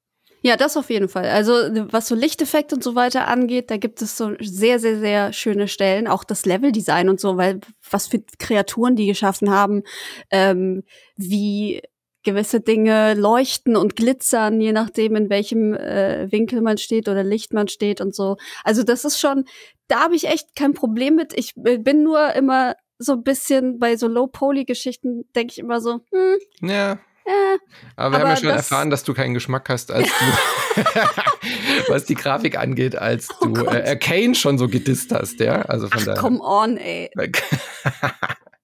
Ja, 0.46 0.58
das 0.58 0.76
auf 0.76 0.90
jeden 0.90 1.08
Fall. 1.08 1.30
Also 1.30 1.54
was 1.54 2.10
so 2.10 2.16
Lichteffekte 2.16 2.76
und 2.76 2.84
so 2.84 2.96
weiter 2.96 3.30
angeht, 3.30 3.72
da 3.72 3.78
gibt 3.78 4.02
es 4.02 4.18
so 4.18 4.34
sehr, 4.42 4.78
sehr, 4.78 5.00
sehr 5.00 5.32
schöne 5.32 5.70
Stellen. 5.70 6.06
Auch 6.06 6.26
das 6.26 6.46
Leveldesign 6.46 7.08
und 7.08 7.22
so, 7.22 7.38
weil 7.38 7.62
was 7.90 8.08
für 8.08 8.22
Kreaturen 8.40 8.98
die 8.98 9.08
geschaffen 9.08 9.50
haben, 9.50 9.84
ähm, 10.32 10.84
wie 11.16 11.82
gewisse 12.24 12.62
Dinge 12.62 13.14
leuchten 13.14 13.76
und 13.76 13.96
glitzern, 13.96 14.62
je 14.62 14.72
nachdem, 14.72 15.16
in 15.16 15.30
welchem 15.30 15.74
äh, 15.74 16.32
Winkel 16.32 16.62
man 16.62 16.78
steht 16.78 17.08
oder 17.08 17.24
Licht 17.24 17.54
man 17.54 17.68
steht 17.68 18.02
und 18.02 18.16
so. 18.16 18.38
Also 18.64 18.84
das 18.84 19.06
ist 19.06 19.20
schon, 19.20 19.46
da 19.88 20.02
habe 20.02 20.16
ich 20.16 20.28
echt 20.28 20.56
kein 20.56 20.74
Problem 20.74 21.16
mit. 21.16 21.34
Ich 21.34 21.54
bin 21.56 22.04
nur 22.04 22.34
immer 22.34 22.76
so 22.98 23.14
ein 23.14 23.24
bisschen 23.24 23.80
bei 23.80 23.98
so 23.98 24.08
Low-Poly-Geschichten, 24.08 25.26
denke 25.36 25.52
ich 25.52 25.60
immer 25.60 25.82
so, 25.82 26.00
hm, 26.12 26.70
ja. 26.70 27.00
Äh, 27.26 27.58
aber 27.96 28.12
wir 28.12 28.18
aber 28.18 28.20
haben 28.20 28.30
ja 28.32 28.38
schon 28.38 28.50
erfahren, 28.50 28.90
dass 28.90 29.04
du 29.04 29.14
keinen 29.14 29.34
Geschmack 29.34 29.70
hast, 29.70 29.92
als 29.92 30.08
du, 30.08 30.82
was 31.88 32.04
die 32.06 32.16
Grafik 32.16 32.58
angeht, 32.58 32.98
als 32.98 33.30
oh 33.40 33.48
du 33.48 33.66
äh, 33.66 33.90
Arcane 33.92 34.36
schon 34.36 34.58
so 34.58 34.68
gedisst 34.68 35.14
hast, 35.14 35.40
ja? 35.40 35.62
Also 35.62 35.88
von 35.88 36.02
Ach, 36.02 36.06
daher. 36.06 36.22
Come 36.22 36.40
on, 36.42 36.78
ey. 36.78 37.10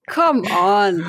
Come 0.10 0.42
on. 0.50 1.06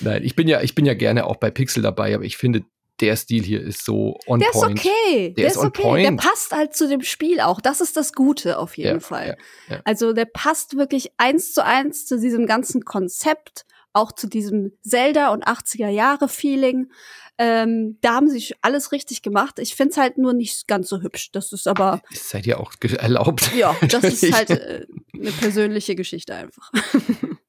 Nein, 0.00 0.24
ich 0.24 0.36
bin 0.36 0.48
ja, 0.48 0.60
ich 0.60 0.74
bin 0.74 0.84
ja 0.84 0.94
gerne 0.94 1.26
auch 1.26 1.36
bei 1.36 1.50
Pixel 1.50 1.82
dabei, 1.82 2.14
aber 2.14 2.24
ich 2.24 2.36
finde, 2.36 2.64
der 3.00 3.16
Stil 3.16 3.42
hier 3.42 3.60
ist 3.60 3.84
so 3.84 4.18
on 4.26 4.40
der 4.40 4.48
point. 4.48 4.84
Der 4.84 4.84
ist 4.84 4.86
okay. 4.86 5.22
Der, 5.28 5.30
der 5.34 5.46
ist, 5.46 5.56
ist 5.56 5.62
okay. 5.62 5.82
Point. 5.82 6.04
Der 6.04 6.28
passt 6.28 6.52
halt 6.52 6.76
zu 6.76 6.88
dem 6.88 7.02
Spiel 7.02 7.40
auch. 7.40 7.60
Das 7.60 7.80
ist 7.80 7.96
das 7.96 8.12
Gute 8.12 8.58
auf 8.58 8.76
jeden 8.76 9.00
ja, 9.00 9.00
Fall. 9.00 9.36
Ja, 9.68 9.76
ja. 9.76 9.82
Also 9.84 10.12
der 10.12 10.26
passt 10.26 10.76
wirklich 10.76 11.10
eins 11.16 11.52
zu 11.52 11.64
eins 11.64 12.06
zu 12.06 12.18
diesem 12.18 12.46
ganzen 12.46 12.84
Konzept, 12.84 13.64
auch 13.92 14.12
zu 14.12 14.28
diesem 14.28 14.72
Zelda 14.82 15.32
und 15.32 15.46
80er 15.46 15.88
Jahre 15.88 16.28
Feeling. 16.28 16.90
Ähm, 17.36 17.98
da 18.00 18.14
haben 18.14 18.28
sie 18.28 18.54
alles 18.60 18.92
richtig 18.92 19.22
gemacht. 19.22 19.58
Ich 19.58 19.74
finde 19.74 19.90
es 19.90 19.96
halt 19.96 20.18
nur 20.18 20.32
nicht 20.32 20.68
ganz 20.68 20.88
so 20.88 21.00
hübsch. 21.02 21.32
Das 21.32 21.52
ist 21.52 21.66
aber. 21.66 22.00
Das 22.12 22.30
seid 22.30 22.46
ihr 22.46 22.60
auch 22.60 22.72
erlaubt. 22.80 23.52
Ja, 23.56 23.76
das 23.88 24.04
ist 24.04 24.32
halt 24.34 24.50
äh, 24.50 24.86
eine 25.12 25.32
persönliche 25.32 25.96
Geschichte 25.96 26.34
einfach. 26.34 26.70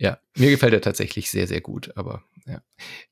Ja, 0.00 0.18
mir 0.34 0.50
gefällt 0.50 0.72
er 0.72 0.80
tatsächlich 0.80 1.30
sehr, 1.30 1.46
sehr 1.46 1.60
gut. 1.60 1.92
Aber 1.94 2.24
ja. 2.46 2.62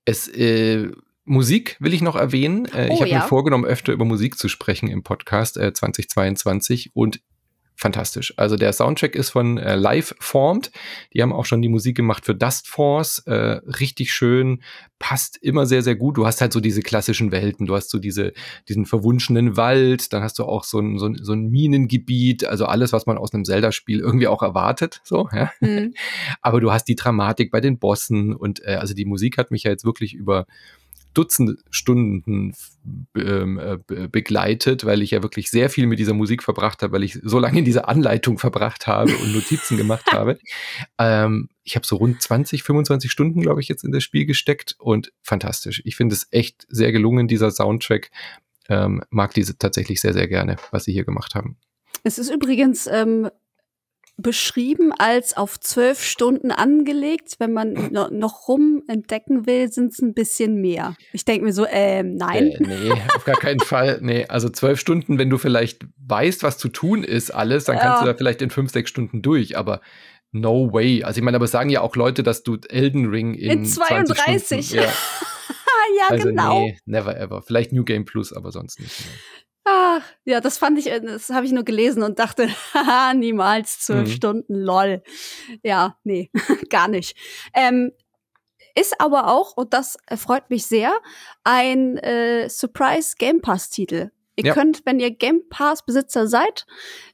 Es, 0.07 0.27
äh, 0.27 0.90
Musik 1.27 1.77
will 1.81 1.92
ich 1.92 2.01
noch 2.01 2.16
erwähnen. 2.16 2.64
Äh, 2.72 2.88
oh, 2.88 2.94
ich 2.94 3.01
habe 3.01 3.11
ja. 3.11 3.18
mir 3.18 3.29
vorgenommen, 3.29 3.66
öfter 3.66 3.92
über 3.92 4.07
Musik 4.07 4.38
zu 4.38 4.48
sprechen 4.48 4.88
im 4.88 5.03
Podcast 5.03 5.59
äh, 5.59 5.74
2022 5.74 6.92
und 6.94 7.20
fantastisch. 7.78 8.34
Also 8.36 8.56
der 8.56 8.72
Soundtrack 8.72 9.14
ist 9.14 9.30
von 9.30 9.56
äh, 9.56 9.76
Live 9.76 10.14
Formed. 10.18 10.72
Die 11.14 11.22
haben 11.22 11.32
auch 11.32 11.44
schon 11.44 11.62
die 11.62 11.68
Musik 11.68 11.96
gemacht 11.96 12.26
für 12.26 12.34
Dust 12.34 12.66
Force. 12.66 13.20
Äh, 13.20 13.60
richtig 13.66 14.12
schön, 14.12 14.62
passt 14.98 15.36
immer 15.36 15.64
sehr, 15.64 15.82
sehr 15.82 15.94
gut. 15.94 16.16
Du 16.16 16.26
hast 16.26 16.40
halt 16.40 16.52
so 16.52 16.58
diese 16.58 16.82
klassischen 16.82 17.30
Welten. 17.30 17.66
Du 17.66 17.76
hast 17.76 17.90
so 17.90 18.00
diese, 18.00 18.32
diesen 18.68 18.84
verwunschenen 18.84 19.56
Wald, 19.56 20.12
dann 20.12 20.24
hast 20.24 20.40
du 20.40 20.44
auch 20.44 20.64
so 20.64 20.80
ein, 20.80 20.98
so 20.98 21.06
ein, 21.06 21.18
so 21.22 21.32
ein 21.32 21.50
Minengebiet, 21.50 22.44
also 22.44 22.66
alles, 22.66 22.92
was 22.92 23.06
man 23.06 23.16
aus 23.16 23.32
einem 23.32 23.44
Zelda-Spiel 23.44 24.00
irgendwie 24.00 24.26
auch 24.26 24.42
erwartet. 24.42 25.00
So, 25.04 25.28
ja. 25.32 25.52
Mhm. 25.60 25.94
Aber 26.42 26.60
du 26.60 26.72
hast 26.72 26.88
die 26.88 26.96
Dramatik 26.96 27.52
bei 27.52 27.60
den 27.60 27.78
Bossen 27.78 28.34
und 28.34 28.60
äh, 28.64 28.74
also 28.74 28.92
die 28.92 29.04
Musik 29.04 29.38
hat 29.38 29.52
mich 29.52 29.62
ja 29.62 29.70
jetzt 29.70 29.84
wirklich 29.84 30.14
über 30.14 30.46
Dutzende 31.18 31.57
Stunden 31.70 32.54
ähm, 33.16 33.59
äh, 33.59 34.09
begleitet, 34.09 34.85
weil 34.85 35.02
ich 35.02 35.11
ja 35.11 35.22
wirklich 35.22 35.50
sehr 35.50 35.68
viel 35.68 35.88
mit 35.88 35.98
dieser 35.98 36.14
Musik 36.14 36.44
verbracht 36.44 36.81
habe, 36.83 36.92
weil 36.92 37.02
ich 37.02 37.18
so 37.24 37.40
lange 37.40 37.59
in 37.59 37.64
dieser 37.64 37.88
Anleitung 37.88 38.38
verbracht 38.38 38.87
habe 38.87 39.16
und 39.16 39.33
Notizen 39.33 39.76
gemacht 39.76 40.12
habe. 40.12 40.38
Ähm, 41.00 41.48
ich 41.62 41.76
habe 41.76 41.87
so 41.87 41.96
rund 41.96 42.20
20, 42.20 42.62
25 42.62 43.11
Stunden, 43.11 43.40
glaube 43.40 43.61
ich, 43.61 43.68
jetzt 43.68 43.85
in 43.85 43.92
das 43.92 44.02
Spiel 44.02 44.26
gesteckt 44.26 44.74
und 44.78 45.12
fantastisch. 45.22 45.81
Ich 45.85 45.96
finde 45.96 46.14
es 46.14 46.26
echt 46.31 46.66
sehr 46.68 46.92
gelungen, 46.92 47.28
dieser 47.28 47.50
Soundtrack. 47.50 48.11
Ähm, 48.68 49.02
mag 49.11 49.33
diese 49.35 49.57
tatsächlich 49.59 50.00
sehr, 50.00 50.12
sehr 50.12 50.26
gerne, 50.28 50.57
was 50.70 50.85
sie 50.85 50.92
hier 50.92 51.04
gemacht 51.04 51.35
haben. 51.35 51.57
Es 52.02 52.18
ist 52.18 52.31
übrigens 52.31 52.87
ähm, 52.87 53.28
beschrieben 54.20 54.92
als 54.92 55.37
auf 55.37 55.59
zwölf 55.61 56.02
Stunden 56.02 56.50
angelegt. 56.50 57.37
Wenn 57.38 57.52
man 57.52 57.72
no 57.92 58.09
noch 58.11 58.48
rum 58.48 58.83
entdecken 58.88 59.46
will, 59.46 59.72
sind 59.72 59.92
es 59.92 60.00
ein 60.00 60.12
bisschen 60.12 60.61
mehr. 60.61 60.96
Ich 61.12 61.24
denke 61.24 61.46
mir 61.46 61.52
so, 61.52 61.66
ähm, 61.70 62.16
nein. 62.16 62.50
Äh, 62.50 62.66
nee, 62.66 62.92
auf 63.14 63.24
gar 63.24 63.37
keinen 63.37 63.61
Fall. 63.61 64.00
Nee, 64.02 64.26
also 64.28 64.48
zwölf 64.48 64.81
Stunden, 64.81 65.18
wenn 65.18 65.31
du 65.31 65.38
vielleicht 65.38 65.87
weißt, 66.07 66.42
was 66.42 66.59
zu 66.59 66.68
tun 66.68 67.04
ist, 67.04 67.31
alles, 67.31 67.64
dann 67.64 67.78
kannst 67.78 68.00
ja. 68.00 68.07
du 68.07 68.12
da 68.12 68.14
vielleicht 68.16 68.42
in 68.42 68.50
fünf, 68.50 68.72
sechs 68.72 68.90
Stunden 68.90 69.22
durch. 69.22 69.57
Aber 69.57 69.81
no 70.33 70.72
way. 70.72 71.04
Also 71.04 71.18
ich 71.18 71.24
meine, 71.24 71.37
aber 71.37 71.46
sagen 71.46 71.70
ja 71.70 71.81
auch 71.81 71.96
Leute, 71.96 72.22
dass 72.22 72.42
du 72.42 72.59
Elden 72.68 73.07
Ring 73.07 73.35
in, 73.35 73.61
in 73.61 73.64
32. 73.64 74.72
ja, 74.72 74.83
ja 74.83 74.92
also 76.09 76.28
genau. 76.28 76.61
Nee, 76.61 76.78
never 76.87 77.16
ever. 77.16 77.42
Vielleicht 77.42 77.72
New 77.72 77.85
Game 77.85 78.04
Plus, 78.04 78.33
aber 78.33 78.50
sonst 78.50 78.81
nicht. 78.81 79.00
Mehr. 79.00 79.14
Ah, 79.70 80.00
ja, 80.24 80.40
das 80.40 80.57
fand 80.57 80.78
ich, 80.78 80.90
äh, 80.90 81.00
das 81.00 81.28
habe 81.31 81.44
ich 81.44 81.52
nur 81.52 81.64
gelesen 81.64 82.02
und 82.02 82.18
dachte, 82.18 82.48
haha, 82.74 83.12
niemals 83.12 83.81
zwölf 83.81 84.09
mhm. 84.09 84.12
Stunden, 84.12 84.54
lol. 84.54 85.02
Ja, 85.62 85.98
nee, 86.04 86.31
gar 86.70 86.88
nicht. 86.88 87.16
Ähm, 87.52 87.92
ist 88.74 89.00
aber 89.00 89.28
auch, 89.28 89.57
und 89.57 89.74
das 89.74 89.98
freut 90.16 90.48
mich 90.50 90.66
sehr, 90.66 90.92
ein 91.44 91.98
äh, 91.98 92.48
Surprise 92.48 93.16
Game 93.18 93.40
Pass-Titel. 93.42 94.11
Ihr 94.37 94.44
ja. 94.44 94.54
könnt, 94.54 94.87
wenn 94.87 95.00
ihr 95.00 95.11
Game 95.11 95.48
Pass-Besitzer 95.50 96.28
seid, 96.28 96.64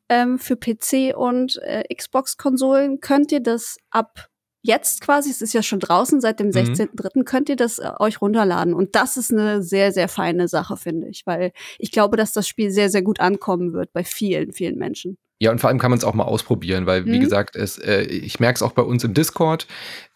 ähm, 0.08 0.38
für 0.38 0.56
PC 0.56 1.16
und 1.16 1.56
äh, 1.62 1.82
Xbox-Konsolen, 1.92 3.00
könnt 3.00 3.32
ihr 3.32 3.40
das 3.40 3.78
ab 3.90 4.28
jetzt 4.64 5.02
quasi, 5.02 5.30
es 5.30 5.42
ist 5.42 5.52
ja 5.52 5.62
schon 5.62 5.78
draußen, 5.78 6.22
seit 6.22 6.40
dem 6.40 6.48
16.3. 6.48 7.10
Mhm. 7.14 7.24
könnt 7.24 7.48
ihr 7.50 7.56
das 7.56 7.78
äh, 7.78 7.90
euch 8.00 8.20
runterladen. 8.20 8.72
Und 8.72 8.96
das 8.96 9.18
ist 9.18 9.30
eine 9.30 9.62
sehr, 9.62 9.92
sehr 9.92 10.08
feine 10.08 10.48
Sache, 10.48 10.78
finde 10.78 11.08
ich, 11.08 11.26
weil 11.26 11.52
ich 11.78 11.92
glaube, 11.92 12.16
dass 12.16 12.32
das 12.32 12.48
Spiel 12.48 12.70
sehr, 12.70 12.88
sehr 12.88 13.02
gut 13.02 13.20
ankommen 13.20 13.74
wird 13.74 13.92
bei 13.92 14.04
vielen, 14.04 14.52
vielen 14.52 14.76
Menschen. 14.76 15.18
Ja, 15.44 15.50
und 15.50 15.60
vor 15.60 15.68
allem 15.68 15.78
kann 15.78 15.90
man 15.90 15.98
es 15.98 16.04
auch 16.04 16.14
mal 16.14 16.24
ausprobieren, 16.24 16.86
weil, 16.86 17.04
wie 17.04 17.18
mhm. 17.18 17.20
gesagt, 17.20 17.54
es, 17.54 17.76
äh, 17.76 18.04
ich 18.04 18.40
merke 18.40 18.56
es 18.56 18.62
auch 18.62 18.72
bei 18.72 18.80
uns 18.80 19.04
im 19.04 19.12
Discord, 19.12 19.66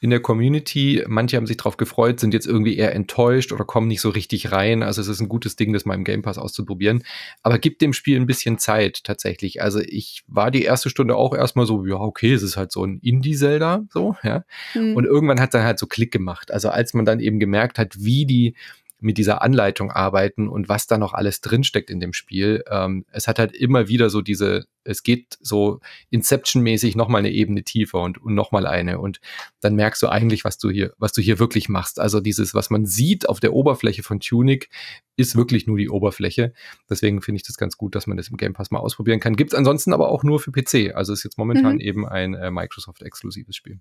in 0.01 0.09
der 0.09 0.21
Community. 0.21 1.05
Manche 1.07 1.37
haben 1.37 1.47
sich 1.47 1.59
darauf 1.59 1.77
gefreut, 1.77 2.19
sind 2.19 2.33
jetzt 2.33 2.47
irgendwie 2.47 2.79
eher 2.79 2.95
enttäuscht 2.95 3.53
oder 3.53 3.67
kommen 3.67 3.89
nicht 3.89 4.01
so 4.01 4.09
richtig 4.09 4.53
rein. 4.53 4.83
Also 4.83 5.03
es 5.03 5.09
ist 5.09 5.21
ein 5.21 5.29
gutes 5.29 5.55
Ding, 5.55 5.75
das 5.75 5.85
mal 5.85 5.93
im 5.93 6.05
Game 6.05 6.23
Pass 6.23 6.39
auszuprobieren. 6.39 7.05
Aber 7.43 7.59
gibt 7.59 7.83
dem 7.83 7.93
Spiel 7.93 8.19
ein 8.19 8.25
bisschen 8.25 8.57
Zeit 8.57 9.05
tatsächlich. 9.05 9.61
Also 9.61 9.81
ich 9.81 10.25
war 10.29 10.51
die 10.51 10.63
erste 10.63 10.89
Stunde 10.89 11.15
auch 11.15 11.35
erstmal 11.35 11.67
so, 11.67 11.85
ja, 11.85 11.97
okay, 11.97 12.33
es 12.33 12.43
ist 12.43 12.57
halt 12.57 12.73
so 12.73 12.83
ein 12.83 12.99
Indie-Zelda, 13.03 13.85
so, 13.93 14.17
ja. 14.23 14.45
Mhm. 14.75 14.97
Und 14.97 15.05
irgendwann 15.05 15.41
hat 15.41 15.53
dann 15.53 15.65
halt 15.65 15.79
so 15.79 15.87
Klick 15.87 16.11
gemacht. 16.11 16.51
Also 16.51 16.71
als 16.71 16.95
man 16.95 17.05
dann 17.05 17.21
eben 17.21 17.39
gemerkt 17.39 17.79
hat, 17.79 18.03
wie 18.03 18.25
die 18.25 18.55
mit 19.01 19.17
dieser 19.17 19.43
Anleitung 19.43 19.93
arbeiten 19.93 20.49
und 20.49 20.69
was 20.69 20.87
da 20.87 20.99
noch 20.99 21.13
alles 21.13 21.41
drinsteckt 21.41 21.89
in 21.89 22.01
dem 22.01 22.13
Spiel. 22.13 22.65
Ähm, 22.69 23.05
es 23.13 23.29
hat 23.29 23.39
halt 23.39 23.55
immer 23.55 23.89
wieder 23.89 24.11
so 24.11 24.23
diese, 24.23 24.67
es 24.83 25.03
geht 25.03 25.39
so 25.41 25.81
Inception-mäßig 26.11 26.97
nochmal 26.97 27.21
eine 27.21 27.31
Ebene 27.31 27.63
tiefer 27.63 28.01
und, 28.01 28.19
und 28.19 28.35
nochmal 28.35 28.67
eine. 28.67 28.99
Und 28.99 29.21
dann 29.61 29.77
merkst 29.77 30.03
du 30.03 30.09
eigentlich, 30.09 30.45
was 30.45 30.59
du 30.59 30.71
hier, 30.71 30.95
was 30.99 31.13
du 31.13 31.23
hier 31.23 31.39
wirklich 31.39 31.69
machst. 31.69 32.01
Also 32.01 32.21
dieses, 32.21 32.55
was 32.55 32.71
man 32.71 32.87
sieht 32.87 33.29
auf 33.29 33.39
der 33.39 33.53
Oberfläche 33.53 34.03
von 34.03 34.19
Tunic, 34.19 34.69
ist 35.17 35.37
wirklich 35.37 35.67
nur 35.67 35.79
die 35.79 35.91
Oberfläche. 35.91 36.53
Deswegen 36.91 37.23
finde 37.23 37.37
ich 37.37 37.47
das 37.47 37.57
ganz 37.57 37.77
gut, 37.77 37.95
dass 37.95 38.07
man 38.07 38.17
das 38.17 38.29
im 38.29 38.37
Game 38.37 38.53
Pass 38.53 38.71
mal 38.71 38.81
ausprobieren 38.81 39.21
kann. 39.21 39.37
Gibt 39.37 39.53
es 39.53 39.59
ansonsten 39.59 39.93
aber 39.93 40.09
auch 40.09 40.25
nur 40.25 40.41
für 40.41 40.51
PC. 40.51 40.95
Also 40.95 41.13
ist 41.13 41.23
jetzt 41.23 41.39
momentan 41.39 41.75
mhm. 41.75 41.81
eben 41.81 42.09
ein 42.09 42.35
äh, 42.35 42.51
Microsoft-exklusives 42.51 43.55
Spiel. 43.55 43.81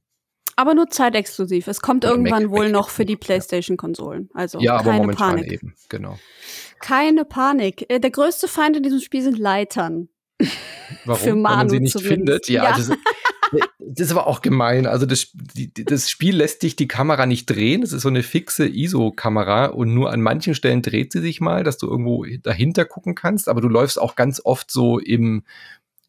Aber 0.57 0.73
nur 0.73 0.89
zeitexklusiv. 0.89 1.67
Es 1.67 1.81
kommt 1.81 2.03
Oder 2.03 2.15
irgendwann 2.15 2.43
Mac, 2.45 2.51
wohl 2.51 2.65
Mac, 2.65 2.73
noch 2.73 2.89
für 2.89 3.05
die 3.05 3.15
PlayStation-Konsolen. 3.15 4.29
Also 4.33 4.59
ja, 4.59 4.75
aber 4.75 4.93
momentan 4.93 5.35
Panik. 5.35 5.51
eben, 5.51 5.75
genau. 5.87 6.17
Keine 6.81 7.25
Panik. 7.25 7.85
Äh, 7.89 7.99
der 7.99 8.09
größte 8.09 8.47
Feind 8.47 8.75
in 8.75 8.83
diesem 8.83 8.99
Spiel 8.99 9.21
sind 9.21 9.37
Leitern. 9.37 10.09
Warum? 11.05 11.21
Für 11.21 11.35
Manu 11.35 11.43
Wenn 11.43 11.57
man 11.57 11.69
sie 11.69 11.79
nicht 11.79 11.91
zumindest. 11.91 12.47
findet? 12.47 12.49
Ja, 12.49 12.63
ja. 12.63 12.75
Das, 12.75 12.91
das 13.79 14.15
war 14.15 14.25
auch 14.25 14.41
gemein. 14.41 14.87
Also 14.87 15.05
das, 15.05 15.31
das 15.85 16.09
Spiel 16.09 16.35
lässt 16.35 16.63
dich 16.63 16.75
die 16.75 16.87
Kamera 16.87 17.27
nicht 17.27 17.45
drehen. 17.45 17.81
Das 17.81 17.93
ist 17.93 18.01
so 18.01 18.09
eine 18.09 18.23
fixe 18.23 18.67
ISO-Kamera 18.67 19.67
und 19.67 19.93
nur 19.93 20.11
an 20.11 20.21
manchen 20.21 20.55
Stellen 20.55 20.81
dreht 20.81 21.11
sie 21.11 21.21
sich 21.21 21.39
mal, 21.39 21.63
dass 21.63 21.77
du 21.77 21.87
irgendwo 21.87 22.25
dahinter 22.41 22.85
gucken 22.85 23.13
kannst. 23.13 23.47
Aber 23.47 23.61
du 23.61 23.67
läufst 23.67 24.01
auch 24.01 24.15
ganz 24.15 24.41
oft 24.43 24.71
so 24.71 24.97
im 24.97 25.43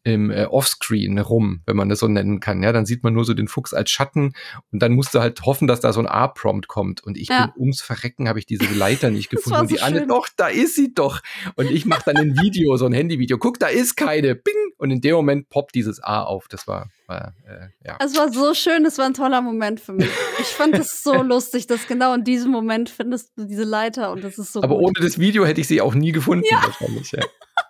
im 0.03 0.31
äh, 0.31 0.45
Offscreen 0.45 1.19
rum, 1.19 1.61
wenn 1.65 1.75
man 1.75 1.89
das 1.89 1.99
so 1.99 2.07
nennen 2.07 2.39
kann. 2.39 2.63
Ja, 2.63 2.71
dann 2.71 2.85
sieht 2.85 3.03
man 3.03 3.13
nur 3.13 3.25
so 3.25 3.33
den 3.33 3.47
Fuchs 3.47 3.73
als 3.73 3.89
Schatten 3.89 4.33
und 4.71 4.81
dann 4.81 4.93
musst 4.93 5.13
du 5.13 5.19
halt 5.19 5.41
hoffen, 5.41 5.67
dass 5.67 5.81
da 5.81 5.91
so 5.91 5.99
ein 5.99 6.07
A-Prompt 6.07 6.67
kommt. 6.67 7.03
Und 7.03 7.17
ich 7.17 7.27
ja. 7.27 7.47
bin 7.47 7.61
ums 7.63 7.81
Verrecken, 7.81 8.29
habe 8.29 8.39
ich 8.39 8.45
diese 8.45 8.65
Leiter 8.73 9.09
nicht 9.09 9.29
gefunden. 9.29 9.59
und 9.59 9.71
die 9.71 9.81
Anne, 9.81 10.07
doch, 10.07 10.29
da 10.35 10.47
ist 10.47 10.75
sie 10.75 10.93
doch. 10.93 11.21
Und 11.55 11.69
ich 11.69 11.85
mache 11.85 12.03
dann 12.05 12.17
ein 12.17 12.37
Video, 12.41 12.77
so 12.77 12.85
ein 12.85 12.93
Handyvideo. 12.93 13.37
Guck, 13.37 13.59
da 13.59 13.67
ist 13.67 13.95
keine. 13.95 14.35
Bing! 14.35 14.53
Und 14.77 14.91
in 14.91 15.01
dem 15.01 15.15
Moment 15.15 15.49
poppt 15.49 15.75
dieses 15.75 16.01
A 16.01 16.23
auf. 16.23 16.47
Das 16.47 16.65
war, 16.65 16.89
war 17.07 17.33
äh, 17.45 17.67
ja. 17.85 17.97
Es 18.03 18.15
war 18.17 18.31
so 18.31 18.53
schön, 18.53 18.85
es 18.85 18.97
war 18.97 19.05
ein 19.05 19.13
toller 19.13 19.41
Moment 19.41 19.81
für 19.81 19.91
mich. 19.91 20.09
Ich 20.39 20.47
fand 20.47 20.75
es 20.75 21.03
so 21.03 21.13
lustig, 21.23 21.67
dass 21.67 21.87
genau 21.87 22.13
in 22.13 22.23
diesem 22.23 22.51
Moment 22.51 22.89
findest 22.89 23.37
du 23.37 23.45
diese 23.45 23.65
Leiter 23.65 24.11
und 24.11 24.23
das 24.23 24.37
ist 24.37 24.53
so. 24.53 24.63
Aber 24.63 24.77
gut. 24.77 24.85
ohne 24.85 25.05
das 25.05 25.19
Video 25.19 25.45
hätte 25.45 25.59
ich 25.59 25.67
sie 25.67 25.81
auch 25.81 25.93
nie 25.93 26.13
gefunden, 26.13 26.45
ja. 26.49 26.63
wahrscheinlich. 26.63 27.11
Ja. 27.11 27.23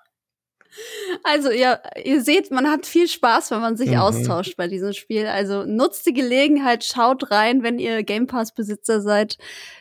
Also 1.24 1.50
ihr, 1.50 1.82
ihr 2.04 2.22
seht, 2.22 2.52
man 2.52 2.68
hat 2.68 2.86
viel 2.86 3.08
Spaß, 3.08 3.52
wenn 3.52 3.62
man 3.62 3.78
sich 3.78 3.92
mhm. 3.92 3.98
austauscht 3.98 4.56
bei 4.58 4.68
diesem 4.68 4.94
Spiel. 4.94 5.28
Also 5.28 5.64
nutzt 5.66 6.06
die 6.06 6.14
Gelegenheit, 6.14 6.84
schaut 6.84 7.32
rein, 7.32 7.64
wenn 7.64 7.80
ihr 7.80 8.04
Game 8.04 8.28
Pass 8.28 8.54
Besitzer 8.54 9.02
seid. 9.02 9.38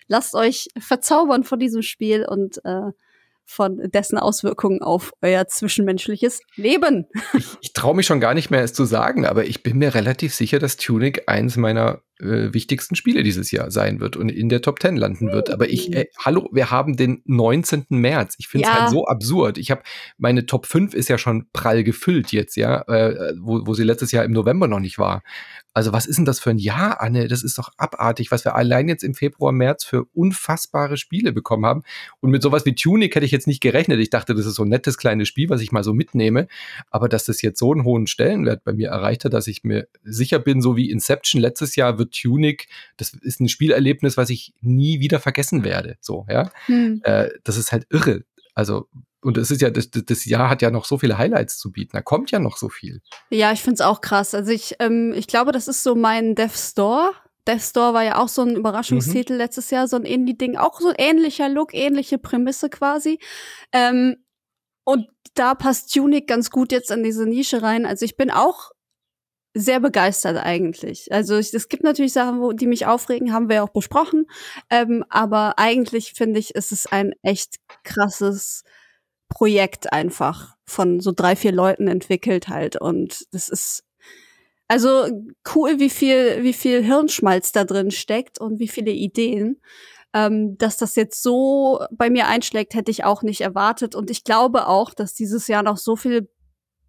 Lasst 0.07 0.35
euch 0.35 0.69
verzaubern 0.79 1.45
von 1.45 1.59
diesem 1.59 1.83
Spiel 1.83 2.27
und 2.27 2.65
äh, 2.65 2.93
von 3.45 3.91
dessen 3.91 4.19
Auswirkungen 4.19 4.83
auf 4.83 5.13
euer 5.23 5.49
zwischenmenschliches 5.49 6.41
Leben. 6.57 7.07
Ich, 7.33 7.47
ich 7.63 7.73
traue 7.73 7.97
mich 7.97 8.07
schon 8.07 8.21
gar 8.21 8.35
nicht 8.35 8.51
mehr, 8.51 8.63
es 8.63 8.75
zu 8.75 8.85
sagen, 8.85 9.25
aber 9.25 9.47
ich 9.47 9.63
bin 9.63 9.79
mir 9.79 9.95
relativ 9.95 10.35
sicher, 10.35 10.59
dass 10.59 10.77
Tunic 10.77 11.29
eins 11.29 11.57
meiner 11.57 12.03
äh, 12.21 12.53
wichtigsten 12.53 12.97
Spiele 12.97 13.23
dieses 13.23 13.51
Jahr 13.51 13.71
sein 13.71 14.01
wird 14.01 14.17
und 14.17 14.29
in 14.29 14.49
der 14.49 14.63
Top 14.63 14.81
10 14.81 14.97
landen 14.97 15.33
wird. 15.33 15.51
Aber 15.51 15.69
ich, 15.69 15.93
äh, 15.93 16.07
hallo, 16.25 16.49
wir 16.53 16.71
haben 16.71 16.97
den 16.97 17.23
19. 17.27 17.87
März. 17.91 18.35
Ich 18.39 18.49
finde 18.49 18.67
es 18.67 18.75
ja. 18.75 18.81
halt 18.81 18.91
so 18.91 19.07
absurd. 19.07 19.59
Ich 19.59 19.71
habe, 19.71 19.83
meine 20.17 20.47
Top 20.47 20.67
5 20.67 20.95
ist 20.95 21.09
ja 21.09 21.19
schon 21.19 21.47
prall 21.53 21.85
gefüllt 21.85 22.33
jetzt, 22.33 22.57
ja, 22.57 22.83
äh, 22.83 23.35
wo, 23.41 23.67
wo 23.67 23.75
sie 23.75 23.85
letztes 23.85 24.13
Jahr 24.13 24.25
im 24.25 24.33
November 24.33 24.69
noch 24.69 24.81
nicht 24.81 24.99
war. 24.99 25.23
Also 25.79 25.93
was 25.93 26.07
ist 26.07 26.17
denn 26.17 26.25
das 26.25 26.41
für 26.41 26.51
ein 26.51 26.59
Jahr, 26.59 27.01
Anne? 27.01 27.29
Das 27.29 27.45
ist 27.45 27.57
doch 27.57 27.71
abartig, 27.77 28.33
was 28.33 28.45
wir 28.45 28.57
allein 28.57 28.89
jetzt 28.89 29.05
im 29.05 29.15
Februar, 29.15 29.53
März 29.53 29.85
für 29.85 30.07
unfassbare 30.13 30.97
Spiele 30.97 31.33
bekommen 31.33 31.67
haben. 31.67 31.83
Und 32.19 32.31
mit 32.31 32.43
sowas 32.43 32.67
wie 32.67 32.75
Tunic 32.75 33.15
hätte 33.15 33.25
ich 33.25 33.31
jetzt 33.31 33.47
nicht 33.47 33.61
gerechnet. 33.61 34.01
Ich 34.01 34.11
dachte, 34.11 34.35
das 34.35 34.45
ist 34.45 34.57
so 34.57 34.65
ein 34.65 34.69
nettes 34.69 34.99
kleines 34.99 35.29
Spiel, 35.29 35.51
was 35.51 35.61
ich 35.61 35.71
mal 35.71 35.85
so 35.85 35.95
mitnehme. 35.95 36.49
Aber 36.91 37.09
dass 37.09 37.27
das 37.27 37.43
jetzt 37.43 37.61
so 37.61 37.73
einen 37.73 37.85
hohen 37.85 38.09
Stellenwert 38.09 38.65
bei 38.65 38.73
mir 38.73 38.89
erreicht 38.89 39.25
hat, 39.25 39.33
dass 39.33 39.47
ich 39.47 39.63
mir 39.63 39.87
sicher 40.03 40.41
bin, 40.41 40.61
so 40.61 40.77
wie 40.77 40.91
Inception 40.91 41.41
letztes 41.41 41.77
Jahr 41.77 41.97
wird 41.97 42.08
Tunic, 42.11 42.69
das 42.97 43.13
ist 43.15 43.41
ein 43.41 43.49
Spielerlebnis, 43.49 44.17
was 44.17 44.31
ich 44.31 44.55
nie 44.61 45.01
wieder 45.01 45.21
vergessen 45.21 45.65
werde. 45.65 45.97
So, 46.01 46.27
ja. 46.29 46.51
Hm. 46.67 47.01
Äh, 47.05 47.29
das 47.45 47.57
ist 47.57 47.73
halt 47.73 47.87
irre. 47.91 48.25
Also 48.55 48.89
und 49.21 49.37
es 49.37 49.51
ist 49.51 49.61
ja, 49.61 49.71
das, 49.71 49.91
das 49.91 50.25
Jahr 50.27 50.49
hat 50.49 50.63
ja 50.63 50.71
noch 50.71 50.85
so 50.85 50.99
viele 50.99 51.19
Highlights 51.19 51.59
zu 51.59 51.73
bieten. 51.73 51.91
Da 51.93 52.03
kommt 52.03 52.31
ja 52.31 52.39
noch 52.39 52.57
so 52.57 52.69
viel. 52.69 53.03
Ja, 53.31 53.53
ich 53.53 53.61
finde 53.61 53.75
es 53.75 53.81
auch 53.81 54.01
krass. 54.01 54.35
Also 54.35 54.53
ich, 54.53 54.77
ähm, 54.79 55.13
ich 55.17 55.27
glaube, 55.27 55.51
das 55.53 55.67
ist 55.67 55.83
so 55.83 55.95
mein 55.95 56.35
Death 56.35 56.57
Store. 56.57 57.13
Death 57.47 57.63
Store 57.63 57.95
war 57.95 58.05
ja 58.05 58.17
auch 58.17 58.29
so 58.29 58.43
ein 58.43 58.55
Überraschungstitel 58.55 59.33
mhm. 59.33 59.39
letztes 59.39 59.71
Jahr, 59.71 59.89
so 59.89 59.97
ein 59.97 60.05
Indie-Ding, 60.05 60.57
auch 60.57 60.81
so 60.81 60.89
ein 60.89 60.95
ähnlicher 60.99 61.49
Look, 61.49 61.75
ähnliche 61.75 62.19
Prämisse 62.19 62.69
quasi. 62.69 63.19
Ähm, 63.73 64.17
und 64.85 65.09
da 65.35 65.55
passt 65.55 65.93
Tunic 65.93 66.29
ganz 66.29 66.51
gut 66.51 66.73
jetzt 66.73 66.91
in 66.91 67.03
diese 67.03 67.27
Nische 67.27 67.63
rein. 67.63 67.87
Also 67.87 68.05
ich 68.05 68.17
bin 68.17 68.31
auch 68.31 68.71
sehr 69.59 69.81
begeistert 69.81 70.37
eigentlich. 70.37 71.11
Also 71.13 71.37
es 71.37 71.69
gibt 71.69 71.83
natürlich 71.83 72.13
Sachen, 72.13 72.41
wo, 72.41 72.53
die 72.53 72.67
mich 72.67 72.87
aufregen, 72.87 73.33
haben 73.33 73.49
wir 73.49 73.65
auch 73.65 73.71
besprochen. 73.71 74.27
Ähm, 74.71 75.05
aber 75.09 75.59
eigentlich 75.59 76.13
finde 76.13 76.39
ich, 76.39 76.55
ist 76.55 76.71
es 76.71 76.87
ein 76.87 77.13
echt 77.23 77.57
krasses 77.83 78.63
Projekt 79.29 79.93
einfach 79.93 80.57
von 80.65 81.01
so 81.01 81.13
drei, 81.13 81.35
vier 81.35 81.53
Leuten 81.53 81.89
entwickelt 81.89 82.49
halt. 82.49 82.81
Und 82.81 83.27
das 83.33 83.49
ist 83.49 83.85
also 84.69 85.09
cool, 85.55 85.81
wie 85.81 85.91
viel, 85.91 86.43
wie 86.43 86.53
viel 86.53 86.85
Hirnschmalz 86.85 87.53
da 87.53 87.65
drin 87.65 87.91
steckt 87.91 88.39
und 88.41 88.61
wie 88.61 88.69
viele 88.69 88.93
Ideen. 88.93 89.61
Ähm, 90.15 90.57
dass 90.57 90.79
das 90.79 90.97
jetzt 90.97 91.23
so 91.23 91.85
bei 91.91 92.09
mir 92.09 92.29
einschlägt, 92.29 92.75
hätte 92.75 92.91
ich 92.91 93.05
auch 93.05 93.23
nicht 93.23 93.43
erwartet. 93.43 93.95
Und 93.95 94.11
ich 94.11 94.25
glaube 94.25 94.67
auch, 94.67 94.95
dass 94.95 95.15
dieses 95.15 95.49
Jahr 95.49 95.63
noch 95.63 95.77
so 95.77 95.97
viel 95.97 96.31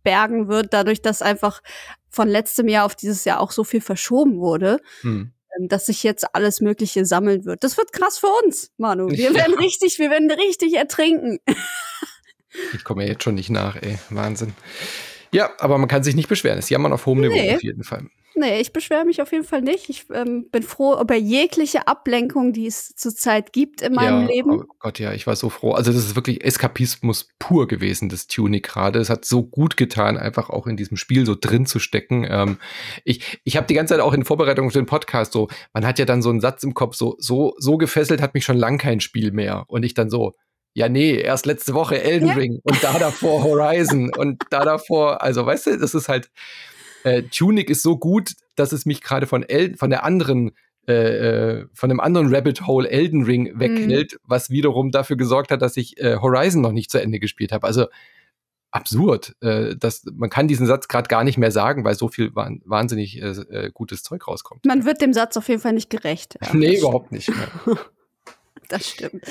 bergen 0.03 0.47
wird, 0.47 0.73
dadurch, 0.73 1.01
dass 1.01 1.21
einfach 1.21 1.61
von 2.09 2.27
letztem 2.27 2.67
Jahr 2.67 2.85
auf 2.85 2.95
dieses 2.95 3.25
Jahr 3.25 3.39
auch 3.39 3.51
so 3.51 3.63
viel 3.63 3.81
verschoben 3.81 4.39
wurde. 4.39 4.79
Hm 5.01 5.31
dass 5.61 5.87
sich 5.87 6.03
jetzt 6.03 6.35
alles 6.35 6.61
Mögliche 6.61 7.05
sammeln 7.05 7.43
wird. 7.43 7.65
Das 7.65 7.75
wird 7.75 7.91
krass 7.91 8.17
für 8.17 8.29
uns, 8.45 8.71
Manu. 8.77 9.09
Wir 9.09 9.33
werden 9.33 9.53
ja. 9.53 9.59
richtig, 9.59 9.99
wir 9.99 10.09
werden 10.09 10.31
richtig 10.31 10.75
ertrinken. 10.75 11.39
Ich 12.73 12.83
komme 12.83 13.03
ja 13.03 13.09
jetzt 13.09 13.23
schon 13.23 13.35
nicht 13.35 13.49
nach, 13.49 13.75
ey. 13.75 13.99
Wahnsinn. 14.09 14.53
Ja, 15.31 15.51
aber 15.59 15.77
man 15.77 15.87
kann 15.87 16.03
sich 16.03 16.15
nicht 16.15 16.29
beschweren. 16.29 16.57
Es 16.57 16.69
jammern 16.69 16.93
auf 16.93 17.05
hohem 17.05 17.21
Niveau 17.21 17.33
nee. 17.33 17.55
auf 17.55 17.63
jeden 17.63 17.83
Fall. 17.83 18.05
Nee, 18.39 18.61
ich 18.61 18.71
beschwere 18.71 19.03
mich 19.03 19.21
auf 19.21 19.33
jeden 19.33 19.43
Fall 19.43 19.61
nicht. 19.61 19.89
Ich 19.89 20.05
ähm, 20.13 20.49
bin 20.49 20.63
froh 20.63 20.97
über 20.99 21.15
jegliche 21.15 21.87
Ablenkung, 21.87 22.53
die 22.53 22.67
es 22.67 22.95
zurzeit 22.95 23.51
gibt 23.51 23.81
in 23.81 23.93
meinem 23.93 24.21
ja, 24.21 24.27
Leben. 24.27 24.51
Oh 24.51 24.75
Gott, 24.79 24.97
ja, 24.99 25.11
ich 25.11 25.27
war 25.27 25.35
so 25.35 25.49
froh. 25.49 25.73
Also 25.73 25.91
das 25.91 26.05
ist 26.05 26.15
wirklich 26.15 26.43
Eskapismus 26.45 27.27
pur 27.37 27.67
gewesen, 27.67 28.07
das 28.07 28.27
Tunic 28.27 28.63
gerade. 28.63 28.99
Es 28.99 29.09
hat 29.09 29.25
so 29.25 29.43
gut 29.43 29.75
getan, 29.75 30.15
einfach 30.17 30.49
auch 30.49 30.67
in 30.67 30.77
diesem 30.77 30.95
Spiel 30.95 31.25
so 31.25 31.35
drin 31.39 31.65
zu 31.65 31.79
stecken. 31.79 32.25
Ähm, 32.29 32.59
ich 33.03 33.41
ich 33.43 33.57
habe 33.57 33.67
die 33.67 33.73
ganze 33.73 33.95
Zeit 33.95 34.01
auch 34.01 34.13
in 34.13 34.23
Vorbereitung 34.23 34.71
für 34.71 34.79
den 34.79 34.85
Podcast 34.85 35.33
so, 35.33 35.49
man 35.73 35.85
hat 35.85 35.99
ja 35.99 36.05
dann 36.05 36.21
so 36.21 36.29
einen 36.29 36.39
Satz 36.39 36.63
im 36.63 36.73
Kopf, 36.73 36.95
so, 36.95 37.15
so, 37.19 37.55
so 37.57 37.77
gefesselt 37.77 38.21
hat 38.21 38.35
mich 38.35 38.45
schon 38.45 38.57
lang 38.57 38.77
kein 38.77 39.01
Spiel 39.01 39.31
mehr. 39.31 39.65
Und 39.67 39.83
ich 39.83 39.95
dann 39.95 40.09
so, 40.09 40.35
ja, 40.79 40.87
nee, 40.87 41.15
erst 41.15 41.45
letzte 41.45 41.73
Woche 41.73 42.01
Elden 42.01 42.29
ja. 42.29 42.35
Ring 42.35 42.61
und 42.63 42.81
da 42.81 42.97
davor 42.97 43.43
Horizon 43.43 44.13
und 44.15 44.43
da 44.49 44.63
davor, 44.63 45.21
also 45.21 45.45
weißt 45.45 45.67
du, 45.67 45.77
das 45.77 45.93
ist 45.93 46.07
halt, 46.07 46.31
äh, 47.03 47.23
Tunic 47.23 47.69
ist 47.69 47.81
so 47.81 47.97
gut, 47.97 48.31
dass 48.55 48.71
es 48.71 48.85
mich 48.85 49.01
gerade 49.01 49.27
von 49.27 49.43
El 49.43 49.75
von 49.75 49.89
der 49.89 50.05
anderen 50.05 50.51
äh, 50.87 50.93
äh, 50.93 51.65
von 51.73 51.89
dem 51.89 51.99
anderen 51.99 52.33
Rabbit 52.33 52.65
Hole 52.65 52.89
Elden 52.89 53.23
Ring 53.23 53.59
weghält, 53.59 54.13
mhm. 54.13 54.17
was 54.23 54.51
wiederum 54.51 54.91
dafür 54.91 55.17
gesorgt 55.17 55.51
hat, 55.51 55.61
dass 55.61 55.75
ich 55.75 55.99
äh, 55.99 56.15
Horizon 56.15 56.61
noch 56.61 56.71
nicht 56.71 56.89
zu 56.89 57.01
Ende 57.01 57.19
gespielt 57.19 57.51
habe. 57.51 57.67
Also 57.67 57.87
absurd. 58.71 59.35
Äh, 59.41 59.75
dass, 59.75 60.05
man 60.13 60.29
kann 60.29 60.47
diesen 60.47 60.65
Satz 60.65 60.87
gerade 60.87 61.09
gar 61.09 61.25
nicht 61.25 61.37
mehr 61.37 61.51
sagen, 61.51 61.83
weil 61.83 61.95
so 61.95 62.07
viel 62.07 62.33
wahnsinnig 62.33 63.21
äh, 63.21 63.31
äh, 63.31 63.71
gutes 63.73 64.01
Zeug 64.01 64.25
rauskommt. 64.29 64.65
Man 64.65 64.85
wird 64.85 65.01
dem 65.01 65.11
Satz 65.11 65.35
auf 65.35 65.49
jeden 65.49 65.59
Fall 65.59 65.73
nicht 65.73 65.89
gerecht. 65.89 66.39
Ja. 66.41 66.53
nee, 66.53 66.77
überhaupt 66.77 67.11
nicht. 67.11 67.29
das 68.69 68.89
stimmt. 68.89 69.25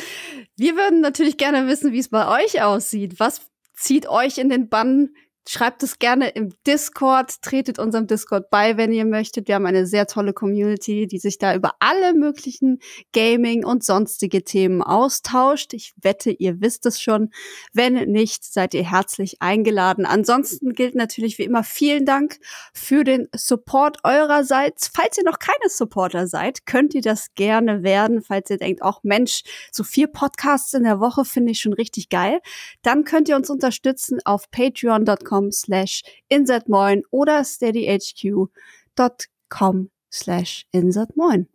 Wir 0.57 0.77
würden 0.77 1.01
natürlich 1.01 1.37
gerne 1.37 1.67
wissen, 1.67 1.93
wie 1.93 1.99
es 1.99 2.09
bei 2.09 2.43
euch 2.43 2.63
aussieht. 2.63 3.19
Was 3.19 3.51
zieht 3.75 4.09
euch 4.09 4.39
in 4.39 4.49
den 4.49 4.69
Bann? 4.69 5.11
Schreibt 5.51 5.83
es 5.83 5.99
gerne 5.99 6.29
im 6.29 6.53
Discord, 6.67 7.41
tretet 7.41 7.79
unserem 7.79 8.07
Discord 8.07 8.51
bei, 8.51 8.77
wenn 8.77 8.93
ihr 8.93 9.07
möchtet. 9.07 9.49
Wir 9.49 9.55
haben 9.55 9.65
eine 9.65 9.87
sehr 9.87 10.07
tolle 10.07 10.35
Community, 10.35 11.07
die 11.07 11.19
sich 11.19 11.39
da 11.39 11.55
über 11.55 11.73
alle 11.79 12.13
möglichen 12.13 12.81
Gaming 13.15 13.65
und 13.65 13.83
sonstige 13.83 14.45
Themen 14.45 14.83
austauscht. 14.83 15.73
Ich 15.73 15.95
wette, 16.03 16.33
ihr 16.33 16.61
wisst 16.61 16.85
es 16.85 17.01
schon. 17.01 17.31
Wenn 17.73 17.95
nicht, 18.11 18.45
seid 18.45 18.75
ihr 18.75 18.85
herzlich 18.91 19.41
eingeladen. 19.41 20.05
Ansonsten 20.05 20.75
gilt 20.75 20.95
natürlich 20.95 21.39
wie 21.39 21.45
immer 21.45 21.65
vielen 21.65 22.05
Dank 22.05 22.37
für 22.75 23.03
den 23.03 23.29
Support 23.35 24.01
eurerseits. 24.05 24.91
Falls 24.95 25.17
ihr 25.17 25.25
noch 25.25 25.39
keine 25.39 25.71
Supporter 25.71 26.27
seid, 26.27 26.67
könnt 26.67 26.93
ihr 26.93 27.01
das 27.01 27.33
gerne 27.37 27.83
werden. 27.83 28.21
Falls 28.21 28.51
ihr 28.51 28.59
denkt, 28.59 28.83
auch 28.83 29.03
Mensch, 29.03 29.45
so 29.73 29.83
vier 29.83 30.09
Podcasts 30.09 30.75
in 30.75 30.83
der 30.83 31.01
Woche 31.01 31.25
finde 31.25 31.53
ich 31.53 31.61
schon 31.61 31.73
richtig 31.73 32.11
geil. 32.11 32.41
Dann 32.83 33.05
könnt 33.05 33.31
ihr 33.31 33.37
uns 33.37 33.49
unterstützen 33.49 34.19
auf 34.27 34.51
patreon.com 34.51 35.38
patreon.com 35.39 35.53
slash 35.53 36.03
insertmoin 36.29 37.03
oder 37.11 37.45
steadyhq.com 37.45 39.91
slash 40.11 40.67
insertmoin. 40.73 41.47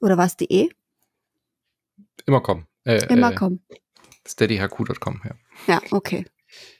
Oder 0.00 0.16
was, 0.16 0.36
de? 0.36 0.70
Immer 2.26 2.40
kommen. 2.40 2.66
Äh, 2.84 3.06
Immer 3.12 3.32
äh, 3.32 3.34
kommen. 3.34 3.60
steadyhq.com, 4.26 5.20
ja. 5.24 5.34
Ja, 5.66 5.82
okay. 5.90 6.24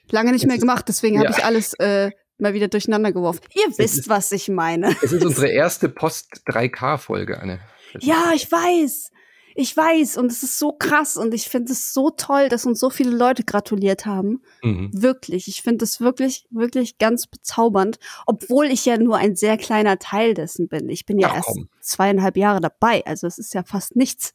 Lange 0.09 0.31
nicht 0.31 0.47
mehr 0.47 0.57
gemacht, 0.57 0.87
deswegen 0.87 1.15
ja. 1.15 1.21
habe 1.21 1.31
ich 1.37 1.45
alles 1.45 1.73
äh, 1.75 2.09
mal 2.37 2.53
wieder 2.53 2.67
durcheinander 2.67 3.11
geworfen. 3.11 3.41
Ihr 3.53 3.67
wisst, 3.77 3.99
ist, 3.99 4.09
was 4.09 4.31
ich 4.31 4.49
meine. 4.49 4.95
Es 5.01 5.13
ist 5.13 5.23
unsere 5.23 5.49
erste 5.51 5.87
Post-3K-Folge, 5.89 7.39
Anne. 7.39 7.59
Ja, 7.99 8.31
ich 8.33 8.51
weiß. 8.51 9.11
Ich 9.55 9.75
weiß. 9.75 10.17
Und 10.17 10.31
es 10.31 10.43
ist 10.43 10.59
so 10.59 10.71
krass. 10.71 11.17
Und 11.17 11.33
ich 11.33 11.49
finde 11.49 11.71
es 11.73 11.93
so 11.93 12.09
toll, 12.09 12.49
dass 12.49 12.65
uns 12.65 12.79
so 12.79 12.89
viele 12.89 13.11
Leute 13.11 13.43
gratuliert 13.43 14.05
haben. 14.05 14.41
Mhm. 14.61 14.89
Wirklich. 14.93 15.47
Ich 15.47 15.61
finde 15.61 15.85
es 15.85 16.01
wirklich, 16.01 16.45
wirklich 16.49 16.97
ganz 16.97 17.27
bezaubernd. 17.27 17.97
Obwohl 18.25 18.65
ich 18.65 18.85
ja 18.85 18.97
nur 18.97 19.17
ein 19.17 19.35
sehr 19.35 19.57
kleiner 19.57 19.99
Teil 19.99 20.33
dessen 20.33 20.67
bin. 20.67 20.89
Ich 20.89 21.05
bin 21.05 21.19
ja 21.19 21.29
Ach, 21.31 21.35
erst 21.35 21.47
komm. 21.47 21.69
zweieinhalb 21.81 22.37
Jahre 22.37 22.61
dabei. 22.61 23.05
Also 23.05 23.27
es 23.27 23.37
ist 23.37 23.53
ja 23.53 23.63
fast 23.63 23.95
nichts. 23.95 24.33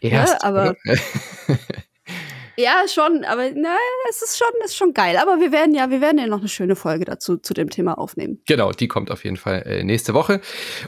Erst, 0.00 0.42
ja, 0.42 0.42
aber. 0.42 0.76
Ja, 2.56 2.84
schon, 2.88 3.24
aber 3.24 3.50
na, 3.54 3.76
es 4.08 4.22
ist 4.22 4.38
schon, 4.38 4.48
ist 4.64 4.76
schon 4.76 4.94
geil. 4.94 5.16
Aber 5.16 5.40
wir 5.40 5.50
werden 5.50 5.74
ja, 5.74 5.90
wir 5.90 6.00
werden 6.00 6.18
ja 6.18 6.26
noch 6.26 6.38
eine 6.38 6.48
schöne 6.48 6.76
Folge 6.76 7.04
dazu 7.04 7.36
zu 7.36 7.52
dem 7.54 7.70
Thema 7.70 7.98
aufnehmen. 7.98 8.40
Genau, 8.46 8.72
die 8.72 8.88
kommt 8.88 9.10
auf 9.10 9.24
jeden 9.24 9.36
Fall 9.36 9.62
äh, 9.66 9.82
nächste 9.82 10.14
Woche. 10.14 10.40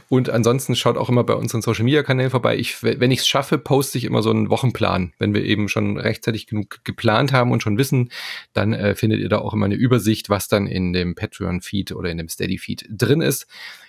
Und 0.07 0.29
ansonsten 0.29 0.75
schaut 0.75 0.97
auch 0.97 1.09
immer 1.09 1.23
bei 1.23 1.33
unseren 1.33 1.61
Social 1.61 1.83
Media 1.83 2.03
Kanälen 2.03 2.31
vorbei. 2.31 2.57
Ich, 2.57 2.81
wenn 2.83 3.11
ich 3.11 3.19
es 3.19 3.27
schaffe, 3.27 3.57
poste 3.57 3.97
ich 3.97 4.05
immer 4.05 4.23
so 4.23 4.29
einen 4.29 4.49
Wochenplan. 4.49 5.13
Wenn 5.19 5.33
wir 5.33 5.43
eben 5.43 5.67
schon 5.67 5.97
rechtzeitig 5.97 6.47
genug 6.47 6.83
geplant 6.83 7.33
haben 7.33 7.51
und 7.51 7.61
schon 7.61 7.77
wissen, 7.77 8.11
dann 8.53 8.73
äh, 8.73 8.95
findet 8.95 9.19
ihr 9.19 9.29
da 9.29 9.39
auch 9.39 9.53
immer 9.53 9.65
eine 9.65 9.75
Übersicht, 9.75 10.29
was 10.29 10.47
dann 10.47 10.67
in 10.67 10.93
dem 10.93 11.15
Patreon-Feed 11.15 11.91
oder 11.91 12.09
in 12.09 12.17
dem 12.17 12.29
Steady-Feed 12.29 12.85
drin 12.89 13.21
ist. 13.21 13.47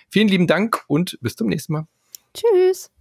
Vielen 0.09 0.27
lieben 0.27 0.47
Dank 0.47 0.83
und 0.87 1.17
bis 1.21 1.35
zum 1.35 1.47
nächsten 1.47 1.73
Mal. 1.73 1.87
Tschüss. 2.33 2.91